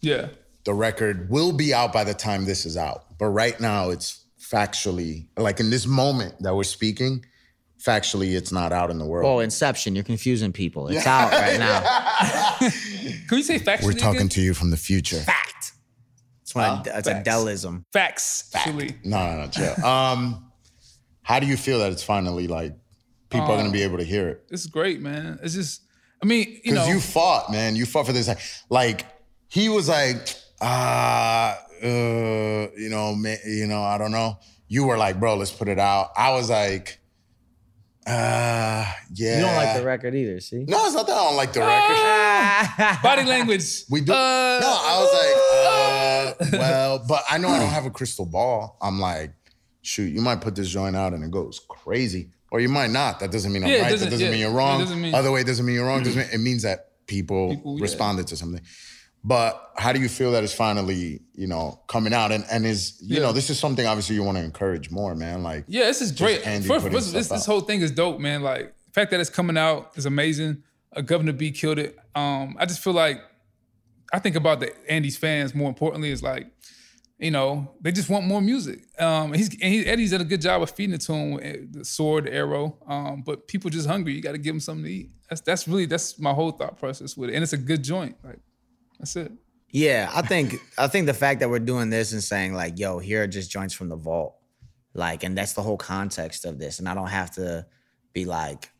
Yeah. 0.00 0.28
the 0.64 0.72
record 0.74 1.28
will 1.30 1.52
be 1.52 1.74
out 1.74 1.92
by 1.92 2.04
the 2.04 2.14
time 2.14 2.44
this 2.44 2.64
is 2.64 2.76
out. 2.76 3.18
But 3.18 3.26
right 3.26 3.58
now, 3.60 3.90
it's 3.90 4.24
factually 4.40 5.26
like 5.36 5.58
in 5.60 5.70
this 5.70 5.86
moment 5.86 6.34
that 6.42 6.54
we're 6.54 6.62
speaking, 6.64 7.24
factually, 7.84 8.34
it's 8.36 8.52
not 8.52 8.72
out 8.72 8.90
in 8.90 8.98
the 8.98 9.06
world. 9.06 9.26
Oh, 9.26 9.38
Inception. 9.40 9.94
You're 9.94 10.04
confusing 10.04 10.52
people. 10.52 10.88
It's 10.88 11.06
out 11.06 11.32
right 11.44 11.58
now. 11.58 11.80
Can 13.28 13.36
we 13.36 13.42
say 13.42 13.58
factually? 13.58 13.84
we're 13.84 13.92
talking 13.92 14.16
again? 14.20 14.28
to 14.30 14.40
you 14.40 14.54
from 14.54 14.70
the 14.70 14.76
future. 14.76 15.16
Fact. 15.20 15.72
It's, 16.42 16.54
one 16.54 16.80
of, 16.80 16.86
it's 16.86 17.08
a 17.08 17.12
Facts. 17.14 17.28
Delism. 17.28 17.84
facts. 17.92 18.50
Actually, 18.54 18.96
No, 19.04 19.26
no, 19.26 19.44
no, 19.44 19.50
chill. 19.50 19.84
Um, 19.84 20.50
how 21.22 21.38
do 21.40 21.46
you 21.46 21.56
feel 21.56 21.78
that 21.78 21.92
it's 21.92 22.02
finally 22.02 22.46
like 22.46 22.74
people 23.30 23.46
are 23.50 23.56
gonna 23.56 23.70
be 23.70 23.82
able 23.82 23.98
to 23.98 24.04
hear 24.04 24.28
it? 24.28 24.44
It's 24.50 24.66
great, 24.66 25.00
man. 25.00 25.38
It's 25.42 25.54
just, 25.54 25.82
I 26.22 26.26
mean, 26.26 26.60
you 26.64 26.74
know. 26.74 26.80
Because 26.84 26.94
you 26.94 27.00
fought, 27.00 27.50
man. 27.50 27.74
You 27.76 27.86
fought 27.86 28.06
for 28.06 28.12
this. 28.12 28.28
Like 28.68 29.06
he 29.48 29.68
was 29.68 29.88
like, 29.88 30.34
ah, 30.60 31.58
uh, 31.82 31.86
you 32.76 32.88
know, 32.90 33.14
ma- 33.14 33.42
you 33.46 33.66
know, 33.66 33.82
I 33.82 33.96
don't 33.98 34.12
know. 34.12 34.38
You 34.68 34.84
were 34.84 34.96
like, 34.98 35.18
bro, 35.20 35.36
let's 35.36 35.50
put 35.52 35.68
it 35.68 35.78
out. 35.78 36.10
I 36.16 36.32
was 36.32 36.50
like, 36.50 36.98
uh, 38.06 38.84
yeah. 39.14 39.36
You 39.36 39.42
don't 39.42 39.54
like 39.54 39.76
the 39.76 39.84
record 39.84 40.14
either, 40.14 40.40
see? 40.40 40.64
No, 40.66 40.84
it's 40.86 40.94
not 40.94 41.06
that 41.06 41.12
I 41.16 41.24
don't 41.24 41.36
like 41.36 41.52
the 41.52 41.60
record. 41.60 43.02
body 43.02 43.24
language. 43.24 43.84
We 43.90 44.00
do. 44.00 44.12
Uh, 44.12 44.16
no, 44.60 44.68
I 44.68 46.34
was 46.34 46.42
like, 46.42 46.52
uh, 46.54 46.58
well, 46.58 47.04
but 47.08 47.22
I 47.30 47.38
know 47.38 47.48
I 47.48 47.58
don't 47.58 47.68
have 47.68 47.86
a 47.86 47.90
crystal 47.90 48.26
ball. 48.26 48.76
I'm 48.82 48.98
like, 49.00 49.32
shoot, 49.82 50.12
you 50.12 50.20
might 50.20 50.40
put 50.40 50.54
this 50.56 50.68
joint 50.68 50.96
out 50.96 51.12
and 51.12 51.22
it 51.24 51.30
goes 51.30 51.60
crazy, 51.68 52.30
or 52.50 52.60
you 52.60 52.68
might 52.68 52.90
not. 52.90 53.20
That 53.20 53.30
doesn't 53.30 53.52
mean 53.52 53.62
I'm 53.64 53.70
Yeah, 53.70 53.76
right. 53.76 53.84
That 53.84 53.90
doesn't- 53.92 54.10
doesn't 54.10 54.24
yeah, 54.26 54.30
mean 54.32 54.40
you're 54.40 54.50
it 54.50 54.54
wrong. 54.54 54.80
doesn't 54.80 55.00
mean- 55.00 55.14
Other 55.14 55.30
way 55.30 55.44
doesn't 55.44 55.64
mean 55.64 55.74
you're 55.76 55.86
wrong. 55.86 56.02
Doesn't 56.02 56.18
mean, 56.20 56.30
it 56.32 56.38
means 56.38 56.62
that 56.62 56.88
people, 57.06 57.50
People, 57.56 57.78
yeah. 57.78 57.82
responded 57.82 58.26
to 58.28 58.36
something. 58.36 58.62
But 59.24 59.72
how 59.76 59.92
do 59.92 60.00
you 60.00 60.08
feel 60.08 60.32
that 60.32 60.42
is 60.42 60.52
finally, 60.52 61.20
you 61.34 61.46
know, 61.46 61.80
coming 61.86 62.12
out? 62.12 62.32
And 62.32 62.44
and 62.50 62.66
is 62.66 62.98
you 63.00 63.16
Yeah. 63.16 63.22
know, 63.22 63.32
this 63.32 63.50
is 63.50 63.58
something 63.58 63.86
obviously 63.86 64.16
you 64.16 64.24
want 64.24 64.38
to 64.38 64.44
encourage 64.44 64.90
more, 64.90 65.14
man. 65.14 65.42
Like, 65.42 65.64
Yeah, 65.68 65.84
this 65.84 66.00
is 66.02 66.10
great. 66.12 66.42
First, 66.42 66.66
putting 66.68 66.92
this, 66.92 67.28
this, 67.28 67.46
whole 67.46 67.60
thing 67.60 67.82
is 67.82 67.92
dope, 67.92 68.18
man. 68.18 68.42
Like 68.42 68.74
the 68.86 68.92
fact 68.92 69.10
that 69.12 69.20
it's 69.20 69.30
coming 69.30 69.56
out 69.56 69.92
is 69.96 70.06
amazing. 70.06 70.64
Uh, 70.94 71.02
Guvna 71.02 71.36
B 71.36 71.52
killed 71.52 71.78
it. 71.78 71.96
Um, 72.14 72.56
I 72.58 72.66
just 72.66 72.80
feel 72.82 72.92
like 72.92 73.20
I 74.12 74.18
think 74.18 74.36
about 74.36 74.60
the 74.60 74.72
Andy's 74.90 75.16
fans 75.16 75.54
more 75.54 75.68
importantly 75.68 76.10
is 76.10 76.22
like, 76.22 76.48
you 77.18 77.30
know, 77.30 77.70
they 77.80 77.92
just 77.92 78.10
want 78.10 78.26
more 78.26 78.42
music. 78.42 78.80
Um, 79.00 79.32
he's 79.32 79.48
and 79.50 79.72
he, 79.72 79.86
Eddie's 79.86 80.10
done 80.10 80.20
a 80.20 80.24
good 80.24 80.40
job 80.40 80.60
of 80.60 80.70
feeding 80.70 80.94
it 80.94 81.00
to 81.02 81.12
them, 81.12 81.30
with 81.34 81.72
the 81.72 81.84
sword, 81.84 82.24
the 82.24 82.34
arrow. 82.34 82.76
Um, 82.88 83.22
but 83.24 83.46
people 83.46 83.70
just 83.70 83.86
hungry. 83.86 84.14
You 84.14 84.20
got 84.20 84.32
to 84.32 84.38
give 84.38 84.52
them 84.52 84.60
something 84.60 84.84
to 84.84 84.90
eat. 84.90 85.10
That's 85.30 85.40
that's 85.40 85.68
really 85.68 85.86
that's 85.86 86.18
my 86.18 86.32
whole 86.32 86.50
thought 86.50 86.76
process 86.78 87.16
with 87.16 87.30
it, 87.30 87.34
and 87.34 87.42
it's 87.44 87.52
a 87.52 87.58
good 87.58 87.84
joint. 87.84 88.16
Like 88.24 88.40
that's 89.02 89.16
it. 89.16 89.32
Yeah, 89.68 90.10
I 90.14 90.22
think 90.22 90.56
I 90.78 90.86
think 90.86 91.06
the 91.06 91.14
fact 91.14 91.40
that 91.40 91.50
we're 91.50 91.58
doing 91.58 91.90
this 91.90 92.12
and 92.12 92.22
saying 92.22 92.54
like, 92.54 92.78
"Yo, 92.78 92.98
here 92.98 93.24
are 93.24 93.26
just 93.26 93.50
joints 93.50 93.74
from 93.74 93.88
the 93.88 93.96
vault," 93.96 94.36
like, 94.94 95.24
and 95.24 95.36
that's 95.36 95.54
the 95.54 95.62
whole 95.62 95.76
context 95.76 96.44
of 96.44 96.58
this, 96.58 96.78
and 96.78 96.88
I 96.88 96.94
don't 96.94 97.08
have 97.08 97.32
to 97.32 97.66
be 98.12 98.24
like, 98.24 98.70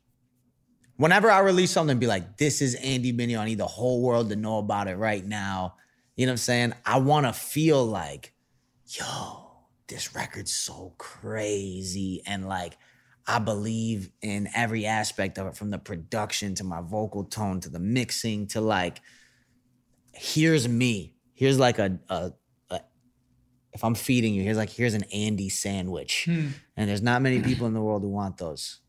whenever 0.96 1.30
I 1.30 1.40
release 1.40 1.72
something, 1.72 1.98
be 1.98 2.06
like, 2.06 2.36
"This 2.36 2.62
is 2.62 2.76
Andy 2.76 3.12
Mineo. 3.12 3.40
I 3.40 3.46
need 3.46 3.58
the 3.58 3.66
whole 3.66 4.00
world 4.00 4.28
to 4.28 4.36
know 4.36 4.58
about 4.58 4.86
it 4.86 4.96
right 4.96 5.24
now." 5.24 5.74
You 6.14 6.26
know 6.26 6.30
what 6.30 6.34
I'm 6.34 6.38
saying? 6.38 6.74
I 6.86 6.98
want 6.98 7.26
to 7.26 7.32
feel 7.32 7.84
like, 7.84 8.32
"Yo, 8.86 9.64
this 9.88 10.14
record's 10.14 10.52
so 10.52 10.94
crazy," 10.98 12.22
and 12.26 12.48
like. 12.48 12.78
I 13.24 13.38
believe 13.38 14.10
in 14.20 14.48
every 14.52 14.84
aspect 14.84 15.38
of 15.38 15.46
it, 15.46 15.56
from 15.56 15.70
the 15.70 15.78
production 15.78 16.56
to 16.56 16.64
my 16.64 16.80
vocal 16.80 17.22
tone 17.22 17.60
to 17.60 17.68
the 17.68 17.78
mixing 17.78 18.48
to 18.48 18.60
like 18.60 19.00
here's 20.14 20.68
me. 20.68 21.14
Here's 21.34 21.58
like 21.58 21.78
a, 21.78 21.98
a, 22.08 22.32
a 22.70 22.80
if 23.72 23.84
I'm 23.84 23.94
feeding 23.94 24.34
you, 24.34 24.42
here's 24.42 24.56
like 24.56 24.70
here's 24.70 24.94
an 24.94 25.04
Andy 25.12 25.48
sandwich. 25.48 26.24
Hmm. 26.26 26.48
And 26.76 26.88
there's 26.88 27.02
not 27.02 27.22
many 27.22 27.40
people 27.42 27.66
in 27.66 27.74
the 27.74 27.80
world 27.80 28.02
who 28.02 28.08
want 28.08 28.38
those. 28.38 28.80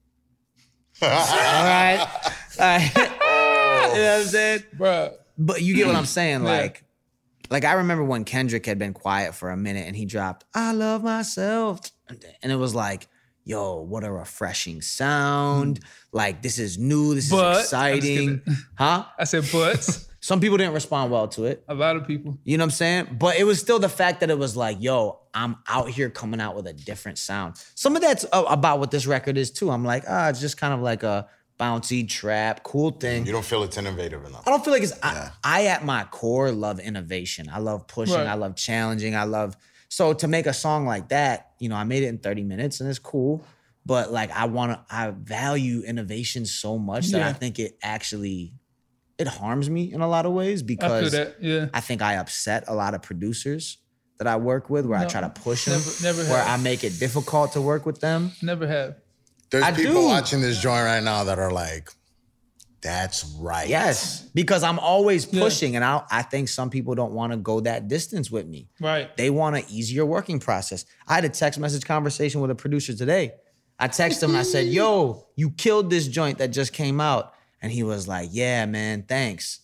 All 1.01 1.09
right. 1.09 1.99
All 2.59 2.65
right. 2.65 2.91
you 3.95 4.01
know 4.01 4.09
what 4.11 4.19
I'm 4.21 4.25
saying? 4.25 4.63
Bruh. 4.77 5.13
But 5.37 5.61
you 5.61 5.75
get 5.75 5.87
what 5.87 5.95
I'm 5.95 6.05
saying? 6.05 6.43
Like, 6.43 6.83
like 7.49 7.65
I 7.65 7.73
remember 7.73 8.03
when 8.03 8.23
Kendrick 8.23 8.65
had 8.65 8.77
been 8.77 8.93
quiet 8.93 9.33
for 9.35 9.49
a 9.49 9.57
minute 9.57 9.87
and 9.87 9.95
he 9.95 10.05
dropped, 10.05 10.45
I 10.53 10.73
love 10.73 11.03
myself. 11.03 11.81
And 12.41 12.51
it 12.51 12.55
was 12.55 12.75
like, 12.75 13.07
yo, 13.43 13.81
what 13.81 14.03
a 14.03 14.11
refreshing 14.11 14.81
sound. 14.81 15.79
Like 16.11 16.41
this 16.41 16.59
is 16.59 16.77
new. 16.77 17.15
This 17.15 17.29
But- 17.29 17.57
is 17.57 17.63
exciting. 17.63 18.41
Huh? 18.77 19.05
I 19.17 19.23
said, 19.23 19.45
but 19.51 20.05
Some 20.23 20.39
people 20.39 20.57
didn't 20.57 20.73
respond 20.73 21.11
well 21.11 21.27
to 21.27 21.43
it. 21.43 21.65
a 21.67 21.75
lot 21.75 21.97
of 21.97 22.07
people. 22.07 22.37
You 22.45 22.57
know 22.57 22.61
what 22.61 22.67
I'm 22.67 22.71
saying? 22.71 23.17
But 23.19 23.35
it 23.35 23.43
was 23.43 23.59
still 23.59 23.77
the 23.77 23.89
fact 23.89 24.21
that 24.21 24.29
it 24.29 24.39
was 24.39 24.55
like, 24.55 24.77
yo, 24.79 25.19
I'm 25.33 25.57
out 25.67 25.89
here 25.89 26.09
coming 26.09 26.39
out 26.39 26.55
with 26.55 26.65
a 26.65 26.71
different 26.71 27.17
sound. 27.17 27.61
Some 27.75 27.97
of 27.97 28.01
that's 28.01 28.23
uh, 28.31 28.45
about 28.47 28.79
what 28.79 28.89
this 28.89 29.05
record 29.05 29.37
is 29.37 29.51
too. 29.51 29.69
I'm 29.69 29.83
like, 29.83 30.05
ah, 30.07 30.29
it's 30.29 30.39
just 30.39 30.55
kind 30.55 30.73
of 30.73 30.79
like 30.79 31.03
a 31.03 31.27
bouncy 31.59 32.07
trap, 32.07 32.63
cool 32.63 32.91
thing. 32.91 33.25
you 33.25 33.33
don't 33.33 33.43
feel 33.43 33.63
it's 33.63 33.77
innovative 33.77 34.23
enough. 34.23 34.47
I 34.47 34.51
don't 34.51 34.63
feel 34.63 34.71
like 34.71 34.83
it's. 34.83 34.97
I, 35.03 35.29
I 35.43 35.65
at 35.65 35.83
my 35.83 36.05
core 36.05 36.53
love 36.53 36.79
innovation. 36.79 37.49
I 37.51 37.59
love 37.59 37.85
pushing. 37.87 38.15
Right. 38.15 38.25
I 38.25 38.35
love 38.35 38.55
challenging. 38.55 39.17
I 39.17 39.25
love. 39.25 39.57
So 39.89 40.13
to 40.13 40.29
make 40.29 40.45
a 40.45 40.53
song 40.53 40.85
like 40.85 41.09
that, 41.09 41.51
you 41.59 41.67
know, 41.67 41.75
I 41.75 41.83
made 41.83 42.01
it 42.03 42.07
in 42.07 42.19
30 42.19 42.43
minutes 42.43 42.79
and 42.79 42.89
it's 42.89 42.97
cool. 42.97 43.43
But 43.85 44.13
like, 44.13 44.31
I 44.31 44.45
want 44.45 44.71
to. 44.71 44.85
I 44.89 45.09
value 45.09 45.81
innovation 45.81 46.45
so 46.45 46.77
much 46.77 47.07
that 47.07 47.21
I 47.23 47.33
think 47.33 47.59
it 47.59 47.77
actually 47.83 48.53
it 49.17 49.27
harms 49.27 49.69
me 49.69 49.93
in 49.93 50.01
a 50.01 50.07
lot 50.07 50.25
of 50.25 50.31
ways 50.33 50.63
because 50.63 51.11
that. 51.11 51.35
Yeah. 51.41 51.67
I 51.73 51.79
think 51.81 52.01
I 52.01 52.15
upset 52.15 52.63
a 52.67 52.73
lot 52.73 52.93
of 52.93 53.01
producers 53.01 53.77
that 54.17 54.27
I 54.27 54.35
work 54.37 54.69
with, 54.69 54.85
where 54.85 54.97
I 54.99 55.05
try 55.05 55.21
to 55.21 55.29
push 55.29 55.65
them, 55.65 55.79
never- 56.01 56.17
never 56.23 56.29
where 56.33 56.43
have. 56.43 56.59
I 56.59 56.63
make 56.63 56.83
it 56.83 56.99
difficult 56.99 57.53
to 57.53 57.61
work 57.61 57.85
with 57.85 57.99
them. 57.99 58.31
Never 58.41 58.67
have. 58.67 58.95
There's 59.51 59.63
I 59.63 59.71
people 59.71 59.93
do. 59.93 60.05
watching 60.05 60.41
this 60.41 60.59
joint 60.61 60.83
right 60.85 61.03
now 61.03 61.25
that 61.25 61.37
are 61.39 61.51
like, 61.51 61.89
that's 62.81 63.23
right. 63.39 63.67
Yes, 63.69 64.21
because 64.33 64.61
I'm 64.63 64.77
always 64.79 65.25
Yeah. 65.31 65.41
pushing, 65.41 65.75
and 65.77 65.85
I 65.85 66.01
I 66.11 66.21
think 66.21 66.49
some 66.49 66.69
people 66.69 66.95
don't 66.95 67.13
want 67.13 67.31
to 67.31 67.37
go 67.37 67.61
that 67.61 67.87
distance 67.87 68.29
with 68.29 68.45
me. 68.45 68.67
Right. 68.81 69.15
They 69.15 69.29
want 69.29 69.55
an 69.55 69.63
easier 69.69 70.05
working 70.05 70.39
process. 70.39 70.85
I 71.07 71.15
had 71.15 71.23
a 71.23 71.29
text 71.29 71.59
message 71.59 71.85
conversation 71.85 72.41
with 72.41 72.51
a 72.51 72.55
producer 72.55 72.93
today. 72.93 73.33
I 73.79 73.87
texted 73.87 74.23
him 74.23 74.35
I 74.35 74.43
said, 74.43 74.67
Yo, 74.67 75.25
you 75.35 75.49
killed 75.51 75.89
this 75.89 76.07
joint 76.07 76.39
that 76.39 76.49
just 76.49 76.73
came 76.73 76.99
out. 76.99 77.33
And 77.63 77.71
he 77.71 77.81
was 77.81 78.07
like, 78.07 78.29
Yeah, 78.31 78.65
man, 78.67 79.03
thanks. 79.07 79.61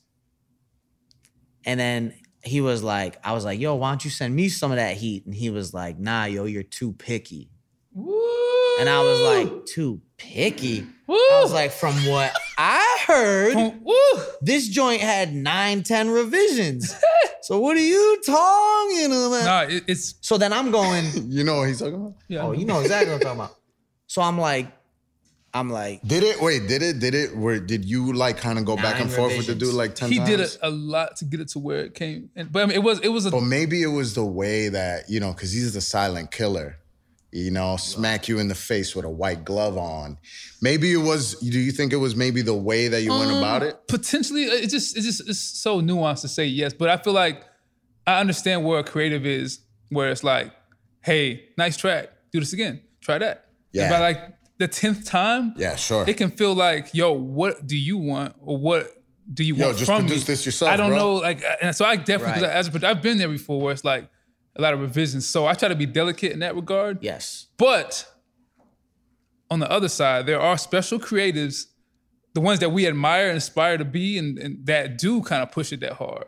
And 1.65 1.79
then 1.79 2.13
he 2.43 2.61
was 2.61 2.81
like, 2.81 3.19
I 3.23 3.33
was 3.33 3.43
like, 3.45 3.59
Yo, 3.59 3.75
why 3.75 3.91
don't 3.91 4.03
you 4.03 4.09
send 4.09 4.33
me 4.33 4.47
some 4.49 4.71
of 4.71 4.77
that 4.77 4.95
heat? 4.97 5.25
And 5.25 5.35
he 5.35 5.49
was 5.49 5.73
like, 5.73 5.99
Nah, 5.99 6.23
yo, 6.23 6.45
you're 6.45 6.63
too 6.63 6.93
picky. 6.93 7.51
Woo! 7.93 8.15
And 8.79 8.87
I 8.87 9.01
was 9.03 9.19
like, 9.19 9.65
Too 9.65 10.01
picky. 10.17 10.87
Woo! 11.07 11.15
I 11.15 11.41
was 11.43 11.51
like, 11.51 11.71
from 11.71 11.93
what 12.07 12.31
I 12.57 12.99
heard, 13.05 13.55
Woo! 13.83 14.23
this 14.41 14.69
joint 14.69 15.01
had 15.01 15.33
nine, 15.35 15.83
ten 15.83 16.09
revisions. 16.09 16.95
so 17.41 17.59
what 17.59 17.75
are 17.75 17.81
you 17.81 18.21
talking 18.25 19.07
about? 19.07 19.43
Nah, 19.43 19.61
it, 19.75 19.83
it's 19.87 20.15
So 20.21 20.37
then 20.37 20.53
I'm 20.53 20.71
going, 20.71 21.05
You 21.27 21.43
know 21.43 21.57
what 21.57 21.67
he's 21.67 21.79
talking 21.79 21.95
about? 21.95 22.15
yeah. 22.29 22.43
oh, 22.43 22.53
you 22.53 22.63
know 22.65 22.79
exactly 22.79 23.11
what 23.11 23.21
I'm 23.21 23.37
talking 23.37 23.41
about. 23.41 23.55
So 24.07 24.21
I'm 24.21 24.37
like, 24.37 24.71
I'm 25.53 25.69
like, 25.69 26.01
Did 26.03 26.23
it? 26.23 26.39
Wait, 26.41 26.67
did 26.67 26.81
it? 26.83 26.99
Did 26.99 27.15
it? 27.15 27.35
Where 27.35 27.59
did 27.59 27.83
you 27.85 28.13
like 28.13 28.37
kind 28.37 28.59
of 28.59 28.65
go 28.65 28.75
back 28.75 28.99
and 29.01 29.11
forth 29.11 29.35
with 29.35 29.47
the 29.47 29.55
dude 29.55 29.73
like 29.73 29.95
ten 29.95 30.11
he 30.11 30.17
times? 30.17 30.29
did 30.29 30.39
a, 30.41 30.67
a 30.67 30.69
lot 30.69 31.15
to 31.17 31.25
get 31.25 31.39
it 31.39 31.47
to 31.49 31.59
where 31.59 31.79
it 31.79 31.95
came. 31.95 32.29
And, 32.35 32.51
but 32.51 32.63
I 32.63 32.65
mean, 32.67 32.75
it 32.75 32.83
was 32.83 32.99
it 32.99 33.09
was 33.09 33.25
a 33.25 33.31
But 33.31 33.41
maybe 33.41 33.81
it 33.81 33.87
was 33.87 34.13
the 34.13 34.25
way 34.25 34.69
that 34.69 35.09
you 35.09 35.19
know, 35.19 35.33
because 35.33 35.51
he's 35.51 35.73
the 35.73 35.81
silent 35.81 36.31
killer. 36.31 36.77
You 37.31 37.51
know, 37.51 37.77
smack 37.77 38.27
you 38.27 38.39
in 38.39 38.47
the 38.47 38.55
face 38.55 38.95
with 38.95 39.05
a 39.05 39.09
white 39.09 39.45
glove 39.45 39.77
on. 39.77 40.17
Maybe 40.63 40.91
it 40.91 40.97
was. 40.97 41.35
Do 41.35 41.59
you 41.59 41.71
think 41.71 41.93
it 41.93 41.97
was 41.97 42.15
maybe 42.15 42.41
the 42.41 42.55
way 42.55 42.87
that 42.87 43.01
you 43.01 43.11
went 43.11 43.29
um, 43.31 43.37
about 43.37 43.61
it? 43.63 43.87
potentially 43.87 44.43
it 44.45 44.67
just 44.69 44.97
it's 44.97 45.05
just 45.05 45.29
it's 45.29 45.39
so 45.39 45.79
nuanced 45.81 46.21
to 46.21 46.27
say 46.27 46.45
yes 46.45 46.73
but 46.73 46.89
i 46.89 46.97
feel 46.97 47.13
like 47.13 47.43
i 48.07 48.19
understand 48.19 48.63
where 48.65 48.79
a 48.79 48.83
creative 48.83 49.25
is 49.25 49.59
where 49.89 50.09
it's 50.09 50.23
like 50.23 50.51
hey 51.03 51.43
nice 51.57 51.75
track 51.77 52.09
do 52.31 52.39
this 52.39 52.53
again 52.53 52.81
try 53.01 53.17
that 53.17 53.45
Yeah. 53.73 53.83
and 53.83 53.91
by 53.91 53.99
like 53.99 54.19
the 54.59 54.67
10th 54.67 55.05
time 55.05 55.53
Yeah, 55.57 55.75
sure. 55.75 56.05
it 56.07 56.17
can 56.17 56.29
feel 56.31 56.53
like 56.53 56.93
yo 56.93 57.11
what 57.13 57.65
do 57.65 57.75
you 57.77 57.97
want 57.97 58.35
or 58.39 58.57
what 58.57 58.91
do 59.33 59.43
you 59.43 59.55
Yo, 59.55 59.65
want 59.67 59.77
just 59.77 59.89
from 59.89 60.01
produce 60.05 60.27
me 60.27 60.33
this 60.33 60.45
yourself, 60.45 60.71
i 60.71 60.77
don't 60.77 60.89
bro. 60.89 60.97
know 60.97 61.13
like 61.15 61.43
uh, 61.43 61.55
and 61.61 61.75
so 61.75 61.85
i 61.85 61.95
definitely 61.95 62.43
Right. 62.43 62.51
as 62.51 62.67
a, 62.67 62.71
produ- 62.71 62.83
i've 62.83 63.01
been 63.01 63.17
there 63.17 63.27
before 63.29 63.59
where 63.61 63.73
it's 63.73 63.83
like 63.85 64.07
a 64.55 64.61
lot 64.61 64.73
of 64.73 64.79
revisions 64.81 65.27
so 65.27 65.45
i 65.47 65.53
try 65.53 65.67
to 65.69 65.75
be 65.75 65.85
delicate 65.85 66.31
in 66.31 66.39
that 66.39 66.55
regard 66.55 66.99
yes. 67.01 67.47
but 67.57 68.05
on 69.51 69.59
the 69.59 69.71
other 69.71 69.89
side, 69.89 70.27
there 70.27 70.39
are 70.39 70.59
special 70.59 70.99
creatives, 70.99 71.65
the 72.35 72.39
ones 72.39 72.59
that 72.59 72.69
we 72.69 72.85
admire 72.85 73.29
and 73.29 73.37
aspire 73.37 73.79
to 73.79 73.83
be, 73.85 74.15
and, 74.15 74.37
and 74.37 74.63
that 74.67 74.99
do 74.99 75.23
kind 75.23 75.41
of 75.41 75.51
push 75.51 75.73
it 75.73 75.79
that 75.79 75.93
hard. 75.93 76.25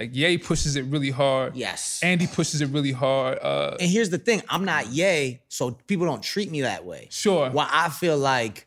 Like 0.00 0.16
Ye 0.16 0.38
pushes 0.38 0.76
it 0.76 0.84
really 0.86 1.10
hard. 1.10 1.54
Yes. 1.56 2.00
Andy 2.02 2.26
pushes 2.26 2.60
it 2.62 2.70
really 2.70 2.92
hard. 2.92 3.38
Uh, 3.40 3.76
And 3.78 3.90
here's 3.90 4.08
the 4.10 4.18
thing, 4.18 4.42
I'm 4.48 4.64
not 4.64 4.88
yay, 4.88 5.42
so 5.48 5.72
people 5.72 6.06
don't 6.06 6.22
treat 6.22 6.50
me 6.50 6.62
that 6.62 6.84
way. 6.86 7.08
sure. 7.10 7.50
Well, 7.50 7.68
I 7.70 7.90
feel 7.90 8.16
like 8.18 8.66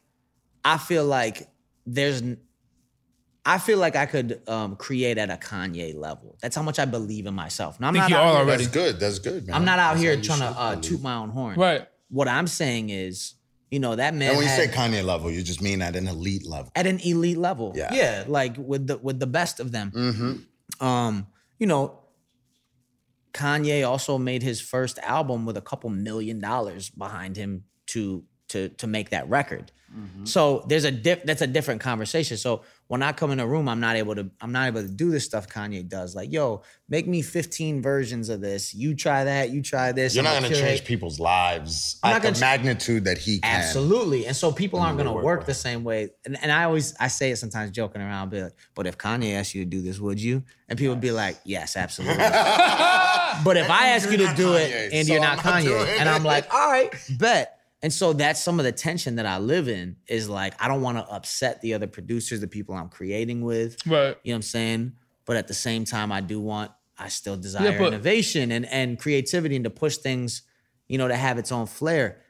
I 0.64 0.78
feel 0.78 1.06
like 1.06 1.48
there's 1.86 2.22
I 3.46 3.58
feel 3.58 3.78
like 3.78 3.98
I 3.98 4.06
could 4.06 4.42
um, 4.48 4.78
create 4.78 5.18
at 5.18 5.30
a 5.30 5.36
Kanye 5.36 5.94
level. 5.96 6.38
That's 6.42 6.56
how 6.56 6.62
much 6.62 6.80
I 6.80 6.86
believe 6.86 7.26
in 7.26 7.34
myself. 7.34 7.78
Now 7.80 7.88
I'm 7.90 7.94
Think 7.94 8.04
not 8.04 8.10
you 8.12 8.16
out 8.16 8.24
are 8.24 8.32
here, 8.38 8.40
already. 8.46 8.64
That's 8.66 8.74
good. 8.76 9.00
That's 9.02 9.20
good, 9.20 9.48
man. 9.48 9.56
I'm 9.58 9.66
not 9.66 9.80
out 9.80 9.94
That's 9.96 10.02
here 10.02 10.22
trying 10.22 10.40
to 10.40 10.46
uh, 10.58 10.76
toot 10.78 11.02
my 11.02 11.16
own 11.16 11.30
horn. 11.30 11.60
Right. 11.60 11.86
What 12.10 12.30
I'm 12.30 12.48
saying 12.48 12.90
is, 12.90 13.34
you 13.70 13.80
know, 13.80 13.96
that 13.98 14.14
man 14.14 14.30
And 14.30 14.38
when 14.38 14.46
you 14.48 14.54
say 14.56 14.68
Kanye 14.68 15.04
level, 15.04 15.30
you 15.32 15.42
just 15.44 15.62
mean 15.62 15.82
at 15.82 15.96
an 15.98 16.08
elite 16.08 16.46
level. 16.48 16.72
at 16.76 16.88
an 16.88 17.00
elite 17.00 17.38
level. 17.38 17.74
Yeah. 17.76 17.94
Yeah, 17.94 18.24
like 18.28 18.56
with 18.58 18.88
the 18.88 18.98
with 19.00 19.20
the 19.20 19.28
best 19.28 19.60
of 19.60 19.72
them. 19.74 19.92
Mm-hmm. 19.92 20.34
Um, 20.80 21.28
you 21.60 21.68
know, 21.68 22.00
Kanye 23.34 23.88
also 23.88 24.18
made 24.18 24.44
his 24.44 24.62
first 24.62 25.00
album 25.00 25.46
with 25.46 25.58
a 25.58 25.62
couple 25.62 25.90
million 25.90 26.40
dollars 26.40 26.90
behind 26.90 27.36
him 27.36 27.64
to 27.88 28.24
to 28.50 28.70
to 28.70 28.88
make 28.88 29.10
that 29.10 29.28
record. 29.30 29.72
Mm-hmm. 29.96 30.26
So 30.26 30.66
there's 30.68 30.86
a 30.86 30.92
diff 30.92 31.24
that's 31.24 31.42
a 31.42 31.48
different 31.48 31.82
conversation. 31.82 32.38
So 32.38 32.64
when 32.88 33.02
I 33.04 33.12
come 33.12 33.32
in 33.32 33.40
a 33.40 33.46
room, 33.48 33.70
I'm 33.70 33.80
not 33.80 33.96
able 33.96 34.16
to 34.16 34.30
I'm 34.42 34.52
not 34.52 34.68
able 34.68 34.82
to 34.82 34.88
do 34.88 35.12
the 35.12 35.20
stuff 35.20 35.48
Kanye 35.48 35.88
does. 35.88 36.16
Like, 36.16 36.32
yo, 36.32 36.64
make 36.90 37.08
me 37.08 37.22
15 37.22 37.82
versions 37.82 38.30
of 38.30 38.42
this. 38.42 38.74
You 38.74 38.96
try 38.96 39.24
that, 39.24 39.52
you 39.52 39.62
try 39.62 39.92
this. 39.92 40.16
You're 40.16 40.24
not 40.24 40.32
gonna 40.34 40.42
going 40.42 40.54
to 40.54 40.60
curate- 40.60 40.78
change 40.78 40.88
people's 40.88 41.20
lives 41.20 42.00
I'm 42.04 42.16
at 42.16 42.22
the 42.24 42.32
ch- 42.32 42.40
magnitude 42.42 43.06
that 43.06 43.18
he 43.20 43.40
can. 43.40 43.62
Absolutely. 43.62 44.26
And 44.26 44.36
so 44.36 44.52
people 44.52 44.80
aren't 44.80 44.98
gonna 44.98 45.14
work 45.14 45.24
work, 45.24 45.46
the 45.46 45.54
same 45.54 45.84
way. 45.84 46.10
And, 46.26 46.38
and 46.42 46.52
I 46.52 46.64
always 46.64 46.96
I 47.00 47.08
say 47.08 47.32
it 47.32 47.38
sometimes 47.38 47.72
joking 47.72 48.02
around, 48.02 48.30
be 48.32 48.42
like, 48.42 48.54
but 48.76 48.88
if 48.88 48.98
Kanye 48.98 49.36
asked 49.36 49.54
you 49.54 49.64
to 49.64 49.70
do 49.70 49.82
this, 49.82 50.00
would 50.00 50.20
you? 50.20 50.44
And 50.70 50.78
people 50.80 50.94
would 50.96 51.02
be 51.02 51.12
like, 51.12 51.38
Yes, 51.46 51.78
absolutely. 51.84 52.18
but 52.18 53.58
if 53.58 53.70
I 53.70 53.90
ask 53.90 54.10
you 54.10 54.18
to 54.18 54.34
do 54.36 54.54
it 54.56 54.92
and 54.94 55.08
so 55.08 55.14
you're 55.14 55.24
I'm 55.24 55.38
not 55.38 55.46
Kanye, 55.46 56.00
and 56.00 56.10
I'm 56.10 56.24
like, 56.24 56.54
all 56.54 56.70
right, 56.72 56.92
bet. 57.18 57.60
And 57.84 57.92
so 57.92 58.14
that's 58.14 58.40
some 58.40 58.60
of 58.60 58.66
the 58.66 58.72
tension 58.72 59.18
that 59.18 59.26
I 59.26 59.40
live 59.40 59.68
in 59.68 59.98
is 60.08 60.30
like 60.30 60.56
I 60.60 60.70
don't 60.70 60.82
want 60.82 60.98
to 60.98 61.04
upset 61.14 61.62
the 61.62 61.74
other 61.74 61.86
producers, 61.86 62.40
the 62.40 62.48
people 62.48 62.74
I'm 62.74 62.88
creating 62.88 63.42
with. 63.42 63.76
Right. 63.86 64.18
You 64.24 64.32
know 64.32 64.36
what 64.36 64.36
I'm 64.36 64.42
saying? 64.42 64.94
But 65.26 65.36
at 65.36 65.50
the 65.50 65.54
same 65.54 65.84
time, 65.84 66.10
I 66.12 66.22
do 66.22 66.40
want, 66.40 66.72
I 66.98 67.10
still 67.10 67.36
desire 67.36 67.78
but- 67.78 67.88
innovation 67.90 68.52
and, 68.52 68.66
and 68.68 68.98
creativity 68.98 69.58
and 69.58 69.66
to 69.66 69.70
push 69.70 69.98
things, 69.98 70.44
you 70.88 70.98
know, 70.98 71.10
to 71.10 71.16
have 71.16 71.38
its 71.38 71.52
own 71.52 71.66
flair. 71.66 72.22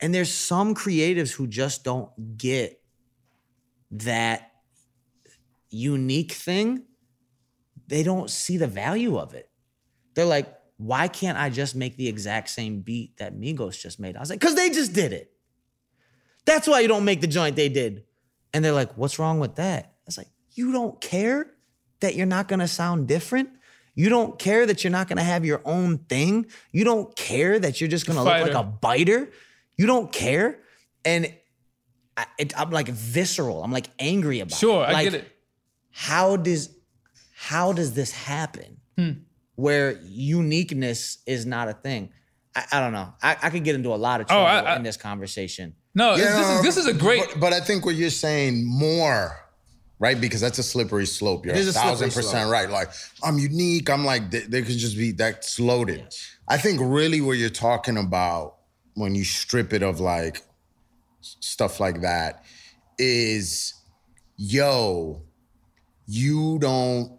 And 0.00 0.14
there's 0.14 0.32
some 0.32 0.74
creatives 0.74 1.32
who 1.32 1.48
just 1.48 1.84
don't 1.84 2.10
get 2.36 2.80
that 3.90 4.52
unique 5.70 6.32
thing. 6.32 6.84
They 7.88 8.02
don't 8.04 8.30
see 8.30 8.56
the 8.56 8.66
value 8.68 9.18
of 9.18 9.34
it. 9.34 9.50
They're 10.14 10.26
like, 10.26 10.52
why 10.82 11.06
can't 11.08 11.38
I 11.38 11.48
just 11.48 11.76
make 11.76 11.96
the 11.96 12.08
exact 12.08 12.50
same 12.50 12.80
beat 12.80 13.18
that 13.18 13.34
Migos 13.34 13.80
just 13.80 14.00
made? 14.00 14.16
I 14.16 14.20
was 14.20 14.30
like, 14.30 14.40
because 14.40 14.56
they 14.56 14.70
just 14.70 14.92
did 14.92 15.12
it. 15.12 15.30
That's 16.44 16.66
why 16.66 16.80
you 16.80 16.88
don't 16.88 17.04
make 17.04 17.20
the 17.20 17.28
joint 17.28 17.54
they 17.54 17.68
did. 17.68 18.04
And 18.52 18.64
they're 18.64 18.72
like, 18.72 18.96
what's 18.96 19.18
wrong 19.18 19.38
with 19.38 19.56
that? 19.56 19.84
I 19.84 20.06
was 20.06 20.18
like, 20.18 20.28
you 20.54 20.72
don't 20.72 21.00
care 21.00 21.46
that 22.00 22.16
you're 22.16 22.26
not 22.26 22.48
gonna 22.48 22.68
sound 22.68 23.06
different? 23.06 23.50
You 23.94 24.08
don't 24.08 24.38
care 24.38 24.66
that 24.66 24.82
you're 24.82 24.90
not 24.90 25.08
gonna 25.08 25.22
have 25.22 25.44
your 25.44 25.62
own 25.64 25.98
thing? 25.98 26.46
You 26.72 26.84
don't 26.84 27.14
care 27.14 27.58
that 27.58 27.80
you're 27.80 27.88
just 27.88 28.06
gonna 28.06 28.24
look 28.24 28.42
like 28.42 28.54
a 28.54 28.64
biter? 28.64 29.30
You 29.76 29.86
don't 29.86 30.10
care? 30.10 30.58
And 31.04 31.32
I, 32.16 32.26
it, 32.38 32.58
I'm 32.58 32.70
like 32.70 32.88
visceral. 32.88 33.62
I'm 33.62 33.72
like 33.72 33.88
angry 33.98 34.40
about 34.40 34.56
it. 34.56 34.58
Sure. 34.58 34.82
it. 34.82 34.88
I 34.88 35.04
get 35.04 35.14
it. 35.14 35.36
How 35.90 36.36
does 36.36 36.70
how 37.34 37.72
does 37.72 37.94
this 37.94 38.10
happen? 38.12 38.80
Hmm. 38.96 39.10
Where 39.62 39.92
uniqueness 40.02 41.18
is 41.24 41.46
not 41.46 41.68
a 41.68 41.72
thing. 41.72 42.10
I, 42.56 42.64
I 42.72 42.80
don't 42.80 42.92
know. 42.92 43.14
I, 43.22 43.36
I 43.44 43.50
could 43.50 43.62
get 43.62 43.76
into 43.76 43.94
a 43.94 44.00
lot 44.08 44.20
of 44.20 44.26
Oh, 44.28 44.34
trouble 44.34 44.46
I- 44.68 44.72
I- 44.72 44.76
in 44.76 44.82
this 44.82 44.96
conversation. 44.96 45.76
No, 45.94 46.16
this, 46.16 46.24
Yeah, 46.24 46.40
is, 46.40 46.58
um, 46.58 46.64
this 46.64 46.76
is 46.78 46.86
a 46.86 46.92
great. 46.94 47.22
But, 47.30 47.40
but 47.40 47.52
I 47.52 47.60
think 47.60 47.84
what 47.86 47.94
you're 47.94 48.10
saying 48.10 48.64
more, 48.66 49.38
right? 50.00 50.20
Because 50.20 50.40
that's 50.40 50.58
a 50.58 50.62
slippery 50.64 51.06
slope. 51.06 51.46
You're 51.46 51.54
It 51.54 51.58
a 51.58 51.60
is 51.60 51.68
a 51.68 51.72
thousand 51.74 52.10
percent 52.12 52.50
right. 52.50 52.68
Like 52.68 52.88
I'm 53.22 53.38
unique. 53.38 53.88
I'm 53.88 54.04
like 54.04 54.30
they, 54.32 54.40
they 54.40 54.62
could 54.62 54.78
just 54.78 54.96
be 54.96 55.12
that's 55.12 55.60
loaded. 55.60 56.02
I 56.48 56.56
think 56.58 56.80
really 56.82 57.20
what 57.20 57.34
you're 57.38 57.50
talking 57.50 57.96
about 57.98 58.56
when 58.94 59.14
you 59.14 59.22
strip 59.22 59.72
it 59.72 59.82
of 59.84 60.00
like 60.00 60.42
stuff 61.20 61.78
like 61.78 62.00
that 62.00 62.42
is, 62.98 63.74
yo, 64.36 65.22
you 66.06 66.58
don't 66.58 67.12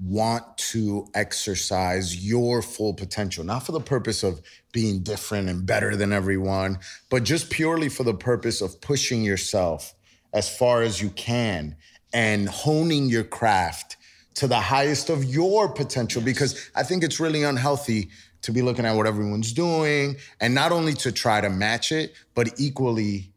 want 0.00 0.58
to 0.58 1.06
exercise 1.14 2.24
your 2.24 2.62
full 2.62 2.94
potential, 2.94 3.44
not 3.44 3.64
for 3.64 3.72
the 3.72 3.80
purpose 3.80 4.22
of 4.22 4.40
being 4.72 5.02
different 5.02 5.48
and 5.48 5.64
better 5.64 5.96
than 5.96 6.12
everyone, 6.12 6.78
but 7.10 7.22
just 7.22 7.50
purely 7.50 7.88
for 7.88 8.02
the 8.02 8.14
purpose 8.14 8.60
of 8.60 8.80
pushing 8.80 9.22
yourself 9.22 9.94
as 10.32 10.54
far 10.54 10.82
as 10.82 11.00
you 11.00 11.10
can 11.10 11.76
and 12.12 12.48
honing 12.48 13.08
your 13.08 13.24
craft 13.24 13.96
to 14.34 14.46
the 14.48 14.60
highest 14.60 15.10
of 15.10 15.24
your 15.24 15.68
potential. 15.68 16.20
Because 16.20 16.70
I 16.74 16.82
think 16.82 17.04
it's 17.04 17.20
really 17.20 17.44
unhealthy 17.44 18.10
to 18.42 18.52
be 18.52 18.62
looking 18.62 18.84
at 18.84 18.94
what 18.94 19.06
everyone's 19.06 19.52
doing 19.52 20.16
and 20.40 20.54
not 20.54 20.72
only 20.72 20.92
to 20.94 21.12
try 21.12 21.40
to 21.40 21.48
match 21.48 21.92
it, 21.92 22.14
but 22.34 22.58
equally 22.58 23.32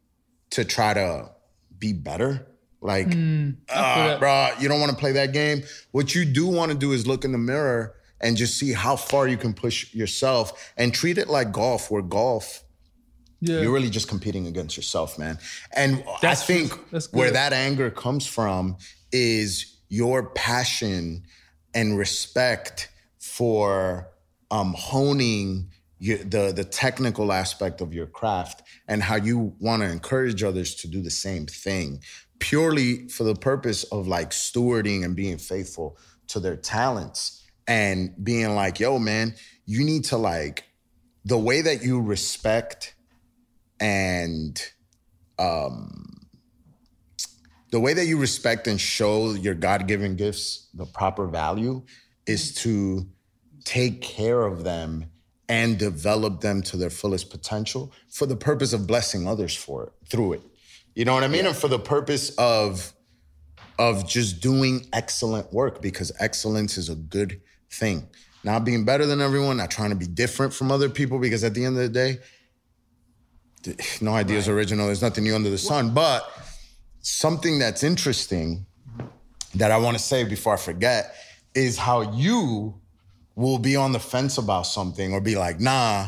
to 0.49 0.65
try 0.65 0.93
to 0.93 1.29
be 1.77 1.93
better. 1.93 2.47
Like, 2.81 3.07
uh, 3.69 4.19
bro, 4.19 4.49
you 4.59 4.67
don't 4.67 4.79
want 4.79 4.91
to 4.91 4.97
play 4.97 5.11
that 5.13 5.33
game. 5.33 5.63
What 5.91 6.13
you 6.13 6.25
do 6.25 6.47
want 6.47 6.71
to 6.71 6.77
do 6.77 6.91
is 6.91 7.07
look 7.07 7.25
in 7.25 7.31
the 7.31 7.37
mirror 7.37 7.95
and 8.21 8.37
just 8.37 8.57
see 8.57 8.71
how 8.73 8.95
far 8.95 9.27
you 9.27 9.37
can 9.37 9.53
push 9.53 9.93
yourself 9.93 10.73
and 10.77 10.93
treat 10.93 11.17
it 11.17 11.27
like 11.27 11.51
golf, 11.51 11.89
where 11.91 12.01
golf, 12.01 12.63
Yeah. 13.41 13.61
you're 13.61 13.71
really 13.71 13.89
just 13.89 14.07
competing 14.07 14.47
against 14.47 14.77
yourself, 14.77 15.17
man. 15.19 15.39
And 15.75 16.03
That's 16.21 16.41
I 16.43 16.45
think. 16.45 16.91
That's 16.91 17.11
where 17.11 17.31
that 17.31 17.53
anger 17.53 17.89
comes 17.89 18.25
from 18.27 18.77
is 19.11 19.77
your 19.89 20.29
passion 20.31 21.23
and 21.73 21.97
respect 21.97 22.89
for 23.19 24.09
um, 24.51 24.73
honing 24.77 25.71
your, 25.99 26.17
the 26.19 26.51
the 26.51 26.63
technical 26.63 27.31
aspect 27.31 27.81
of 27.81 27.93
your 27.93 28.05
craft 28.07 28.61
and 28.87 29.01
how 29.01 29.15
you 29.15 29.55
want 29.59 29.81
to 29.81 29.89
encourage 29.89 30.43
others 30.43 30.75
to 30.75 30.87
do 30.87 31.01
the 31.01 31.09
same 31.09 31.45
thing 31.47 32.01
purely 32.39 33.07
for 33.07 33.23
the 33.23 33.35
purpose 33.35 33.83
of 33.85 34.07
like 34.07 34.31
stewarding 34.31 35.03
and 35.03 35.15
being 35.15 35.37
faithful 35.37 35.97
to 36.27 36.39
their 36.39 36.55
talents 36.55 37.43
and 37.67 38.13
being 38.23 38.53
like 38.55 38.79
yo 38.79 38.99
man 38.99 39.33
you 39.65 39.83
need 39.83 40.03
to 40.03 40.17
like 40.17 40.65
the 41.25 41.37
way 41.37 41.61
that 41.61 41.83
you 41.83 42.01
respect 42.01 42.95
and 43.79 44.71
um 45.39 46.13
the 47.69 47.79
way 47.79 47.93
that 47.93 48.05
you 48.05 48.17
respect 48.17 48.67
and 48.67 48.79
show 48.79 49.33
your 49.33 49.53
god-given 49.53 50.15
gifts 50.15 50.69
the 50.73 50.85
proper 50.85 51.27
value 51.27 51.83
is 52.25 52.53
to 52.53 53.07
take 53.63 54.01
care 54.01 54.43
of 54.43 54.63
them 54.63 55.05
and 55.49 55.77
develop 55.77 56.41
them 56.41 56.61
to 56.61 56.77
their 56.77 56.89
fullest 56.89 57.29
potential 57.29 57.91
for 58.09 58.25
the 58.25 58.35
purpose 58.35 58.73
of 58.73 58.85
blessing 58.87 59.27
others 59.27 59.55
for 59.55 59.83
it 59.83 59.93
through 60.09 60.33
it. 60.33 60.41
You 60.97 61.05
know 61.05 61.13
what 61.13 61.23
I 61.23 61.27
mean? 61.27 61.45
And 61.45 61.55
for 61.55 61.67
the 61.67 61.77
purpose 61.77 62.31
of 62.39 62.91
of 63.77 64.09
just 64.09 64.41
doing 64.41 64.87
excellent 64.93 65.53
work 65.53 65.79
because 65.79 66.11
excellence 66.19 66.75
is 66.75 66.89
a 66.89 66.95
good 66.95 67.39
thing. 67.69 68.09
Not 68.43 68.65
being 68.65 68.83
better 68.83 69.05
than 69.05 69.21
everyone, 69.21 69.57
not 69.57 69.69
trying 69.69 69.91
to 69.91 69.95
be 69.95 70.07
different 70.07 70.55
from 70.55 70.71
other 70.71 70.89
people 70.89 71.19
because 71.19 71.43
at 71.43 71.53
the 71.53 71.65
end 71.65 71.77
of 71.77 71.83
the 71.83 71.89
day, 71.89 72.17
no 74.01 74.15
idea 74.15 74.39
is 74.39 74.47
original. 74.47 74.87
There's 74.87 75.03
nothing 75.03 75.25
new 75.25 75.35
under 75.35 75.51
the 75.51 75.59
sun. 75.59 75.93
But 75.93 76.27
something 77.01 77.59
that's 77.59 77.83
interesting 77.83 78.65
that 79.53 79.69
I 79.69 79.77
want 79.77 79.97
to 79.97 80.03
say 80.03 80.23
before 80.23 80.55
I 80.55 80.57
forget 80.57 81.13
is 81.53 81.77
how 81.77 82.11
you 82.13 82.81
will 83.35 83.59
be 83.59 83.75
on 83.75 83.91
the 83.91 83.99
fence 83.99 84.39
about 84.39 84.63
something 84.63 85.13
or 85.13 85.21
be 85.21 85.35
like, 85.35 85.59
nah, 85.59 86.07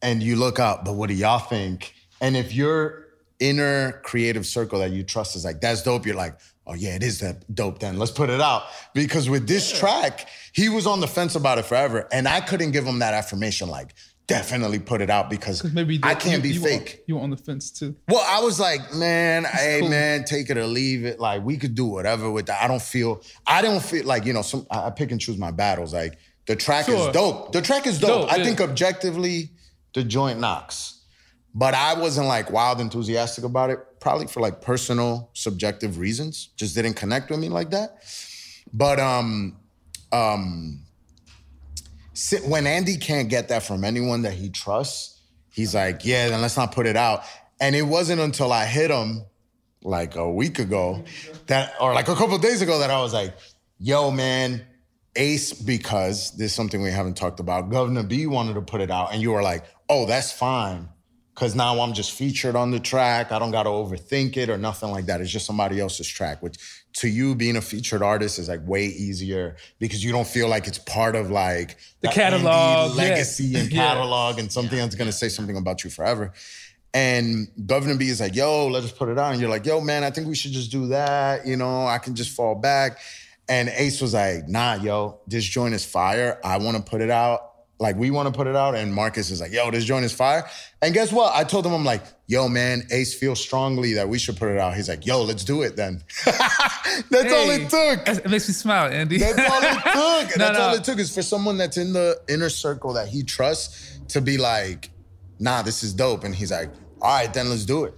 and 0.00 0.22
you 0.22 0.36
look 0.36 0.60
up, 0.60 0.84
but 0.84 0.92
what 0.92 1.08
do 1.08 1.14
y'all 1.14 1.40
think? 1.40 1.92
And 2.20 2.36
if 2.36 2.54
your 2.54 3.02
inner 3.48 4.00
creative 4.04 4.46
circle 4.46 4.78
that 4.80 4.90
you 4.92 5.02
trust 5.02 5.36
is 5.36 5.44
like, 5.44 5.60
that's 5.60 5.82
dope, 5.82 6.06
you're 6.06 6.16
like, 6.16 6.38
oh 6.66 6.74
yeah, 6.74 6.94
it 6.94 7.02
is 7.02 7.18
that 7.20 7.52
dope 7.54 7.78
then. 7.80 7.98
Let's 7.98 8.12
put 8.12 8.30
it 8.30 8.40
out. 8.40 8.62
Because 8.94 9.28
with 9.28 9.46
this 9.48 9.76
track, 9.78 10.28
he 10.52 10.68
was 10.68 10.86
on 10.86 11.00
the 11.00 11.08
fence 11.08 11.34
about 11.34 11.58
it 11.58 11.64
forever. 11.64 12.08
And 12.12 12.28
I 12.28 12.40
couldn't 12.40 12.70
give 12.70 12.84
him 12.84 13.00
that 13.00 13.14
affirmation, 13.14 13.68
like, 13.68 13.94
definitely 14.28 14.78
put 14.78 15.00
it 15.02 15.10
out 15.10 15.28
because 15.28 15.64
Maybe 15.74 15.98
I 16.02 16.14
can't 16.14 16.36
you- 16.36 16.50
be 16.50 16.54
you 16.54 16.62
were- 16.62 16.68
fake. 16.68 17.02
you 17.08 17.16
were 17.16 17.20
on 17.22 17.30
the 17.30 17.36
fence 17.36 17.70
too. 17.70 17.96
Well, 18.08 18.24
I 18.26 18.40
was 18.40 18.60
like, 18.60 18.94
man, 18.94 19.44
hey, 19.44 19.78
cool. 19.80 19.88
man, 19.90 20.24
take 20.24 20.48
it 20.48 20.56
or 20.56 20.66
leave 20.66 21.04
it. 21.04 21.18
Like, 21.18 21.44
we 21.44 21.56
could 21.56 21.74
do 21.74 21.86
whatever 21.86 22.30
with 22.30 22.46
that. 22.46 22.62
I 22.62 22.68
don't 22.68 22.80
feel, 22.80 23.20
I 23.46 23.60
don't 23.62 23.82
feel 23.82 24.06
like, 24.06 24.24
you 24.24 24.32
know, 24.32 24.42
some 24.42 24.66
I 24.70 24.86
I 24.86 24.90
pick 24.90 25.10
and 25.10 25.20
choose 25.20 25.36
my 25.38 25.50
battles. 25.50 25.92
Like, 25.92 26.18
the 26.46 26.54
track 26.56 26.86
Sure. 26.86 27.08
is 27.08 27.12
dope. 27.12 27.52
The 27.52 27.60
track 27.62 27.86
is 27.86 27.98
dope. 27.98 28.22
Dope, 28.22 28.32
I 28.32 28.36
yeah. 28.36 28.44
think 28.44 28.60
objectively, 28.60 29.50
the 29.94 30.04
joint 30.04 30.38
knocks. 30.40 31.00
But 31.54 31.74
I 31.74 31.94
wasn't 31.94 32.28
like 32.28 32.50
wild 32.50 32.80
enthusiastic 32.80 33.44
about 33.44 33.70
it, 33.70 33.78
probably 34.00 34.26
for 34.26 34.40
like 34.40 34.62
personal, 34.62 35.30
subjective 35.34 35.98
reasons. 35.98 36.48
Just 36.56 36.74
didn't 36.74 36.94
connect 36.94 37.30
with 37.30 37.40
me 37.40 37.48
like 37.48 37.70
that. 37.70 38.02
But 38.72 38.98
um, 38.98 39.58
um, 40.12 40.80
when 42.46 42.66
Andy 42.66 42.96
can't 42.96 43.28
get 43.28 43.48
that 43.48 43.62
from 43.62 43.84
anyone 43.84 44.22
that 44.22 44.32
he 44.32 44.48
trusts, 44.48 45.20
he's 45.52 45.74
like, 45.74 46.04
yeah, 46.04 46.28
then 46.28 46.40
let's 46.40 46.56
not 46.56 46.72
put 46.72 46.86
it 46.86 46.96
out. 46.96 47.22
And 47.60 47.76
it 47.76 47.82
wasn't 47.82 48.20
until 48.20 48.52
I 48.52 48.64
hit 48.64 48.90
him 48.90 49.24
like 49.82 50.16
a 50.16 50.30
week 50.30 50.58
ago 50.58 51.04
that, 51.46 51.74
or 51.80 51.92
like 51.92 52.08
a 52.08 52.14
couple 52.14 52.38
days 52.38 52.62
ago, 52.62 52.78
that 52.78 52.90
I 52.90 53.00
was 53.00 53.12
like, 53.12 53.34
yo, 53.78 54.10
man, 54.10 54.64
Ace, 55.16 55.52
because 55.52 56.34
there's 56.36 56.54
something 56.54 56.82
we 56.82 56.90
haven't 56.90 57.16
talked 57.16 57.40
about. 57.40 57.68
Guvna 57.68 58.08
B 58.08 58.26
wanted 58.26 58.54
to 58.54 58.62
put 58.62 58.80
it 58.80 58.90
out, 58.90 59.12
and 59.12 59.20
you 59.20 59.32
were 59.32 59.42
like, 59.42 59.64
oh, 59.88 60.06
that's 60.06 60.32
fine. 60.32 60.88
Cause 61.34 61.54
now 61.54 61.80
I'm 61.80 61.94
just 61.94 62.12
featured 62.12 62.56
on 62.56 62.70
the 62.72 62.78
track. 62.78 63.32
I 63.32 63.38
don't 63.38 63.52
gotta 63.52 63.70
overthink 63.70 64.36
it 64.36 64.50
or 64.50 64.58
nothing 64.58 64.90
like 64.90 65.06
that. 65.06 65.22
It's 65.22 65.30
just 65.30 65.46
somebody 65.46 65.80
else's 65.80 66.06
track, 66.06 66.42
which 66.42 66.56
to 66.94 67.08
you 67.08 67.34
being 67.34 67.56
a 67.56 67.62
featured 67.62 68.02
artist 68.02 68.38
is 68.38 68.50
like 68.50 68.60
way 68.66 68.84
easier 68.84 69.56
because 69.78 70.04
you 70.04 70.12
don't 70.12 70.26
feel 70.26 70.48
like 70.48 70.66
it's 70.66 70.76
part 70.78 71.16
of 71.16 71.30
like 71.30 71.78
The 72.02 72.08
catalog, 72.08 72.90
yeah. 72.90 72.96
legacy 72.96 73.54
and 73.56 73.72
Yeah. 73.72 73.94
catalog 73.94 74.38
and 74.38 74.52
something 74.52 74.76
that's 74.76 74.94
gonna 74.94 75.10
say 75.10 75.30
something 75.30 75.56
about 75.56 75.84
you 75.84 75.90
forever. 75.90 76.34
And 76.92 77.48
Guvna 77.58 77.98
B 77.98 78.08
is 78.08 78.20
like, 78.20 78.34
yo, 78.34 78.66
let's 78.68 78.84
just 78.84 78.98
put 78.98 79.08
it 79.08 79.16
on. 79.16 79.32
And 79.32 79.40
you're 79.40 79.48
like, 79.48 79.64
yo, 79.64 79.80
man, 79.80 80.04
I 80.04 80.10
think 80.10 80.26
we 80.28 80.34
should 80.34 80.52
just 80.52 80.70
do 80.70 80.88
that. 80.88 81.46
You 81.46 81.56
know, 81.56 81.86
I 81.86 81.96
can 81.96 82.14
just 82.14 82.36
fall 82.36 82.54
back. 82.56 82.98
And 83.48 83.70
Ace 83.70 84.02
was 84.02 84.12
like, 84.12 84.46
nah, 84.48 84.74
yo, 84.74 85.20
this 85.26 85.44
joint 85.44 85.72
is 85.72 85.82
fire. 85.84 86.38
I 86.44 86.58
want 86.58 86.76
to 86.76 86.82
put 86.82 87.00
it 87.00 87.08
out. 87.10 87.51
Like, 87.82 87.96
we 87.96 88.10
want 88.10 88.32
to 88.32 88.36
put 88.36 88.46
it 88.46 88.54
out. 88.54 88.74
And 88.76 88.94
Marcus 88.94 89.30
is 89.30 89.40
like, 89.40 89.52
yo, 89.52 89.70
this 89.70 89.84
joint 89.84 90.04
is 90.04 90.12
fire. 90.12 90.48
And 90.80 90.94
guess 90.94 91.12
what? 91.12 91.34
I 91.34 91.42
told 91.44 91.66
him, 91.66 91.72
I'm 91.72 91.84
like, 91.84 92.02
yo, 92.28 92.48
man, 92.48 92.84
Ace 92.92 93.12
feels 93.12 93.40
strongly 93.40 93.94
that 93.94 94.08
we 94.08 94.18
should 94.18 94.36
put 94.36 94.48
it 94.50 94.58
out. 94.58 94.74
He's 94.76 94.88
like, 94.88 95.04
yo, 95.04 95.22
let's 95.22 95.44
do 95.44 95.62
it 95.62 95.74
then. 95.76 96.02
that's 96.24 97.32
all 97.32 97.50
it 97.50 97.68
took. 97.68 98.08
It 98.08 98.30
makes 98.30 98.48
me 98.48 98.54
smile, 98.54 98.90
Andy. 98.90 99.18
That's 99.18 99.38
all 99.38 99.60
it 99.62 99.74
took. 100.28 100.38
No, 100.38 100.44
that's 100.46 100.58
all 100.58 100.74
it 100.74 100.84
took 100.84 100.98
is 100.98 101.14
for 101.14 101.22
someone 101.22 101.58
that's 101.58 101.76
in 101.76 101.92
the 101.92 102.20
inner 102.28 102.48
circle 102.48 102.92
that 102.94 103.08
he 103.08 103.22
trusts 103.22 103.98
to 104.08 104.20
be 104.20 104.38
like, 104.38 104.90
nah, 105.38 105.62
this 105.62 105.82
is 105.82 105.92
dope. 105.92 106.24
And 106.24 106.34
he's 106.34 106.52
like, 106.52 106.70
all 107.00 107.18
right, 107.18 107.32
then 107.34 107.48
let's 107.50 107.64
do 107.64 107.84
it. 107.84 107.94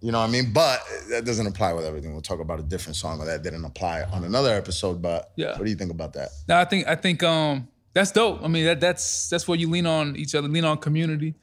You 0.00 0.12
know 0.12 0.20
what 0.20 0.28
I 0.28 0.30
mean? 0.30 0.52
But 0.52 0.80
that 1.10 1.24
doesn't 1.24 1.46
apply 1.46 1.72
with 1.72 1.84
everything. 1.84 2.12
We'll 2.12 2.22
talk 2.22 2.40
about 2.40 2.60
a 2.60 2.62
different 2.62 2.96
song 2.96 3.18
that 3.24 3.42
didn't 3.42 3.64
apply 3.64 4.02
on 4.04 4.24
another 4.24 4.54
episode. 4.54 5.02
But 5.02 5.32
Yeah. 5.36 5.50
what 5.58 5.64
do 5.64 5.70
you 5.70 5.76
think 5.76 5.90
about 5.90 6.12
that? 6.14 6.28
No, 6.48 6.56
I 6.56 6.64
think 6.64 6.86
I 6.86 6.94
think 6.94 7.22
um 7.24 7.66
that's 7.98 8.12
dope. 8.12 8.42
I 8.44 8.48
mean 8.48 8.64
that 8.64 8.80
that's 8.80 9.28
that's 9.28 9.48
where 9.48 9.58
you 9.58 9.68
lean 9.68 9.86
on 9.86 10.14
each 10.16 10.34
other, 10.34 10.46
lean 10.46 10.64
on 10.64 10.78
community. 10.78 11.34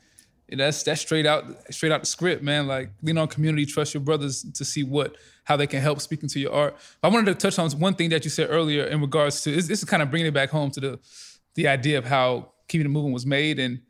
And 0.47 0.59
that's 0.59 0.83
that's 0.83 1.01
straight 1.01 1.25
out 1.25 1.43
straight 1.69 1.91
out 1.91 2.01
the 2.01 2.05
script, 2.05 2.43
man. 2.43 2.65
Like 2.65 2.91
lean 3.01 3.17
on 3.17 3.27
community, 3.27 3.65
trust 3.65 3.93
your 3.93 4.01
brothers 4.01 4.43
to 4.53 4.63
see 4.63 4.83
what 4.83 5.17
how 5.43 5.57
they 5.57 5.67
can 5.67 5.81
help 5.81 5.99
speaking 5.99 6.29
to 6.29 6.39
your 6.39 6.53
art. 6.53 6.77
I 7.03 7.09
wanted 7.09 7.25
to 7.25 7.35
touch 7.35 7.59
on 7.59 7.69
one 7.71 7.93
thing 7.95 8.09
that 8.11 8.23
you 8.23 8.29
said 8.29 8.47
earlier 8.49 8.85
in 8.85 9.01
regards 9.01 9.41
to 9.41 9.51
this, 9.51 9.69
is 9.69 9.83
kind 9.83 10.01
of 10.01 10.09
bringing 10.09 10.27
it 10.27 10.33
back 10.33 10.49
home 10.49 10.71
to 10.71 10.79
the 10.79 10.99
the 11.55 11.67
idea 11.67 11.97
of 11.97 12.05
how 12.05 12.51
Keepin 12.69 12.87
it 12.87 12.89
Movin 12.89 13.11
was 13.11 13.25
made 13.25 13.59
and 13.59 13.81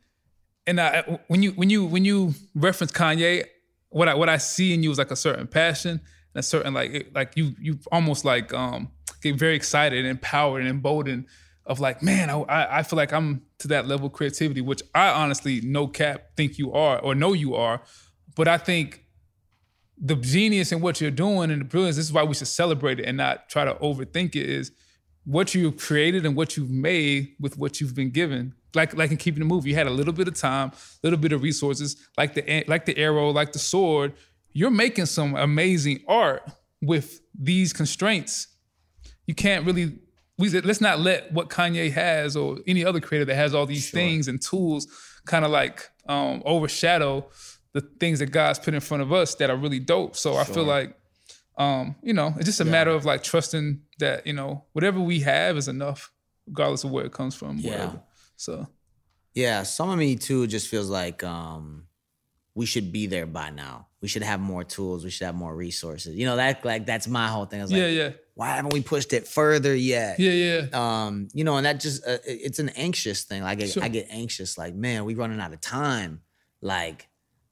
and 0.66 0.80
I, 0.80 1.20
when 1.28 1.44
you 1.44 1.52
when 1.52 1.70
you 1.70 1.84
when 1.84 2.04
you 2.04 2.34
reference 2.56 2.90
Kanye, 2.90 3.44
what 3.90 4.08
I 4.08 4.14
what 4.14 4.28
I 4.28 4.38
see 4.38 4.74
in 4.74 4.82
you 4.82 4.90
is 4.90 4.98
like 4.98 5.12
a 5.12 5.16
certain 5.16 5.46
passion 5.46 5.92
and 5.92 6.40
a 6.40 6.42
certain 6.42 6.74
like 6.74 7.12
like 7.14 7.36
you 7.36 7.54
you 7.60 7.78
almost 7.92 8.24
like 8.24 8.52
um 8.52 8.90
get 9.22 9.36
very 9.36 9.54
excited 9.54 10.00
and 10.00 10.08
empowered 10.08 10.62
and 10.62 10.70
emboldened 10.70 11.26
of 11.66 11.80
like 11.80 12.02
man 12.02 12.30
I 12.30 12.78
I 12.78 12.82
feel 12.82 12.96
like 12.96 13.12
I'm 13.12 13.42
to 13.58 13.68
that 13.68 13.86
level 13.86 14.06
of 14.06 14.12
creativity 14.12 14.60
which 14.60 14.82
I 14.94 15.08
honestly 15.08 15.60
no 15.62 15.86
cap 15.88 16.36
think 16.36 16.58
you 16.58 16.72
are 16.72 16.98
or 16.98 17.14
know 17.14 17.32
you 17.32 17.54
are, 17.54 17.82
but 18.36 18.48
I 18.48 18.58
think 18.58 19.06
the 19.98 20.16
genius 20.16 20.72
in 20.72 20.80
what 20.80 21.00
you're 21.00 21.10
doing 21.10 21.50
and 21.50 21.60
the 21.60 21.64
brilliance. 21.64 21.96
This 21.96 22.06
is 22.06 22.12
why 22.12 22.22
we 22.22 22.34
should 22.34 22.48
celebrate 22.48 23.00
it 23.00 23.06
and 23.06 23.16
not 23.16 23.48
try 23.48 23.64
to 23.64 23.74
overthink 23.74 24.36
it. 24.36 24.48
Is 24.48 24.70
what 25.24 25.54
you've 25.54 25.76
created 25.76 26.24
and 26.24 26.36
what 26.36 26.56
you've 26.56 26.70
made 26.70 27.34
with 27.40 27.58
what 27.58 27.80
you've 27.80 27.94
been 27.94 28.10
given. 28.10 28.54
Like 28.74 28.94
like 28.94 29.10
in 29.10 29.16
Keepin 29.16 29.42
it 29.42 29.46
Movin, 29.46 29.68
you 29.68 29.74
had 29.74 29.86
a 29.86 29.90
little 29.90 30.12
bit 30.12 30.28
of 30.28 30.34
time, 30.34 30.70
a 30.70 30.74
little 31.02 31.18
bit 31.18 31.32
of 31.32 31.42
resources, 31.42 31.96
like 32.18 32.34
the 32.34 32.64
like 32.68 32.84
the 32.84 32.96
arrow, 32.98 33.30
like 33.30 33.52
the 33.52 33.58
sword. 33.58 34.12
You're 34.52 34.70
making 34.70 35.06
some 35.06 35.34
amazing 35.34 36.00
art 36.06 36.48
with 36.80 37.20
these 37.38 37.72
constraints. 37.72 38.48
You 39.26 39.34
can't 39.34 39.66
really. 39.66 39.98
We 40.38 40.48
said 40.50 40.66
let's 40.66 40.80
not 40.80 41.00
let 41.00 41.32
what 41.32 41.48
Kanye 41.48 41.90
has 41.92 42.36
or 42.36 42.58
any 42.66 42.84
other 42.84 43.00
creator 43.00 43.24
that 43.24 43.34
has 43.34 43.54
all 43.54 43.66
these 43.66 43.90
things 43.90 44.28
and 44.28 44.40
tools 44.40 44.86
kind 45.24 45.44
of 45.44 45.50
like 45.50 45.88
um, 46.08 46.42
overshadow 46.44 47.26
the 47.72 47.80
things 47.80 48.18
that 48.20 48.26
God's 48.26 48.58
put 48.58 48.74
in 48.74 48.80
front 48.80 49.02
of 49.02 49.12
us 49.12 49.34
that 49.36 49.50
are 49.50 49.56
really 49.56 49.80
dope. 49.80 50.16
So 50.16 50.36
I 50.36 50.44
feel 50.44 50.64
like 50.64 50.96
um, 51.58 51.96
you 52.02 52.12
know, 52.12 52.34
it's 52.36 52.44
just 52.44 52.60
a 52.60 52.64
matter 52.66 52.90
of 52.90 53.04
like 53.06 53.22
trusting 53.22 53.80
that, 53.98 54.26
you 54.26 54.34
know, 54.34 54.64
whatever 54.72 55.00
we 55.00 55.20
have 55.20 55.56
is 55.56 55.68
enough, 55.68 56.12
regardless 56.46 56.84
of 56.84 56.90
where 56.90 57.06
it 57.06 57.12
comes 57.12 57.34
from. 57.34 57.58
Yeah. 57.58 57.70
Whatever. 57.70 58.02
So 58.36 58.66
Yeah, 59.34 59.62
some 59.62 59.88
of 59.90 59.98
me 59.98 60.16
too 60.16 60.46
just 60.46 60.68
feels 60.68 60.90
like 60.90 61.24
um 61.24 61.86
we 62.54 62.66
should 62.66 62.90
be 62.92 63.06
there 63.06 63.26
by 63.26 63.50
now. 63.50 63.86
We 64.00 64.08
should 64.08 64.22
have 64.22 64.40
more 64.40 64.64
tools. 64.64 65.04
We 65.04 65.10
should 65.10 65.26
have 65.26 65.34
more 65.34 65.54
resources. 65.54 66.14
You 66.16 66.26
know, 66.26 66.36
that 66.36 66.64
like 66.64 66.86
that's 66.86 67.08
my 67.08 67.28
whole 67.28 67.46
thing. 67.46 67.60
I 67.60 67.64
was 67.64 67.72
like, 67.72 67.80
yeah, 67.80 67.88
yeah. 67.88 68.10
Why 68.36 68.48
haven't 68.48 68.74
we 68.74 68.82
pushed 68.82 69.14
it 69.14 69.26
further 69.26 69.74
yet? 69.74 70.20
Yeah, 70.20 70.30
yeah. 70.30 70.66
Um, 71.06 71.28
you 71.32 71.42
know, 71.42 71.56
and 71.56 71.64
that 71.64 71.80
just 71.80 72.06
uh, 72.06 72.18
it's 72.26 72.58
an 72.58 72.68
anxious 72.76 73.24
thing. 73.24 73.42
Like 73.42 73.58
I 73.58 73.60
get, 73.62 73.70
Sure. 73.70 73.82
I 73.82 73.88
get 73.88 74.06
anxious. 74.10 74.58
Like, 74.58 74.74
man, 74.74 75.06
we 75.06 75.14
running 75.14 75.40
out 75.40 75.54
of 75.54 75.60
time. 75.62 76.20
Like, 76.60 77.08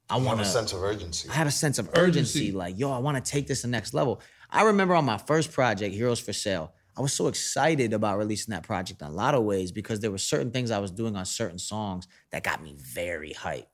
I 0.07 0.17
want 0.17 0.39
a 0.41 0.45
sense 0.45 0.73
of 0.73 0.83
urgency. 0.83 1.27
I 1.27 1.33
had 1.33 1.47
a 1.47 1.51
sense 1.51 1.79
of 1.79 1.89
urgency. 1.89 2.39
Urgency. 2.39 2.51
Like, 2.51 2.77
yo, 2.77 2.91
I 2.91 2.99
want 2.99 3.17
to 3.23 3.31
take 3.31 3.47
this 3.47 3.61
to 3.61 3.67
the 3.67 3.71
next 3.71 3.95
level. 3.95 4.21
I 4.51 4.61
remember 4.63 4.93
on 4.93 5.05
my 5.05 5.17
first 5.17 5.51
project, 5.51 5.95
Heroes 5.95 6.19
for 6.19 6.33
Sale, 6.33 6.71
I 6.95 7.01
was 7.01 7.11
so 7.13 7.27
excited 7.27 7.91
about 7.91 8.19
releasing 8.19 8.51
that 8.53 8.61
project 8.61 9.01
in 9.01 9.07
a 9.07 9.11
lot 9.11 9.33
of 9.33 9.43
ways 9.43 9.71
because 9.71 9.99
there 10.01 10.11
were 10.11 10.19
certain 10.19 10.51
things 10.51 10.69
I 10.69 10.77
was 10.77 10.91
doing 10.91 11.15
on 11.15 11.25
certain 11.25 11.57
songs 11.57 12.07
that 12.31 12.43
got 12.43 12.61
me 12.61 12.75
very 12.77 13.33
hyped. 13.33 13.65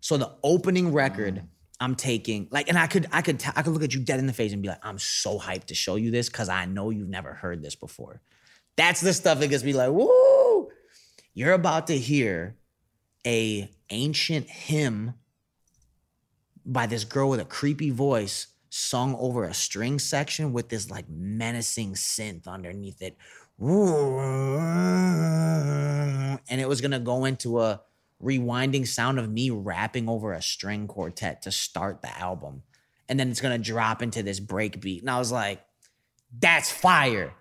So 0.00 0.16
the 0.16 0.32
opening 0.44 0.92
record 0.92 1.42
I'm 1.80 1.94
taking, 1.94 2.46
like, 2.50 2.68
and 2.68 2.78
I 2.78 2.86
could, 2.86 3.06
I 3.10 3.22
could, 3.22 3.40
t- 3.40 3.50
I 3.56 3.62
could 3.62 3.72
look 3.72 3.82
at 3.82 3.94
you 3.94 4.00
dead 4.00 4.18
in 4.18 4.26
the 4.26 4.34
face 4.34 4.52
and 4.52 4.60
be 4.60 4.68
like, 4.68 4.84
I'm 4.84 4.98
so 4.98 5.38
hyped 5.38 5.64
to 5.66 5.74
show 5.74 5.96
you 5.96 6.10
this 6.10 6.28
because 6.28 6.50
I 6.50 6.66
know 6.66 6.90
you've 6.90 7.08
never 7.08 7.32
heard 7.32 7.62
this 7.62 7.74
before. 7.74 8.20
That's 8.76 9.00
the 9.00 9.14
stuff 9.14 9.40
that 9.40 9.48
gets 9.48 9.64
me 9.64 9.72
like, 9.72 9.90
woo! 9.90 10.68
You're 11.32 11.54
about 11.54 11.86
to 11.86 11.96
hear 11.98 12.56
a 13.26 13.70
ancient 13.88 14.48
hymn 14.48 15.14
by 16.64 16.86
this 16.86 17.04
girl 17.04 17.30
with 17.30 17.40
a 17.40 17.44
creepy 17.44 17.90
voice 17.90 18.48
sung 18.68 19.16
over 19.16 19.44
a 19.44 19.54
string 19.54 19.98
section 19.98 20.52
with 20.52 20.68
this 20.68 20.90
like 20.90 21.08
menacing 21.08 21.94
synth 21.94 22.46
underneath 22.46 23.02
it. 23.02 23.16
And 26.48 26.60
it 26.60 26.68
was 26.68 26.80
gonna 26.80 27.00
go 27.00 27.24
into 27.24 27.60
a 27.60 27.80
rewinding 28.22 28.86
sound 28.86 29.18
of 29.18 29.30
me 29.30 29.50
rapping 29.50 30.08
over 30.08 30.32
a 30.32 30.42
string 30.42 30.86
quartet 30.86 31.42
to 31.42 31.50
start 31.50 32.02
the 32.02 32.18
album. 32.18 32.62
And 33.08 33.18
then 33.18 33.30
it's 33.30 33.40
gonna 33.40 33.58
drop 33.58 34.02
into 34.02 34.22
this 34.22 34.40
break 34.40 34.80
beat. 34.80 35.00
And 35.00 35.10
I 35.10 35.18
was 35.18 35.32
like, 35.32 35.64
that's 36.38 36.70
fire. 36.70 37.34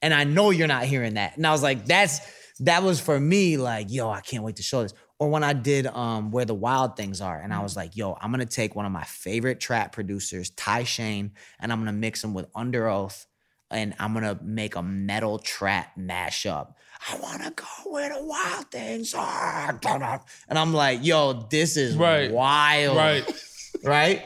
And 0.00 0.12
I 0.12 0.24
know 0.24 0.50
you're 0.50 0.68
not 0.68 0.84
hearing 0.84 1.14
that. 1.14 1.36
And 1.36 1.46
I 1.46 1.52
was 1.52 1.62
like, 1.62 1.86
that's 1.86 2.20
that 2.60 2.82
was 2.82 3.00
for 3.00 3.18
me 3.18 3.56
like, 3.56 3.90
yo, 3.90 4.10
I 4.10 4.20
can't 4.20 4.42
wait 4.42 4.56
to 4.56 4.62
show 4.62 4.82
this. 4.82 4.94
Or 5.18 5.28
when 5.28 5.44
I 5.44 5.52
did 5.52 5.86
um 5.86 6.30
where 6.32 6.44
the 6.44 6.54
wild 6.54 6.96
things 6.96 7.20
are, 7.20 7.40
and 7.40 7.52
I 7.52 7.62
was 7.62 7.76
like, 7.76 7.96
yo, 7.96 8.16
I'm 8.20 8.30
gonna 8.32 8.46
take 8.46 8.74
one 8.74 8.86
of 8.86 8.92
my 8.92 9.04
favorite 9.04 9.60
trap 9.60 9.92
producers, 9.92 10.50
Ty 10.50 10.84
Shane, 10.84 11.32
and 11.60 11.72
I'm 11.72 11.78
gonna 11.78 11.92
mix 11.92 12.24
him 12.24 12.34
with 12.34 12.52
Underoath, 12.54 13.26
and 13.70 13.94
I'm 14.00 14.14
gonna 14.14 14.40
make 14.42 14.74
a 14.74 14.82
metal 14.82 15.38
trap 15.38 15.92
mashup. 15.96 16.74
I 17.08 17.16
wanna 17.16 17.50
go 17.54 17.90
where 17.90 18.12
the 18.14 18.22
wild 18.24 18.70
things 18.70 19.14
are. 19.14 19.78
And 20.48 20.58
I'm 20.58 20.72
like, 20.72 21.04
yo, 21.04 21.32
this 21.50 21.76
is 21.76 21.96
Right. 21.96 22.30
wild. 22.30 22.96
Right. 22.96 23.24
Right? 23.84 24.22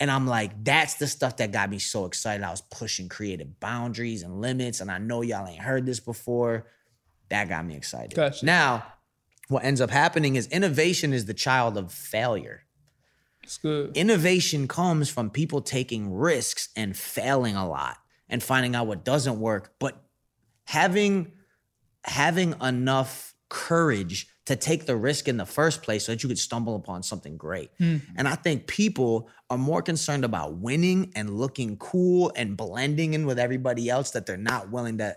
And 0.00 0.10
I'm 0.10 0.26
like, 0.26 0.64
that's 0.64 0.94
the 0.94 1.06
stuff 1.06 1.36
that 1.36 1.52
got 1.52 1.70
me 1.70 1.78
so 1.78 2.06
excited. 2.06 2.44
I 2.44 2.50
was 2.50 2.60
pushing 2.60 3.08
creative 3.08 3.60
boundaries 3.60 4.22
and 4.22 4.40
limits. 4.40 4.80
And 4.80 4.90
I 4.90 4.98
know 4.98 5.22
y'all 5.22 5.46
ain't 5.46 5.60
heard 5.62 5.86
this 5.86 6.00
before. 6.00 6.66
That 7.28 7.48
got 7.48 7.64
me 7.64 7.76
excited. 7.76 8.14
Gotcha. 8.14 8.44
Now, 8.44 8.84
what 9.48 9.64
ends 9.64 9.80
up 9.80 9.90
happening 9.90 10.34
is 10.36 10.46
innovation 10.48 11.12
is 11.12 11.26
the 11.26 11.34
child 11.34 11.76
of 11.76 11.92
failure. 11.92 12.64
It's 13.44 13.58
good. 13.58 13.96
Innovation 13.96 14.66
comes 14.68 15.08
from 15.08 15.30
people 15.30 15.60
taking 15.62 16.12
risks 16.12 16.68
and 16.76 16.96
failing 16.96 17.54
a 17.56 17.68
lot 17.68 17.96
and 18.28 18.42
finding 18.42 18.74
out 18.74 18.86
what 18.88 19.04
doesn't 19.04 19.38
work, 19.40 19.74
but 19.78 20.02
having 20.64 21.32
having 22.04 22.54
enough 22.60 23.34
courage 23.48 24.28
to 24.46 24.56
take 24.56 24.86
the 24.86 24.96
risk 24.96 25.28
in 25.28 25.36
the 25.36 25.44
first 25.44 25.82
place 25.82 26.06
so 26.06 26.12
that 26.12 26.22
you 26.22 26.28
could 26.28 26.38
stumble 26.38 26.74
upon 26.74 27.02
something 27.02 27.36
great. 27.36 27.70
Hmm. 27.78 27.98
And 28.16 28.26
I 28.26 28.34
think 28.34 28.66
people 28.66 29.28
are 29.50 29.58
more 29.58 29.82
concerned 29.82 30.24
about 30.24 30.54
winning 30.54 31.12
and 31.14 31.38
looking 31.38 31.76
cool 31.76 32.32
and 32.34 32.56
blending 32.56 33.14
in 33.14 33.26
with 33.26 33.38
everybody 33.38 33.90
else 33.90 34.10
that 34.12 34.24
they're 34.24 34.36
not 34.36 34.70
willing 34.70 34.98
to 34.98 35.16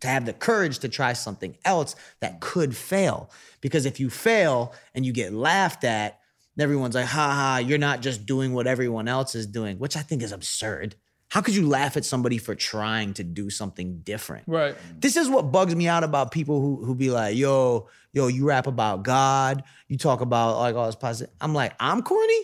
to 0.00 0.06
have 0.06 0.26
the 0.26 0.32
courage 0.32 0.78
to 0.78 0.88
try 0.88 1.12
something 1.12 1.56
else 1.64 1.96
that 2.20 2.40
could 2.40 2.76
fail. 2.76 3.30
Because 3.60 3.84
if 3.84 3.98
you 3.98 4.10
fail 4.10 4.72
and 4.94 5.04
you 5.04 5.12
get 5.12 5.32
laughed 5.32 5.82
at, 5.82 6.20
everyone's 6.56 6.94
like, 6.94 7.06
ha 7.06 7.32
ha, 7.34 7.58
you're 7.58 7.78
not 7.78 8.00
just 8.00 8.26
doing 8.26 8.52
what 8.52 8.68
everyone 8.68 9.08
else 9.08 9.34
is 9.34 9.46
doing, 9.46 9.76
which 9.78 9.96
I 9.96 10.02
think 10.02 10.22
is 10.22 10.30
absurd. 10.30 10.94
How 11.30 11.42
could 11.42 11.54
you 11.54 11.68
laugh 11.68 11.96
at 11.96 12.04
somebody 12.04 12.38
for 12.38 12.54
trying 12.54 13.12
to 13.14 13.24
do 13.24 13.50
something 13.50 14.00
different? 14.00 14.44
Right. 14.46 14.74
This 14.98 15.16
is 15.16 15.28
what 15.28 15.52
bugs 15.52 15.76
me 15.76 15.86
out 15.86 16.02
about 16.02 16.30
people 16.30 16.60
who 16.60 16.84
who 16.84 16.94
be 16.94 17.10
like, 17.10 17.36
yo, 17.36 17.88
yo, 18.12 18.28
you 18.28 18.46
rap 18.46 18.66
about 18.66 19.02
God, 19.02 19.62
you 19.88 19.98
talk 19.98 20.22
about 20.22 20.58
like 20.58 20.74
all 20.74 20.86
this 20.86 20.96
positive. 20.96 21.32
I'm 21.40 21.54
like, 21.54 21.74
I'm 21.78 22.02
corny. 22.02 22.40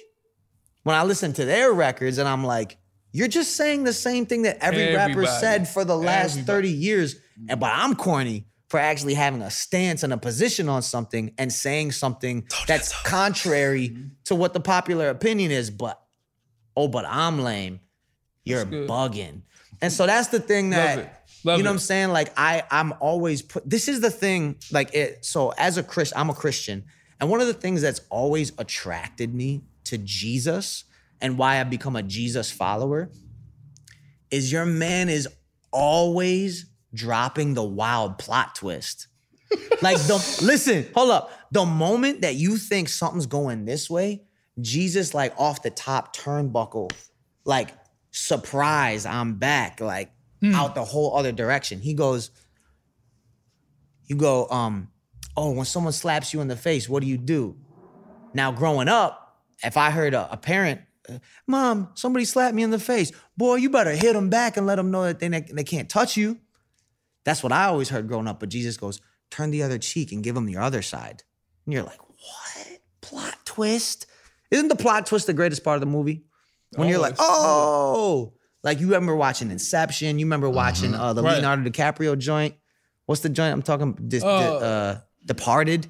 When 0.82 0.94
I 0.94 1.04
listen 1.04 1.32
to 1.34 1.46
their 1.46 1.72
records 1.72 2.18
and 2.18 2.28
I'm 2.28 2.44
like, 2.44 2.76
you're 3.12 3.28
just 3.28 3.56
saying 3.56 3.84
the 3.84 3.92
same 3.92 4.26
thing 4.26 4.42
that 4.42 4.58
every 4.60 4.94
rapper 4.94 5.24
said 5.24 5.66
for 5.68 5.84
the 5.84 5.96
last 5.96 6.32
Everybody. 6.32 6.68
30 6.68 6.68
years. 6.70 7.16
And 7.48 7.58
but 7.58 7.70
I'm 7.72 7.94
corny 7.94 8.48
for 8.68 8.80
actually 8.80 9.14
having 9.14 9.40
a 9.40 9.50
stance 9.50 10.02
and 10.02 10.12
a 10.12 10.18
position 10.18 10.68
on 10.68 10.82
something 10.82 11.32
and 11.38 11.52
saying 11.52 11.92
something 11.92 12.46
that's 12.66 12.92
contrary 13.02 13.96
to 14.24 14.34
what 14.34 14.52
the 14.52 14.60
popular 14.60 15.08
opinion 15.08 15.52
is. 15.52 15.70
But 15.70 16.02
oh, 16.76 16.88
but 16.88 17.04
I'm 17.06 17.40
lame. 17.40 17.80
You're 18.44 18.64
bugging. 18.64 19.42
And 19.80 19.92
so 19.92 20.06
that's 20.06 20.28
the 20.28 20.40
thing 20.40 20.70
that 20.70 20.98
it. 20.98 21.08
Love 21.44 21.58
you 21.58 21.62
know 21.62 21.70
it. 21.70 21.72
what 21.72 21.74
I'm 21.74 21.80
saying? 21.80 22.08
Like 22.10 22.32
I 22.36 22.62
I'm 22.70 22.94
always 23.00 23.42
put 23.42 23.68
this 23.68 23.88
is 23.88 24.00
the 24.00 24.10
thing, 24.10 24.56
like 24.72 24.94
it 24.94 25.24
so 25.24 25.50
as 25.58 25.76
a 25.76 25.82
Christian, 25.82 26.18
I'm 26.18 26.30
a 26.30 26.34
Christian. 26.34 26.84
And 27.20 27.30
one 27.30 27.40
of 27.40 27.46
the 27.46 27.54
things 27.54 27.82
that's 27.82 28.00
always 28.10 28.52
attracted 28.58 29.34
me 29.34 29.62
to 29.84 29.98
Jesus 29.98 30.84
and 31.20 31.38
why 31.38 31.60
I've 31.60 31.70
become 31.70 31.96
a 31.96 32.02
Jesus 32.02 32.50
follower 32.50 33.10
is 34.30 34.50
your 34.50 34.66
man 34.66 35.08
is 35.08 35.28
always 35.70 36.66
dropping 36.92 37.54
the 37.54 37.64
wild 37.64 38.18
plot 38.18 38.54
twist. 38.54 39.08
Like 39.82 39.98
the 39.98 40.14
listen, 40.42 40.86
hold 40.94 41.10
up. 41.10 41.30
The 41.52 41.64
moment 41.64 42.22
that 42.22 42.36
you 42.36 42.56
think 42.56 42.88
something's 42.88 43.26
going 43.26 43.66
this 43.66 43.90
way, 43.90 44.22
Jesus 44.60 45.14
like 45.14 45.38
off 45.38 45.62
the 45.62 45.70
top 45.70 46.16
turnbuckle, 46.16 46.90
like 47.44 47.68
surprise, 48.14 49.04
I'm 49.06 49.34
back, 49.34 49.80
like 49.80 50.12
out 50.54 50.74
the 50.74 50.84
whole 50.84 51.16
other 51.16 51.32
direction. 51.32 51.80
He 51.80 51.94
goes, 51.94 52.30
you 54.06 54.16
go, 54.16 54.48
um, 54.48 54.88
oh, 55.36 55.52
when 55.52 55.64
someone 55.64 55.92
slaps 55.92 56.32
you 56.32 56.40
in 56.40 56.48
the 56.48 56.56
face, 56.56 56.88
what 56.88 57.02
do 57.02 57.08
you 57.08 57.18
do? 57.18 57.56
Now, 58.34 58.52
growing 58.52 58.88
up, 58.88 59.40
if 59.62 59.76
I 59.76 59.90
heard 59.90 60.14
a, 60.14 60.30
a 60.32 60.36
parent, 60.36 60.82
uh, 61.08 61.18
Mom, 61.46 61.90
somebody 61.94 62.24
slapped 62.24 62.54
me 62.54 62.62
in 62.62 62.70
the 62.70 62.78
face, 62.78 63.10
boy, 63.36 63.56
you 63.56 63.70
better 63.70 63.92
hit 63.92 64.12
them 64.12 64.30
back 64.30 64.56
and 64.56 64.66
let 64.66 64.76
them 64.76 64.90
know 64.90 65.04
that 65.04 65.18
they, 65.18 65.28
they 65.28 65.64
can't 65.64 65.88
touch 65.88 66.16
you. 66.16 66.38
That's 67.24 67.42
what 67.42 67.52
I 67.52 67.64
always 67.64 67.88
heard 67.88 68.06
growing 68.06 68.28
up. 68.28 68.38
But 68.38 68.50
Jesus 68.50 68.76
goes, 68.76 69.00
turn 69.30 69.50
the 69.50 69.62
other 69.62 69.78
cheek 69.78 70.12
and 70.12 70.22
give 70.22 70.34
them 70.34 70.48
your 70.48 70.62
other 70.62 70.82
side. 70.82 71.22
And 71.64 71.72
you're 71.72 71.82
like, 71.82 72.00
what? 72.02 72.80
Plot 73.00 73.38
twist? 73.44 74.06
Isn't 74.50 74.68
the 74.68 74.76
plot 74.76 75.06
twist 75.06 75.26
the 75.26 75.32
greatest 75.32 75.64
part 75.64 75.76
of 75.76 75.80
the 75.80 75.86
movie? 75.86 76.26
When 76.76 76.88
you're 76.88 76.98
like, 76.98 77.16
Always. 77.18 77.96
oh, 77.98 78.32
like 78.62 78.80
you 78.80 78.86
remember 78.86 79.14
watching 79.14 79.50
Inception, 79.50 80.18
you 80.18 80.26
remember 80.26 80.48
watching 80.50 80.94
uh, 80.94 81.12
the 81.12 81.22
Right. 81.22 81.34
Leonardo 81.34 81.68
DiCaprio 81.68 82.18
joint. 82.18 82.54
What's 83.06 83.20
the 83.22 83.28
joint 83.28 83.52
I'm 83.52 83.62
talking? 83.62 83.96
This, 84.00 84.22
Oh. 84.24 84.28
uh, 84.58 85.00
Departed. 85.24 85.86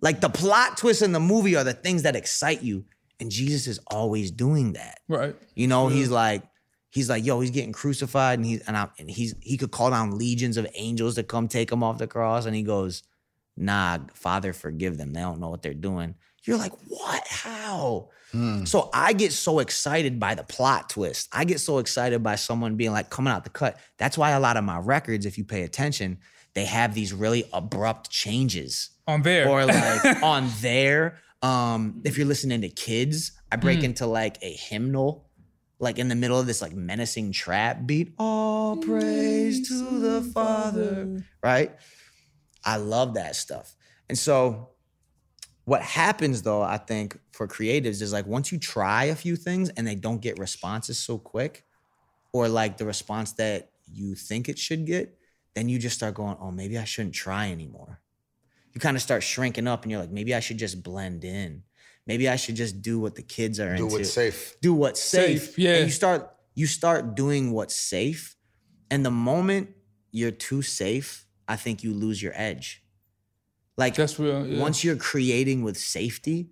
Like 0.00 0.20
the 0.20 0.28
plot 0.28 0.76
twists 0.76 1.02
in 1.02 1.12
the 1.12 1.20
movie 1.20 1.56
are 1.56 1.64
the 1.64 1.72
things 1.72 2.02
that 2.02 2.14
excite 2.16 2.62
you, 2.62 2.84
and 3.20 3.30
Jesus 3.30 3.66
is 3.66 3.78
always 3.86 4.30
doing 4.30 4.74
that. 4.74 5.00
Right. 5.08 5.34
You 5.54 5.66
know, 5.66 5.88
he's 5.88 6.10
like, 6.10 6.42
he's 6.90 7.08
like, 7.08 7.24
yo, 7.24 7.40
he's 7.40 7.50
getting 7.50 7.72
crucified, 7.72 8.38
and 8.38 8.44
he's 8.46 8.60
and, 8.62 8.76
I, 8.76 8.88
and 8.98 9.10
he's 9.10 9.34
he 9.40 9.56
could 9.56 9.70
call 9.70 9.90
down 9.90 10.18
legions 10.18 10.56
of 10.58 10.66
angels 10.74 11.14
to 11.14 11.22
come 11.22 11.48
take 11.48 11.72
him 11.72 11.82
off 11.82 11.96
the 11.98 12.06
cross, 12.06 12.44
and 12.44 12.54
he 12.54 12.62
goes, 12.62 13.02
nah, 13.56 13.98
Father, 14.12 14.52
forgive 14.52 14.98
them. 14.98 15.12
They 15.14 15.20
don't 15.20 15.40
know 15.40 15.48
what 15.48 15.62
they're 15.62 15.72
doing. 15.74 16.16
You're 16.44 16.58
like, 16.58 16.72
what? 16.88 17.26
How? 17.26 18.10
So 18.64 18.90
I 18.92 19.12
get 19.12 19.32
so 19.32 19.60
excited 19.60 20.18
by 20.18 20.34
the 20.34 20.42
plot 20.42 20.90
twist. 20.90 21.28
I 21.32 21.44
get 21.44 21.60
so 21.60 21.78
excited 21.78 22.22
by 22.22 22.34
someone 22.34 22.74
being 22.76 22.90
like 22.92 23.08
coming 23.08 23.32
out 23.32 23.44
the 23.44 23.50
cut. 23.50 23.78
That's 23.98 24.18
why 24.18 24.30
a 24.30 24.40
lot 24.40 24.56
of 24.56 24.64
my 24.64 24.78
records, 24.78 25.24
if 25.24 25.38
you 25.38 25.44
pay 25.44 25.62
attention, 25.62 26.18
they 26.54 26.64
have 26.64 26.94
these 26.94 27.12
really 27.12 27.44
abrupt 27.52 28.10
changes 28.10 28.90
On 29.06 29.22
there. 29.22 29.48
or 29.48 29.64
like 29.66 30.04
on 30.22 30.50
there. 30.60 31.18
Um, 31.42 32.00
if 32.04 32.16
you're 32.18 32.26
listening 32.26 32.62
to 32.62 32.68
kids, 32.68 33.32
I 33.52 33.56
break 33.56 33.82
into 33.84 34.06
like 34.06 34.38
a 34.42 34.52
hymnal, 34.52 35.28
like 35.78 35.98
in 35.98 36.08
the 36.08 36.14
middle 36.14 36.38
of 36.40 36.46
this 36.46 36.60
like 36.62 36.72
menacing 36.72 37.32
trap 37.32 37.86
beat. 37.86 38.14
All 38.18 38.76
praise 38.78 39.68
to 39.68 39.98
the 40.00 40.22
Father, 40.22 41.22
right? 41.42 41.72
I 42.64 42.76
love 42.78 43.14
that 43.14 43.36
stuff. 43.36 43.74
And 44.08 44.18
so 44.18 44.70
what 45.64 45.82
happens 45.82 46.42
though, 46.42 46.62
I 46.62 46.78
think 46.78 47.18
for 47.32 47.48
creatives 47.48 48.02
is 48.02 48.12
like 48.12 48.26
once 48.26 48.52
you 48.52 48.58
try 48.58 49.04
a 49.04 49.14
few 49.14 49.36
things 49.36 49.70
and 49.70 49.86
they 49.86 49.94
don't 49.94 50.20
get 50.20 50.38
responses 50.38 50.98
so 50.98 51.18
quick, 51.18 51.64
or 52.32 52.48
like 52.48 52.78
the 52.78 52.84
response 52.84 53.32
that 53.32 53.70
you 53.92 54.14
think 54.14 54.48
it 54.48 54.58
should 54.58 54.86
get, 54.86 55.16
then 55.54 55.68
you 55.68 55.78
just 55.78 55.96
start 55.96 56.14
going, 56.14 56.36
oh, 56.40 56.50
maybe 56.50 56.78
I 56.78 56.84
shouldn't 56.84 57.14
try 57.14 57.50
anymore 57.50 58.00
you 58.74 58.80
kind 58.80 58.96
of 58.96 59.02
start 59.02 59.22
shrinking 59.22 59.66
up 59.66 59.82
and 59.82 59.92
you're 59.92 60.00
like, 60.00 60.10
maybe 60.10 60.34
I 60.34 60.40
should 60.40 60.58
just 60.58 60.82
blend 60.82 61.24
in. 61.24 61.62
Maybe 62.06 62.28
I 62.28 62.36
should 62.36 62.56
just 62.56 62.82
do 62.82 62.98
what 62.98 63.14
the 63.14 63.22
kids 63.22 63.58
are 63.60 63.76
Do 63.76 63.84
into. 63.84 63.88
Do 63.88 63.94
what's 63.98 64.12
safe. 64.12 64.56
Do 64.60 64.74
what's 64.74 65.00
safe. 65.00 65.42
Safe, 65.42 65.58
yeah. 65.58 65.76
And 65.76 65.86
you 65.86 65.90
start 65.90 66.30
you 66.54 66.66
start 66.66 67.14
doing 67.14 67.52
what's 67.52 67.74
safe. 67.74 68.36
And 68.90 69.06
the 69.06 69.10
moment 69.10 69.70
you're 70.10 70.30
too 70.30 70.60
safe, 70.60 71.26
I 71.48 71.56
think 71.56 71.82
you 71.82 71.94
lose 71.94 72.22
your 72.22 72.32
edge. 72.34 72.83
Like 73.76 73.98
real. 73.98 74.46
Yeah. 74.46 74.60
once 74.60 74.84
you're 74.84 74.96
creating 74.96 75.62
with 75.62 75.76
safety, 75.76 76.50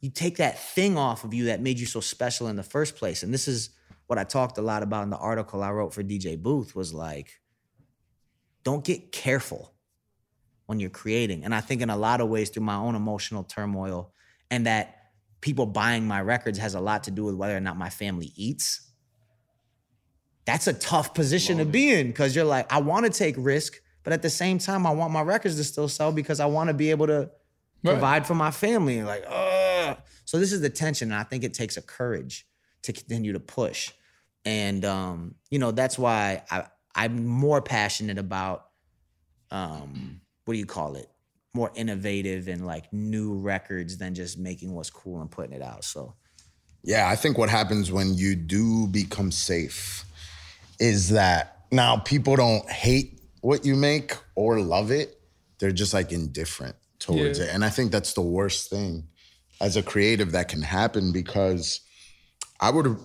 you 0.00 0.10
take 0.10 0.36
that 0.36 0.58
thing 0.58 0.96
off 0.96 1.24
of 1.24 1.34
you 1.34 1.46
that 1.46 1.60
made 1.60 1.78
you 1.78 1.86
so 1.86 2.00
special 2.00 2.48
in 2.48 2.56
the 2.56 2.62
first 2.62 2.96
place. 2.96 3.22
And 3.22 3.32
this 3.32 3.48
is 3.48 3.70
what 4.06 4.18
I 4.18 4.24
talked 4.24 4.58
a 4.58 4.62
lot 4.62 4.82
about 4.82 5.04
in 5.04 5.10
the 5.10 5.16
article 5.16 5.62
I 5.62 5.70
wrote 5.70 5.94
for 5.94 6.02
DJ 6.02 6.40
Booth 6.40 6.74
was 6.74 6.92
like, 6.92 7.40
don't 8.64 8.84
get 8.84 9.12
careful 9.12 9.74
when 10.66 10.80
you're 10.80 10.90
creating. 10.90 11.44
And 11.44 11.54
I 11.54 11.60
think 11.60 11.82
in 11.82 11.90
a 11.90 11.96
lot 11.96 12.20
of 12.20 12.28
ways 12.28 12.50
through 12.50 12.64
my 12.64 12.76
own 12.76 12.94
emotional 12.94 13.44
turmoil 13.44 14.12
and 14.50 14.66
that 14.66 14.96
people 15.40 15.66
buying 15.66 16.06
my 16.06 16.20
records 16.20 16.58
has 16.58 16.74
a 16.74 16.80
lot 16.80 17.04
to 17.04 17.10
do 17.10 17.24
with 17.24 17.34
whether 17.34 17.56
or 17.56 17.60
not 17.60 17.76
my 17.76 17.90
family 17.90 18.32
eats. 18.36 18.90
That's 20.44 20.66
a 20.66 20.72
tough 20.72 21.14
position 21.14 21.58
to 21.58 21.64
be 21.64 21.92
in 21.92 22.08
because 22.08 22.34
you're 22.34 22.44
like, 22.44 22.72
I 22.72 22.80
want 22.80 23.06
to 23.06 23.12
take 23.12 23.34
risk, 23.38 23.80
but 24.02 24.12
at 24.12 24.22
the 24.22 24.30
same 24.30 24.58
time, 24.58 24.86
I 24.86 24.90
want 24.92 25.12
my 25.12 25.22
records 25.22 25.56
to 25.56 25.64
still 25.64 25.88
sell 25.88 26.12
because 26.12 26.40
I 26.40 26.46
want 26.46 26.68
to 26.68 26.74
be 26.74 26.90
able 26.90 27.06
to 27.08 27.30
Right. 27.82 27.92
provide 27.94 28.26
for 28.26 28.34
my 28.34 28.50
family. 28.50 29.02
Like, 29.02 29.24
ugh. 29.26 29.96
So 30.26 30.38
this 30.38 30.52
is 30.52 30.60
the 30.60 30.68
tension. 30.68 31.12
And 31.12 31.18
I 31.18 31.22
think 31.24 31.44
it 31.44 31.54
takes 31.54 31.78
a 31.78 31.82
courage 31.82 32.46
to 32.82 32.92
continue 32.92 33.32
to 33.32 33.40
push. 33.40 33.90
And 34.44 34.84
um, 34.84 35.34
you 35.50 35.58
know, 35.58 35.70
that's 35.70 35.98
why 35.98 36.42
I 36.50 36.66
I'm 36.94 37.26
more 37.26 37.62
passionate 37.62 38.18
about 38.18 38.66
um, 39.50 40.20
what 40.44 40.54
do 40.54 40.58
you 40.58 40.66
call 40.66 40.96
it? 40.96 41.08
More 41.54 41.70
innovative 41.74 42.48
and 42.48 42.66
like 42.66 42.92
new 42.92 43.34
records 43.34 43.98
than 43.98 44.14
just 44.14 44.38
making 44.38 44.72
what's 44.74 44.90
cool 44.90 45.20
and 45.20 45.30
putting 45.30 45.52
it 45.52 45.62
out. 45.62 45.84
So 45.84 46.14
Yeah, 46.84 47.08
I 47.08 47.16
think 47.16 47.38
what 47.38 47.48
happens 47.48 47.90
when 47.90 48.14
you 48.14 48.36
do 48.36 48.86
become 48.86 49.32
safe 49.32 50.04
is 50.78 51.10
that 51.10 51.64
now 51.72 51.96
people 51.96 52.36
don't 52.36 52.68
hate 52.70 53.19
what 53.40 53.64
you 53.64 53.76
make 53.76 54.14
or 54.34 54.60
love 54.60 54.90
it. 54.90 55.16
they're 55.58 55.72
just 55.72 55.92
like 55.92 56.10
indifferent 56.10 56.74
towards 56.98 57.38
Yeah. 57.38 57.44
it. 57.46 57.50
And 57.54 57.62
I 57.64 57.68
think 57.68 57.92
that's 57.92 58.14
the 58.14 58.22
worst 58.22 58.70
thing 58.70 59.08
as 59.60 59.76
a 59.76 59.82
creative 59.82 60.32
that 60.32 60.48
can 60.48 60.62
happen 60.62 61.12
because 61.12 61.80
I 62.60 62.70
would 62.70 62.96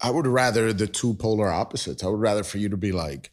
I 0.00 0.10
would 0.10 0.26
rather 0.28 0.72
the 0.72 0.86
two 0.86 1.14
polar 1.14 1.48
opposites. 1.48 2.04
I 2.04 2.06
would 2.06 2.20
rather 2.20 2.44
for 2.44 2.58
you 2.58 2.68
to 2.68 2.76
be 2.76 2.92
like, 2.92 3.32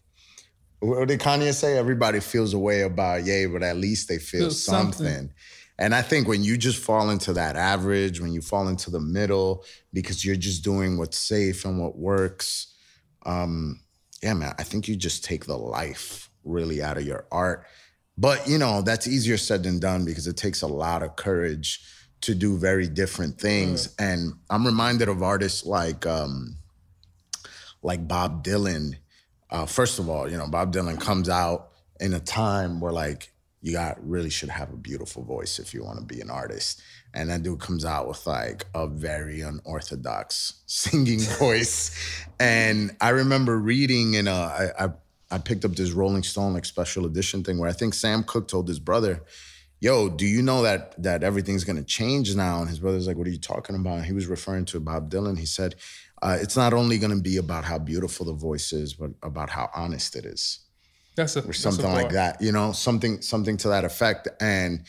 what 0.79 1.07
did 1.07 1.19
Kanye 1.19 1.53
say? 1.53 1.77
Everybody 1.77 2.19
feels 2.19 2.53
a 2.55 2.59
way 2.59 2.81
about 2.81 3.25
yay, 3.25 3.45
but 3.45 3.61
at 3.63 3.77
least 3.77 4.07
they 4.09 4.17
feel 4.17 4.41
Feel 4.45 4.51
something. 4.51 5.05
something. 5.07 5.33
And 5.79 5.93
I 5.93 6.01
think 6.01 6.27
when 6.27 6.43
you 6.43 6.57
just 6.57 6.79
fall 6.83 7.11
into 7.11 7.33
that 7.33 7.55
average, 7.55 8.19
when 8.19 8.33
you 8.33 8.41
fall 8.41 8.67
into 8.67 8.89
the 8.89 8.99
middle, 8.99 9.63
because 9.93 10.25
you're 10.25 10.35
just 10.35 10.63
doing 10.63 10.97
what's 10.97 11.17
safe 11.19 11.63
and 11.63 11.79
what 11.79 11.95
works, 11.97 12.73
um, 13.25 13.81
yeah, 14.23 14.33
man, 14.33 14.55
I 14.57 14.63
think 14.63 14.87
you 14.87 14.95
just 14.95 15.23
take 15.23 15.45
the 15.45 15.57
life 15.57 16.26
really 16.47 16.81
out 16.81 16.97
of 16.97 17.05
your 17.05 17.25
art. 17.31 17.65
But 18.17 18.47
you 18.47 18.57
know, 18.57 18.81
that's 18.81 19.07
easier 19.07 19.37
said 19.37 19.63
than 19.63 19.79
done 19.79 20.05
because 20.05 20.27
it 20.27 20.37
takes 20.37 20.61
a 20.61 20.67
lot 20.67 21.03
of 21.03 21.15
courage 21.15 21.81
to 22.21 22.33
do 22.33 22.57
very 22.57 22.87
different 22.87 23.39
things. 23.39 23.93
And 23.99 24.33
I'm 24.49 24.65
reminded 24.65 25.07
of 25.07 25.21
artists 25.21 25.65
like 25.65 26.05
um 26.05 26.57
like 27.83 28.07
Bob 28.07 28.43
Dylan. 28.43 28.95
Uh, 29.49 29.65
first 29.65 29.99
of 29.99 30.09
all, 30.09 30.29
you 30.29 30.37
know, 30.37 30.47
Bob 30.47 30.73
Dylan 30.73 30.99
comes 30.99 31.29
out 31.29 31.69
in 31.99 32.13
a 32.13 32.19
time 32.19 32.79
where 32.79 32.91
like 32.91 33.31
you 33.61 33.73
got 33.73 33.97
really 34.07 34.29
should 34.29 34.49
have 34.49 34.71
a 34.71 34.77
beautiful 34.77 35.23
voice 35.23 35.59
if 35.59 35.73
you 35.73 35.83
want 35.83 35.99
to 35.99 36.05
be 36.05 36.21
an 36.21 36.29
artist. 36.29 36.81
And 37.13 37.29
that 37.29 37.43
dude 37.43 37.59
comes 37.59 37.85
out 37.85 38.07
with 38.07 38.25
like 38.27 38.65
a 38.75 38.87
very 38.87 39.41
unorthodox 39.41 40.61
singing 40.65 41.19
voice. 41.19 41.91
And 42.39 42.95
I 43.01 43.09
remember 43.09 43.57
reading 43.57 44.15
in 44.15 44.27
a 44.27 44.31
I, 44.31 44.85
I 44.85 44.89
I 45.29 45.37
picked 45.37 45.65
up 45.65 45.73
this 45.73 45.91
Rolling 45.91 46.23
Stone 46.23 46.53
like 46.53 46.65
special 46.65 47.05
edition 47.05 47.43
thing 47.43 47.57
where 47.57 47.69
I 47.69 47.73
think 47.73 47.93
Sam 47.93 48.23
Cooke 48.23 48.47
told 48.47 48.67
his 48.67 48.79
brother, 48.79 49.23
yo, 49.79 50.09
do 50.09 50.25
you 50.25 50.41
know 50.41 50.63
that 50.63 51.01
that 51.03 51.23
everything's 51.23 51.63
gonna 51.63 51.83
change 51.83 52.35
now? 52.35 52.61
And 52.61 52.69
his 52.69 52.79
brother's 52.79 53.07
like, 53.07 53.17
what 53.17 53.27
are 53.27 53.31
you 53.31 53.39
talking 53.39 53.75
about? 53.75 53.97
And 53.97 54.05
he 54.05 54.13
was 54.13 54.27
referring 54.27 54.65
to 54.65 54.79
Bob 54.79 55.09
Dylan. 55.09 55.37
He 55.37 55.45
said, 55.45 55.75
uh, 56.21 56.37
it's 56.41 56.55
not 56.55 56.73
only 56.73 56.97
gonna 56.97 57.19
be 57.19 57.37
about 57.37 57.65
how 57.65 57.77
beautiful 57.77 58.25
the 58.25 58.33
voice 58.33 58.73
is, 58.73 58.93
but 58.93 59.11
about 59.21 59.49
how 59.49 59.69
honest 59.75 60.15
it 60.15 60.25
is, 60.25 60.59
That's 61.15 61.35
a 61.35 61.43
or 61.45 61.53
something 61.53 61.91
like 61.91 62.11
that. 62.11 62.41
You 62.41 62.51
know, 62.51 62.71
something 62.71 63.21
something 63.21 63.57
to 63.57 63.69
that 63.69 63.85
effect. 63.85 64.27
And 64.41 64.83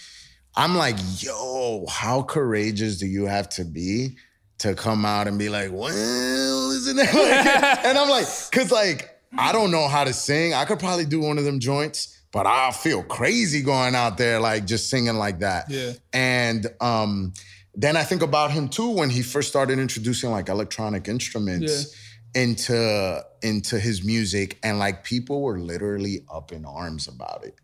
I'm 0.56 0.76
like, 0.76 0.96
yo, 1.18 1.84
how 1.88 2.22
courageous 2.22 2.98
do 2.98 3.06
you 3.06 3.26
have 3.26 3.48
to 3.50 3.64
be 3.64 4.16
to 4.58 4.74
come 4.74 5.04
out 5.04 5.28
and 5.28 5.38
be 5.38 5.48
like, 5.48 5.70
well, 5.70 6.70
isn't 6.70 6.98
it? 6.98 7.08
Like, 7.14 7.84
and 7.84 7.98
I'm 7.98 8.08
like, 8.08 8.26
cause 8.50 8.72
like 8.72 9.17
I 9.36 9.52
don't 9.52 9.70
know 9.70 9.88
how 9.88 10.04
to 10.04 10.12
sing. 10.12 10.54
I 10.54 10.64
could 10.64 10.78
probably 10.78 11.04
do 11.04 11.20
one 11.20 11.38
of 11.38 11.44
them 11.44 11.60
joints, 11.60 12.22
but 12.32 12.46
I 12.46 12.70
feel 12.72 13.02
crazy 13.02 13.62
going 13.62 13.94
out 13.94 14.16
there 14.16 14.40
like 14.40 14.64
just 14.64 14.88
singing 14.88 15.16
like 15.16 15.40
that. 15.40 15.70
Yeah. 15.70 15.92
And 16.12 16.66
um, 16.80 17.32
then 17.74 17.96
I 17.96 18.04
think 18.04 18.22
about 18.22 18.50
him 18.50 18.68
too 18.68 18.90
when 18.90 19.10
he 19.10 19.22
first 19.22 19.48
started 19.48 19.78
introducing 19.78 20.30
like 20.30 20.48
electronic 20.48 21.08
instruments 21.08 21.94
into 22.34 23.24
into 23.42 23.78
his 23.78 24.04
music, 24.04 24.58
and 24.62 24.78
like 24.78 25.04
people 25.04 25.42
were 25.42 25.58
literally 25.58 26.24
up 26.32 26.52
in 26.52 26.64
arms 26.64 27.08
about 27.08 27.44
it. 27.44 27.54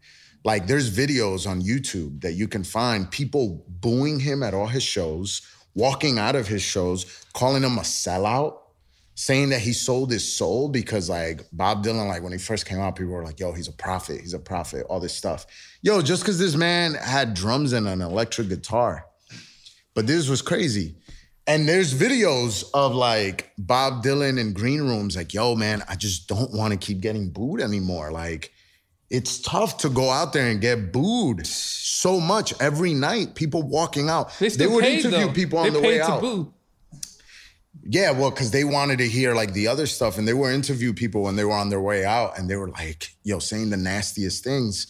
Like 0.44 0.66
there's 0.66 0.94
videos 0.94 1.48
on 1.48 1.62
YouTube 1.62 2.20
that 2.20 2.32
you 2.32 2.48
can 2.48 2.64
find 2.64 3.10
people 3.10 3.64
booing 3.68 4.20
him 4.20 4.42
at 4.42 4.54
all 4.54 4.66
his 4.66 4.82
shows, 4.82 5.42
walking 5.74 6.18
out 6.18 6.36
of 6.36 6.46
his 6.48 6.62
shows, 6.62 7.24
calling 7.32 7.62
him 7.62 7.78
a 7.78 7.82
sellout 7.82 8.58
saying 9.14 9.50
that 9.50 9.60
he 9.60 9.72
sold 9.72 10.10
his 10.10 10.30
soul 10.30 10.68
because 10.68 11.08
like 11.08 11.46
Bob 11.52 11.84
Dylan, 11.84 12.08
like 12.08 12.22
when 12.22 12.32
he 12.32 12.38
first 12.38 12.66
came 12.66 12.80
out, 12.80 12.96
people 12.96 13.12
were 13.12 13.24
like, 13.24 13.38
yo, 13.38 13.52
he's 13.52 13.68
a 13.68 13.72
prophet, 13.72 14.20
he's 14.20 14.34
a 14.34 14.38
prophet, 14.38 14.86
all 14.88 15.00
this 15.00 15.14
stuff. 15.14 15.46
Yo, 15.82 16.02
just 16.02 16.22
because 16.22 16.38
this 16.38 16.56
man 16.56 16.94
had 16.94 17.34
drums 17.34 17.72
and 17.72 17.86
an 17.86 18.02
electric 18.02 18.48
guitar. 18.48 19.06
But 19.94 20.06
this 20.06 20.28
was 20.28 20.42
crazy. 20.42 20.96
And 21.46 21.68
there's 21.68 21.94
videos 21.94 22.64
of 22.74 22.94
like 22.94 23.52
Bob 23.58 24.02
Dylan 24.02 24.40
in 24.40 24.52
green 24.52 24.80
rooms, 24.80 25.16
like, 25.16 25.32
yo, 25.32 25.54
man, 25.54 25.84
I 25.88 25.94
just 25.94 26.26
don't 26.26 26.52
want 26.52 26.72
to 26.72 26.78
keep 26.78 27.00
getting 27.00 27.30
booed 27.30 27.60
anymore. 27.60 28.10
Like, 28.10 28.52
it's 29.10 29.38
tough 29.38 29.76
to 29.78 29.90
go 29.90 30.10
out 30.10 30.32
there 30.32 30.48
and 30.48 30.60
get 30.60 30.92
booed 30.92 31.46
so 31.46 32.18
much 32.18 32.54
every 32.60 32.94
night. 32.94 33.34
People 33.34 33.62
walking 33.62 34.08
out. 34.08 34.36
They 34.38 34.48
still 34.48 34.72
would 34.72 34.82
paid, 34.82 35.04
interview 35.04 35.26
though. 35.26 35.32
people 35.32 35.62
they 35.62 35.68
on 35.68 35.74
the 35.74 35.80
paid 35.80 35.86
way 35.86 36.00
out. 36.00 36.20
boo. 36.20 36.52
Yeah, 37.82 38.12
well, 38.12 38.30
because 38.30 38.50
they 38.50 38.64
wanted 38.64 38.98
to 38.98 39.08
hear 39.08 39.34
like 39.34 39.52
the 39.52 39.68
other 39.68 39.86
stuff, 39.86 40.16
and 40.16 40.26
they 40.26 40.32
were 40.32 40.50
interview 40.50 40.94
people 40.94 41.22
when 41.22 41.36
they 41.36 41.44
were 41.44 41.52
on 41.52 41.68
their 41.68 41.80
way 41.80 42.04
out, 42.04 42.38
and 42.38 42.48
they 42.48 42.56
were 42.56 42.68
like, 42.68 43.10
"Yo, 43.24 43.38
saying 43.38 43.70
the 43.70 43.76
nastiest 43.76 44.44
things." 44.44 44.86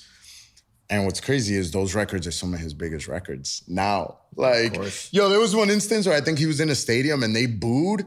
And 0.91 1.07
what's 1.07 1.21
crazy 1.21 1.57
is 1.57 1.71
those 1.71 1.95
records 1.95 2.27
are 2.27 2.31
some 2.31 2.53
of 2.53 2.61
his 2.61 2.75
biggest 2.75 3.09
records 3.09 3.65
now. 3.67 4.19
Like, 4.37 4.77
yo, 5.13 5.29
there 5.29 5.41
was 5.41 5.57
one 5.57 5.71
instance 5.71 6.07
where 6.07 6.17
I 6.17 6.21
think 6.21 6.39
he 6.39 6.47
was 6.47 6.61
in 6.61 6.69
a 6.69 6.75
stadium 6.75 7.23
and 7.23 7.35
they 7.35 7.47
booed, 7.47 8.05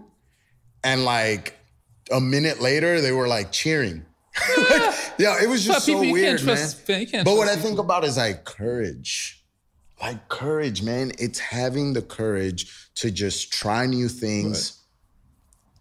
and 0.83 1.03
like 1.03 1.55
a 2.11 2.21
minute 2.21 2.61
later 2.61 3.01
they 3.01 3.11
were 3.11 3.27
like 3.27 3.51
cheering. 3.51 4.05
like, 4.57 4.95
yeah, 5.17 5.41
it 5.41 5.49
was 5.49 5.65
just 5.65 5.85
so 5.85 5.99
people, 5.99 6.13
weird, 6.13 6.39
trust. 6.39 6.87
man. 6.87 7.23
But 7.25 7.35
what 7.35 7.47
I 7.47 7.55
think 7.55 7.79
about 7.79 8.03
is 8.03 8.17
like 8.17 8.45
courage. 8.45 9.43
Like 10.01 10.29
courage, 10.29 10.83
man. 10.83 11.11
It's 11.17 11.39
having 11.39 11.93
the 11.93 12.01
courage 12.01 12.89
to 12.95 13.09
just 13.11 13.51
try 13.51 13.85
new 13.85 14.07
things 14.07 14.79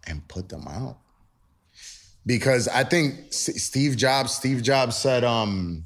and 0.07 0.27
put 0.27 0.49
them 0.49 0.67
out. 0.67 0.97
Because 2.25 2.67
I 2.67 2.83
think 2.83 3.27
S- 3.29 3.61
Steve 3.63 3.95
Jobs, 3.95 4.33
Steve 4.33 4.61
Jobs 4.63 4.97
said, 4.97 5.23
um, 5.23 5.85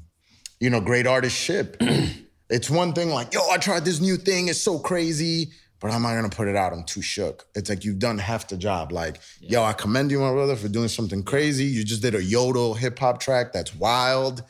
you 0.60 0.70
know, 0.70 0.80
great 0.80 1.06
artists 1.06 1.38
ship. 1.38 1.76
it's 2.50 2.70
one 2.70 2.92
thing 2.92 3.10
like, 3.10 3.32
yo, 3.32 3.48
I 3.50 3.58
tried 3.58 3.84
this 3.84 4.00
new 4.00 4.16
thing, 4.16 4.48
it's 4.48 4.60
so 4.60 4.78
crazy, 4.78 5.50
but 5.80 5.90
I'm 5.90 6.02
not 6.02 6.14
gonna 6.14 6.28
put 6.28 6.48
it 6.48 6.56
out. 6.56 6.72
I'm 6.72 6.84
too 6.84 7.02
shook. 7.02 7.46
It's 7.54 7.68
like 7.68 7.84
you've 7.84 7.98
done 7.98 8.18
half 8.18 8.48
the 8.48 8.56
job. 8.56 8.92
Like, 8.92 9.20
yo, 9.40 9.62
I 9.62 9.72
commend 9.72 10.10
you, 10.10 10.20
my 10.20 10.30
brother, 10.30 10.56
for 10.56 10.68
doing 10.68 10.88
something 10.88 11.22
crazy. 11.22 11.64
You 11.64 11.84
just 11.84 12.02
did 12.02 12.14
a 12.14 12.22
yodel 12.22 12.74
hip 12.74 12.98
hop 12.98 13.20
track 13.20 13.52
that's 13.52 13.74
wild. 13.74 14.42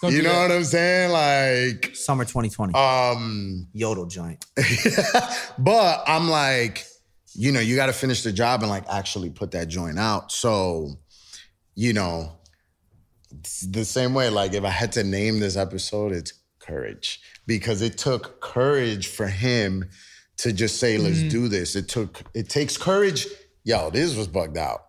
Don't 0.00 0.12
you 0.12 0.22
know 0.22 0.32
that. 0.32 0.48
what 0.48 0.56
I'm 0.56 0.64
saying? 0.64 1.10
Like, 1.10 1.96
Summer 1.96 2.24
2020. 2.24 2.74
um, 2.74 3.68
Yodel 3.72 4.06
joint. 4.06 4.44
but 5.58 6.04
I'm 6.06 6.28
like, 6.28 6.86
you 7.34 7.52
know, 7.52 7.60
you 7.60 7.76
got 7.76 7.86
to 7.86 7.92
finish 7.92 8.22
the 8.22 8.32
job 8.32 8.62
and 8.62 8.70
like 8.70 8.84
actually 8.88 9.30
put 9.30 9.52
that 9.52 9.68
joint 9.68 9.98
out. 9.98 10.30
So, 10.32 10.98
you 11.74 11.92
know, 11.92 12.32
the 13.68 13.84
same 13.84 14.14
way, 14.14 14.28
like 14.28 14.54
if 14.54 14.64
I 14.64 14.70
had 14.70 14.92
to 14.92 15.04
name 15.04 15.40
this 15.40 15.56
episode, 15.56 16.12
it's 16.12 16.32
courage 16.58 17.20
because 17.46 17.82
it 17.82 17.98
took 17.98 18.40
courage 18.40 19.08
for 19.08 19.26
him 19.26 19.88
to 20.38 20.52
just 20.52 20.78
say, 20.78 20.98
let's 20.98 21.22
do 21.24 21.48
this. 21.48 21.74
It 21.74 21.88
took, 21.88 22.22
it 22.34 22.48
takes 22.48 22.76
courage. 22.76 23.26
Yo, 23.64 23.90
this 23.90 24.14
was 24.16 24.28
bugged 24.28 24.56
out. 24.56 24.84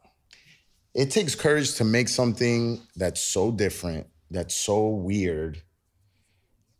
It 0.94 1.12
takes 1.12 1.36
courage 1.36 1.76
to 1.76 1.84
make 1.84 2.10
something 2.10 2.82
that's 2.96 3.22
so 3.22 3.52
different, 3.52 4.08
that's 4.32 4.56
so 4.56 4.88
weird, 4.90 5.62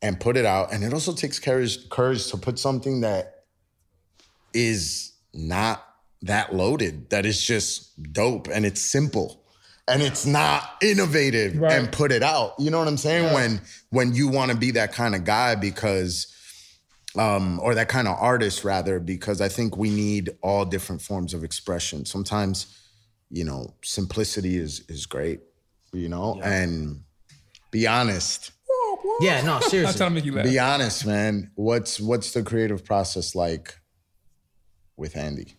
and 0.02 0.20
put 0.20 0.38
it 0.38 0.46
out. 0.46 0.74
And 0.74 0.84
it 0.84 0.94
also 0.94 1.14
takes 1.14 1.40
courage, 1.40 1.90
courage 1.90 2.30
to 2.32 2.38
put 2.38 2.58
something 2.60 3.02
that 3.02 3.46
is 4.54 5.14
not 5.34 5.86
that 6.22 6.54
loaded, 6.54 7.10
that 7.12 7.26
is 7.26 7.42
just 7.44 8.02
dope 8.14 8.48
and 8.48 8.66
it's 8.66 8.82
simple 8.82 9.44
and 9.88 10.02
it's 10.02 10.26
not 10.26 10.64
innovative 10.82 11.58
Right. 11.58 11.72
and 11.74 11.92
put 11.92 12.12
it 12.12 12.22
out. 12.24 12.54
You 12.60 12.72
know 12.72 12.80
what 12.80 12.88
I'm 12.88 12.98
saying? 12.98 13.34
When 13.34 13.62
when 13.90 14.14
you 14.14 14.28
want 14.28 14.52
to 14.52 14.58
be 14.58 14.72
that 14.72 14.94
kind 14.94 15.16
of 15.16 15.24
guy 15.24 15.56
because 15.56 16.28
um 17.18 17.60
or 17.62 17.74
that 17.76 17.90
kind 17.90 18.08
of 18.08 18.16
artist 18.20 18.64
rather 18.64 19.00
because 19.00 19.42
I 19.42 19.50
think 19.50 19.78
we 19.78 19.90
need 19.90 20.30
all 20.42 20.66
different 20.66 21.02
forms 21.02 21.34
of 21.34 21.44
expression. 21.44 22.06
Sometimes, 22.06 22.78
you 23.30 23.44
know, 23.44 23.74
simplicity 23.84 24.58
is 24.58 24.82
is 24.90 25.06
great, 25.06 25.40
you 25.94 26.10
know? 26.10 26.40
And 26.44 27.04
be 27.72 27.88
honest. 27.88 28.52
Yeah, 29.22 29.42
no, 29.42 29.54
I'm 29.56 29.60
trying 29.60 29.62
to 29.62 29.70
seriously. 29.70 30.10
make 30.10 30.26
you 30.26 30.34
laugh. 30.34 30.46
Be 30.46 30.60
honest, 30.60 31.06
man. 31.06 31.52
What's 31.56 32.00
what's 32.00 32.32
the 32.34 32.44
creative 32.44 32.84
process 32.86 33.36
like 33.36 33.76
with 34.98 35.16
Andy? 35.16 35.56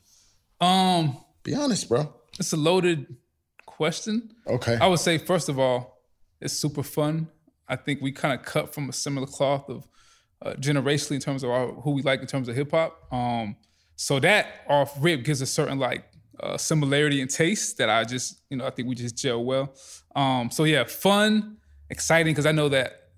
Um, 0.60 1.16
Be 1.42 1.54
honest, 1.54 1.88
bro. 1.88 2.12
it's 2.38 2.52
a 2.52 2.56
loaded 2.56 3.16
question. 3.66 4.30
Okay. 4.46 4.76
I 4.76 4.86
would 4.86 5.00
say 5.00 5.18
first 5.18 5.48
of 5.48 5.58
all, 5.58 6.02
it's 6.40 6.54
super 6.54 6.82
fun. 6.82 7.28
I 7.68 7.76
think 7.76 8.00
we 8.02 8.12
kind 8.12 8.38
of 8.38 8.44
cut 8.44 8.74
from 8.74 8.88
a 8.88 8.92
similar 8.92 9.26
cloth 9.26 9.68
of 9.68 9.86
uh, 10.42 10.52
generationally 10.54 11.12
in 11.16 11.20
terms 11.20 11.42
of 11.42 11.50
our, 11.50 11.68
who 11.68 11.92
we 11.92 12.02
like 12.02 12.20
in 12.20 12.26
terms 12.26 12.48
of 12.48 12.56
hip 12.56 12.72
hop. 12.72 13.12
Um, 13.12 13.56
so 13.96 14.18
that 14.20 14.46
off 14.68 14.94
rip 15.00 15.24
gives 15.24 15.40
a 15.40 15.46
certain 15.46 15.78
like 15.78 16.04
uh, 16.40 16.56
similarity 16.56 17.20
in 17.20 17.28
taste 17.28 17.78
that 17.78 17.88
I 17.90 18.04
just 18.04 18.40
you 18.50 18.56
know 18.56 18.66
I 18.66 18.70
think 18.70 18.88
we 18.88 18.94
just 18.94 19.16
gel 19.16 19.44
well. 19.44 19.74
Um, 20.14 20.50
so 20.50 20.64
yeah, 20.64 20.84
fun, 20.84 21.56
exciting 21.90 22.32
because 22.32 22.46
I 22.46 22.52
know 22.52 22.68
that 22.68 23.08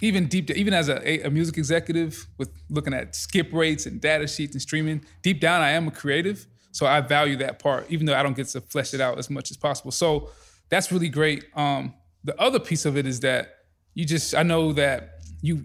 even 0.00 0.26
deep 0.26 0.50
even 0.50 0.74
as 0.74 0.88
a, 0.88 1.26
a 1.26 1.30
music 1.30 1.58
executive 1.58 2.26
with 2.38 2.50
looking 2.68 2.94
at 2.94 3.14
skip 3.14 3.52
rates 3.52 3.86
and 3.86 4.00
data 4.00 4.26
sheets 4.26 4.54
and 4.54 4.62
streaming 4.62 5.04
deep 5.22 5.40
down 5.40 5.60
i 5.60 5.70
am 5.70 5.88
a 5.88 5.90
creative. 5.90 6.46
So 6.72 6.86
i 6.86 7.00
value 7.00 7.36
that 7.36 7.58
part 7.58 7.86
even 7.90 8.06
though 8.06 8.14
i 8.14 8.22
don't 8.22 8.36
get 8.36 8.48
to 8.48 8.60
flesh 8.60 8.94
it 8.94 9.00
out 9.00 9.18
as 9.18 9.28
much 9.30 9.50
as 9.50 9.56
possible. 9.56 9.90
So 9.90 10.30
that's 10.68 10.92
really 10.92 11.08
great. 11.08 11.44
Um, 11.54 11.94
the 12.22 12.38
other 12.40 12.60
piece 12.60 12.84
of 12.84 12.96
it 12.96 13.06
is 13.06 13.20
that 13.20 13.56
you 13.94 14.04
just 14.04 14.34
i 14.34 14.42
know 14.42 14.72
that 14.72 15.20
you 15.42 15.64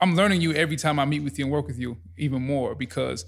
I'm 0.00 0.14
learning 0.14 0.40
you 0.40 0.52
every 0.52 0.76
time 0.76 0.98
I 0.98 1.04
meet 1.04 1.20
with 1.20 1.38
you 1.38 1.44
and 1.44 1.52
work 1.52 1.66
with 1.66 1.78
you 1.78 1.96
even 2.16 2.42
more 2.42 2.74
because 2.74 3.24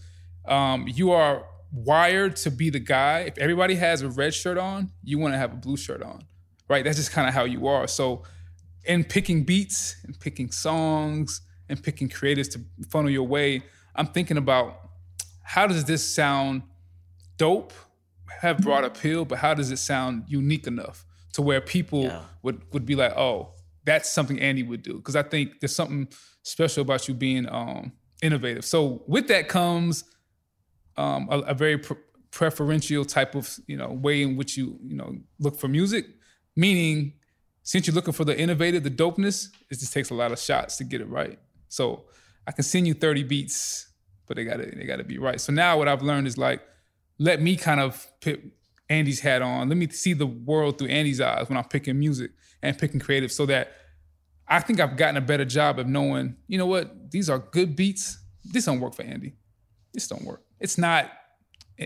um, 0.47 0.87
you 0.87 1.11
are 1.11 1.45
wired 1.73 2.37
to 2.37 2.51
be 2.51 2.71
the 2.71 2.79
guy. 2.79 3.21
If 3.21 3.39
everybody 3.39 3.75
has 3.77 4.03
a 4.03 4.09
red 4.09 4.35
shirt 4.35 4.59
on, 4.59 4.93
you 5.03 5.19
want 5.19 5.35
to 5.35 5.39
have 5.39 5.53
a 5.53 5.57
blue 5.57 5.77
shirt 5.77 6.03
on, 6.03 6.25
right? 6.71 6.85
That's 6.85 6.97
just 6.97 7.11
kind 7.11 7.29
of 7.29 7.35
how 7.35 7.45
you 7.45 7.67
are. 7.67 7.87
So, 7.87 8.23
in 8.87 9.05
picking 9.05 9.45
beats 9.45 9.97
and 10.05 10.19
picking 10.19 10.51
songs 10.51 11.43
and 11.69 11.83
picking 11.83 12.09
creatives 12.09 12.51
to 12.53 12.61
funnel 12.89 13.11
your 13.11 13.27
way, 13.27 13.63
I'm 13.95 14.07
thinking 14.07 14.39
about 14.39 14.79
how 15.43 15.67
does 15.67 15.85
this 15.85 16.03
sound 16.07 16.63
dope, 17.37 17.75
have 18.41 18.59
broad 18.63 18.85
appeal, 18.85 19.25
but 19.27 19.39
how 19.39 19.53
does 19.53 19.71
it 19.71 19.77
sound 19.79 20.25
unique 20.29 20.67
enough 20.67 21.05
to 21.35 21.43
where 21.43 21.61
people 21.61 22.05
Yeah. 22.05 22.23
would 22.43 22.63
would 22.73 22.87
be 22.87 22.95
like, 22.95 23.13
oh, 23.17 23.53
that's 23.85 24.09
something 24.09 24.41
Andy 24.41 24.63
would 24.63 24.83
do? 24.83 24.95
Because 24.95 25.17
I 25.17 25.23
think 25.25 25.61
there's 25.61 25.75
something 25.75 26.09
special 26.43 26.83
about 26.83 27.07
you 27.09 27.15
being 27.15 27.47
um, 27.51 27.93
innovative. 28.23 28.65
So 28.65 29.03
with 29.07 29.27
that 29.29 29.49
comes 29.49 30.05
um, 30.97 31.29
a, 31.31 31.39
a 31.41 31.55
very 31.55 31.79
pre- 31.79 31.97
preferential 32.31 33.05
type 33.05 33.35
of 33.35 33.59
you 33.67 33.77
know 33.77 33.89
way 33.89 34.23
in 34.23 34.37
which 34.37 34.57
you 34.57 34.79
you 34.83 34.97
know 34.97 35.17
look 35.39 35.59
for 35.59 35.69
music. 35.69 36.07
Meaning, 36.61 37.15
since 37.63 37.87
you're 37.87 37.95
looking 37.95 38.13
for 38.13 38.27
the 38.27 38.39
innovative, 38.39 38.83
the 38.83 38.91
dopeness, 38.91 39.49
it 39.71 39.79
just 39.79 39.95
takes 39.95 40.11
a 40.11 40.15
lot 40.15 40.31
of 40.31 40.39
shots 40.39 40.77
to 40.77 40.85
get 40.85 41.01
it 41.01 41.09
right. 41.09 41.39
So 41.71 42.05
I 42.47 42.53
can 42.53 42.65
send 42.65 42.87
you 42.87 42.93
30 42.93 43.23
beats, 43.23 43.89
but 44.27 44.37
they 44.37 44.45
gotta 44.45 44.67
they 44.67 44.85
gotta 44.85 45.05
be 45.05 45.17
right. 45.17 45.41
So 45.41 45.55
now 45.55 45.79
what 45.79 45.89
I've 45.89 46.03
learned 46.03 46.27
is 46.27 46.37
like, 46.37 46.61
let 47.19 47.41
me 47.41 47.57
kind 47.57 47.81
of 47.81 48.07
put 48.21 48.43
Andy's 48.91 49.21
hat 49.21 49.41
on. 49.41 49.71
Let 49.71 49.79
me 49.79 49.89
see 49.89 50.13
the 50.13 50.27
world 50.27 50.77
through 50.77 50.89
Andy's 50.89 51.23
eyes 51.23 51.49
when 51.49 51.57
I'm 51.57 51.65
picking 51.65 51.99
music 51.99 52.33
and 52.63 52.77
picking 52.77 53.01
creative, 53.01 53.33
so 53.33 53.47
that 53.47 53.73
I 54.47 54.61
think 54.61 54.81
I've 54.81 54.99
gotten 54.99 55.17
a 55.17 55.23
better 55.23 55.47
job 55.47 55.79
of 55.79 55.87
knowing, 55.87 56.37
you 56.47 56.59
know 56.59 56.67
what, 56.67 57.11
these 57.11 57.31
are 57.31 57.39
good 57.39 57.75
beats. 57.75 58.19
This 58.45 58.67
don't 58.67 58.81
work 58.81 58.95
for 58.95 59.03
Andy. 59.05 59.33
This 59.95 60.09
don't 60.09 60.27
work. 60.27 60.43
It's 60.59 60.77
not 60.77 61.11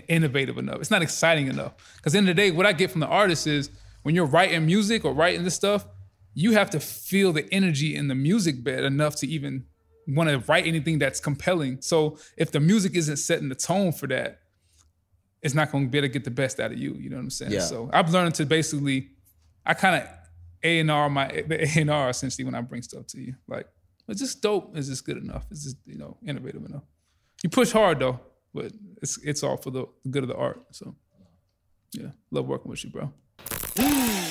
innovative 0.09 0.57
enough. 0.57 0.81
It's 0.81 0.91
not 0.91 1.01
exciting 1.01 1.47
enough. 1.47 1.75
Because 1.95 2.13
at 2.13 2.25
the 2.25 2.27
the 2.27 2.33
day, 2.33 2.51
what 2.51 2.65
I 2.65 2.73
get 2.73 2.91
from 2.91 2.99
the 2.99 3.07
artist 3.07 3.47
is 3.47 3.69
when 4.05 4.13
you're 4.13 4.27
writing 4.27 4.67
music 4.67 5.03
or 5.03 5.15
writing 5.15 5.43
this 5.43 5.55
stuff, 5.55 5.87
you 6.35 6.51
have 6.51 6.69
to 6.69 6.79
feel 6.79 7.33
the 7.33 7.51
energy 7.51 7.95
in 7.95 8.07
the 8.07 8.13
music 8.13 8.63
bed 8.63 8.83
enough 8.83 9.15
to 9.15 9.27
even 9.27 9.65
want 10.07 10.29
to 10.29 10.37
write 10.47 10.67
anything 10.67 10.99
that's 10.99 11.19
compelling. 11.19 11.81
So 11.81 12.19
if 12.37 12.51
the 12.51 12.59
music 12.59 12.93
isn't 12.93 13.17
setting 13.17 13.49
the 13.49 13.55
tone 13.55 13.91
for 13.91 14.05
that, 14.05 14.41
it's 15.41 15.55
not 15.55 15.71
going 15.71 15.85
to 15.85 15.89
be 15.89 15.97
able 15.97 16.07
to 16.07 16.13
get 16.13 16.23
the 16.23 16.29
best 16.29 16.59
out 16.59 16.71
of 16.71 16.77
you. 16.77 16.93
You 16.93 17.09
know 17.09 17.15
what 17.15 17.23
I'm 17.23 17.29
saying? 17.31 17.53
Yeah. 17.53 17.61
So 17.61 17.89
I've 17.91 18.11
learned 18.11 18.35
to 18.35 18.45
basically, 18.45 19.09
I 19.65 19.73
kind 19.73 20.03
of 20.03 20.07
A 20.61 20.81
and 20.81 20.91
R 20.91 21.09
my 21.09 21.25
the 21.47 21.63
A 21.77 21.81
and 21.81 21.89
R 21.89 22.11
essentially 22.11 22.45
when 22.45 22.53
I 22.53 22.61
bring 22.61 22.83
stuff 22.83 23.07
to 23.07 23.19
you. 23.19 23.33
Like, 23.47 23.65
is 24.07 24.19
this 24.19 24.35
dope? 24.35 24.77
Is 24.77 24.87
this 24.87 25.01
good 25.01 25.17
enough? 25.17 25.47
Is 25.49 25.63
this 25.63 25.75
you 25.87 25.97
know 25.97 26.17
innovative 26.23 26.63
enough? 26.63 26.83
You 27.43 27.49
push 27.49 27.71
hard 27.71 28.01
though, 28.01 28.19
but 28.53 28.71
it's 29.01 29.17
it's 29.23 29.41
all 29.41 29.57
for 29.57 29.71
the 29.71 29.87
good 30.11 30.21
of 30.21 30.29
the 30.29 30.35
art. 30.35 30.61
So 30.69 30.95
yeah, 31.93 32.09
love 32.29 32.45
working 32.45 32.69
with 32.69 32.83
you, 32.83 32.91
bro. 32.91 33.11
Mmm! 33.77 34.15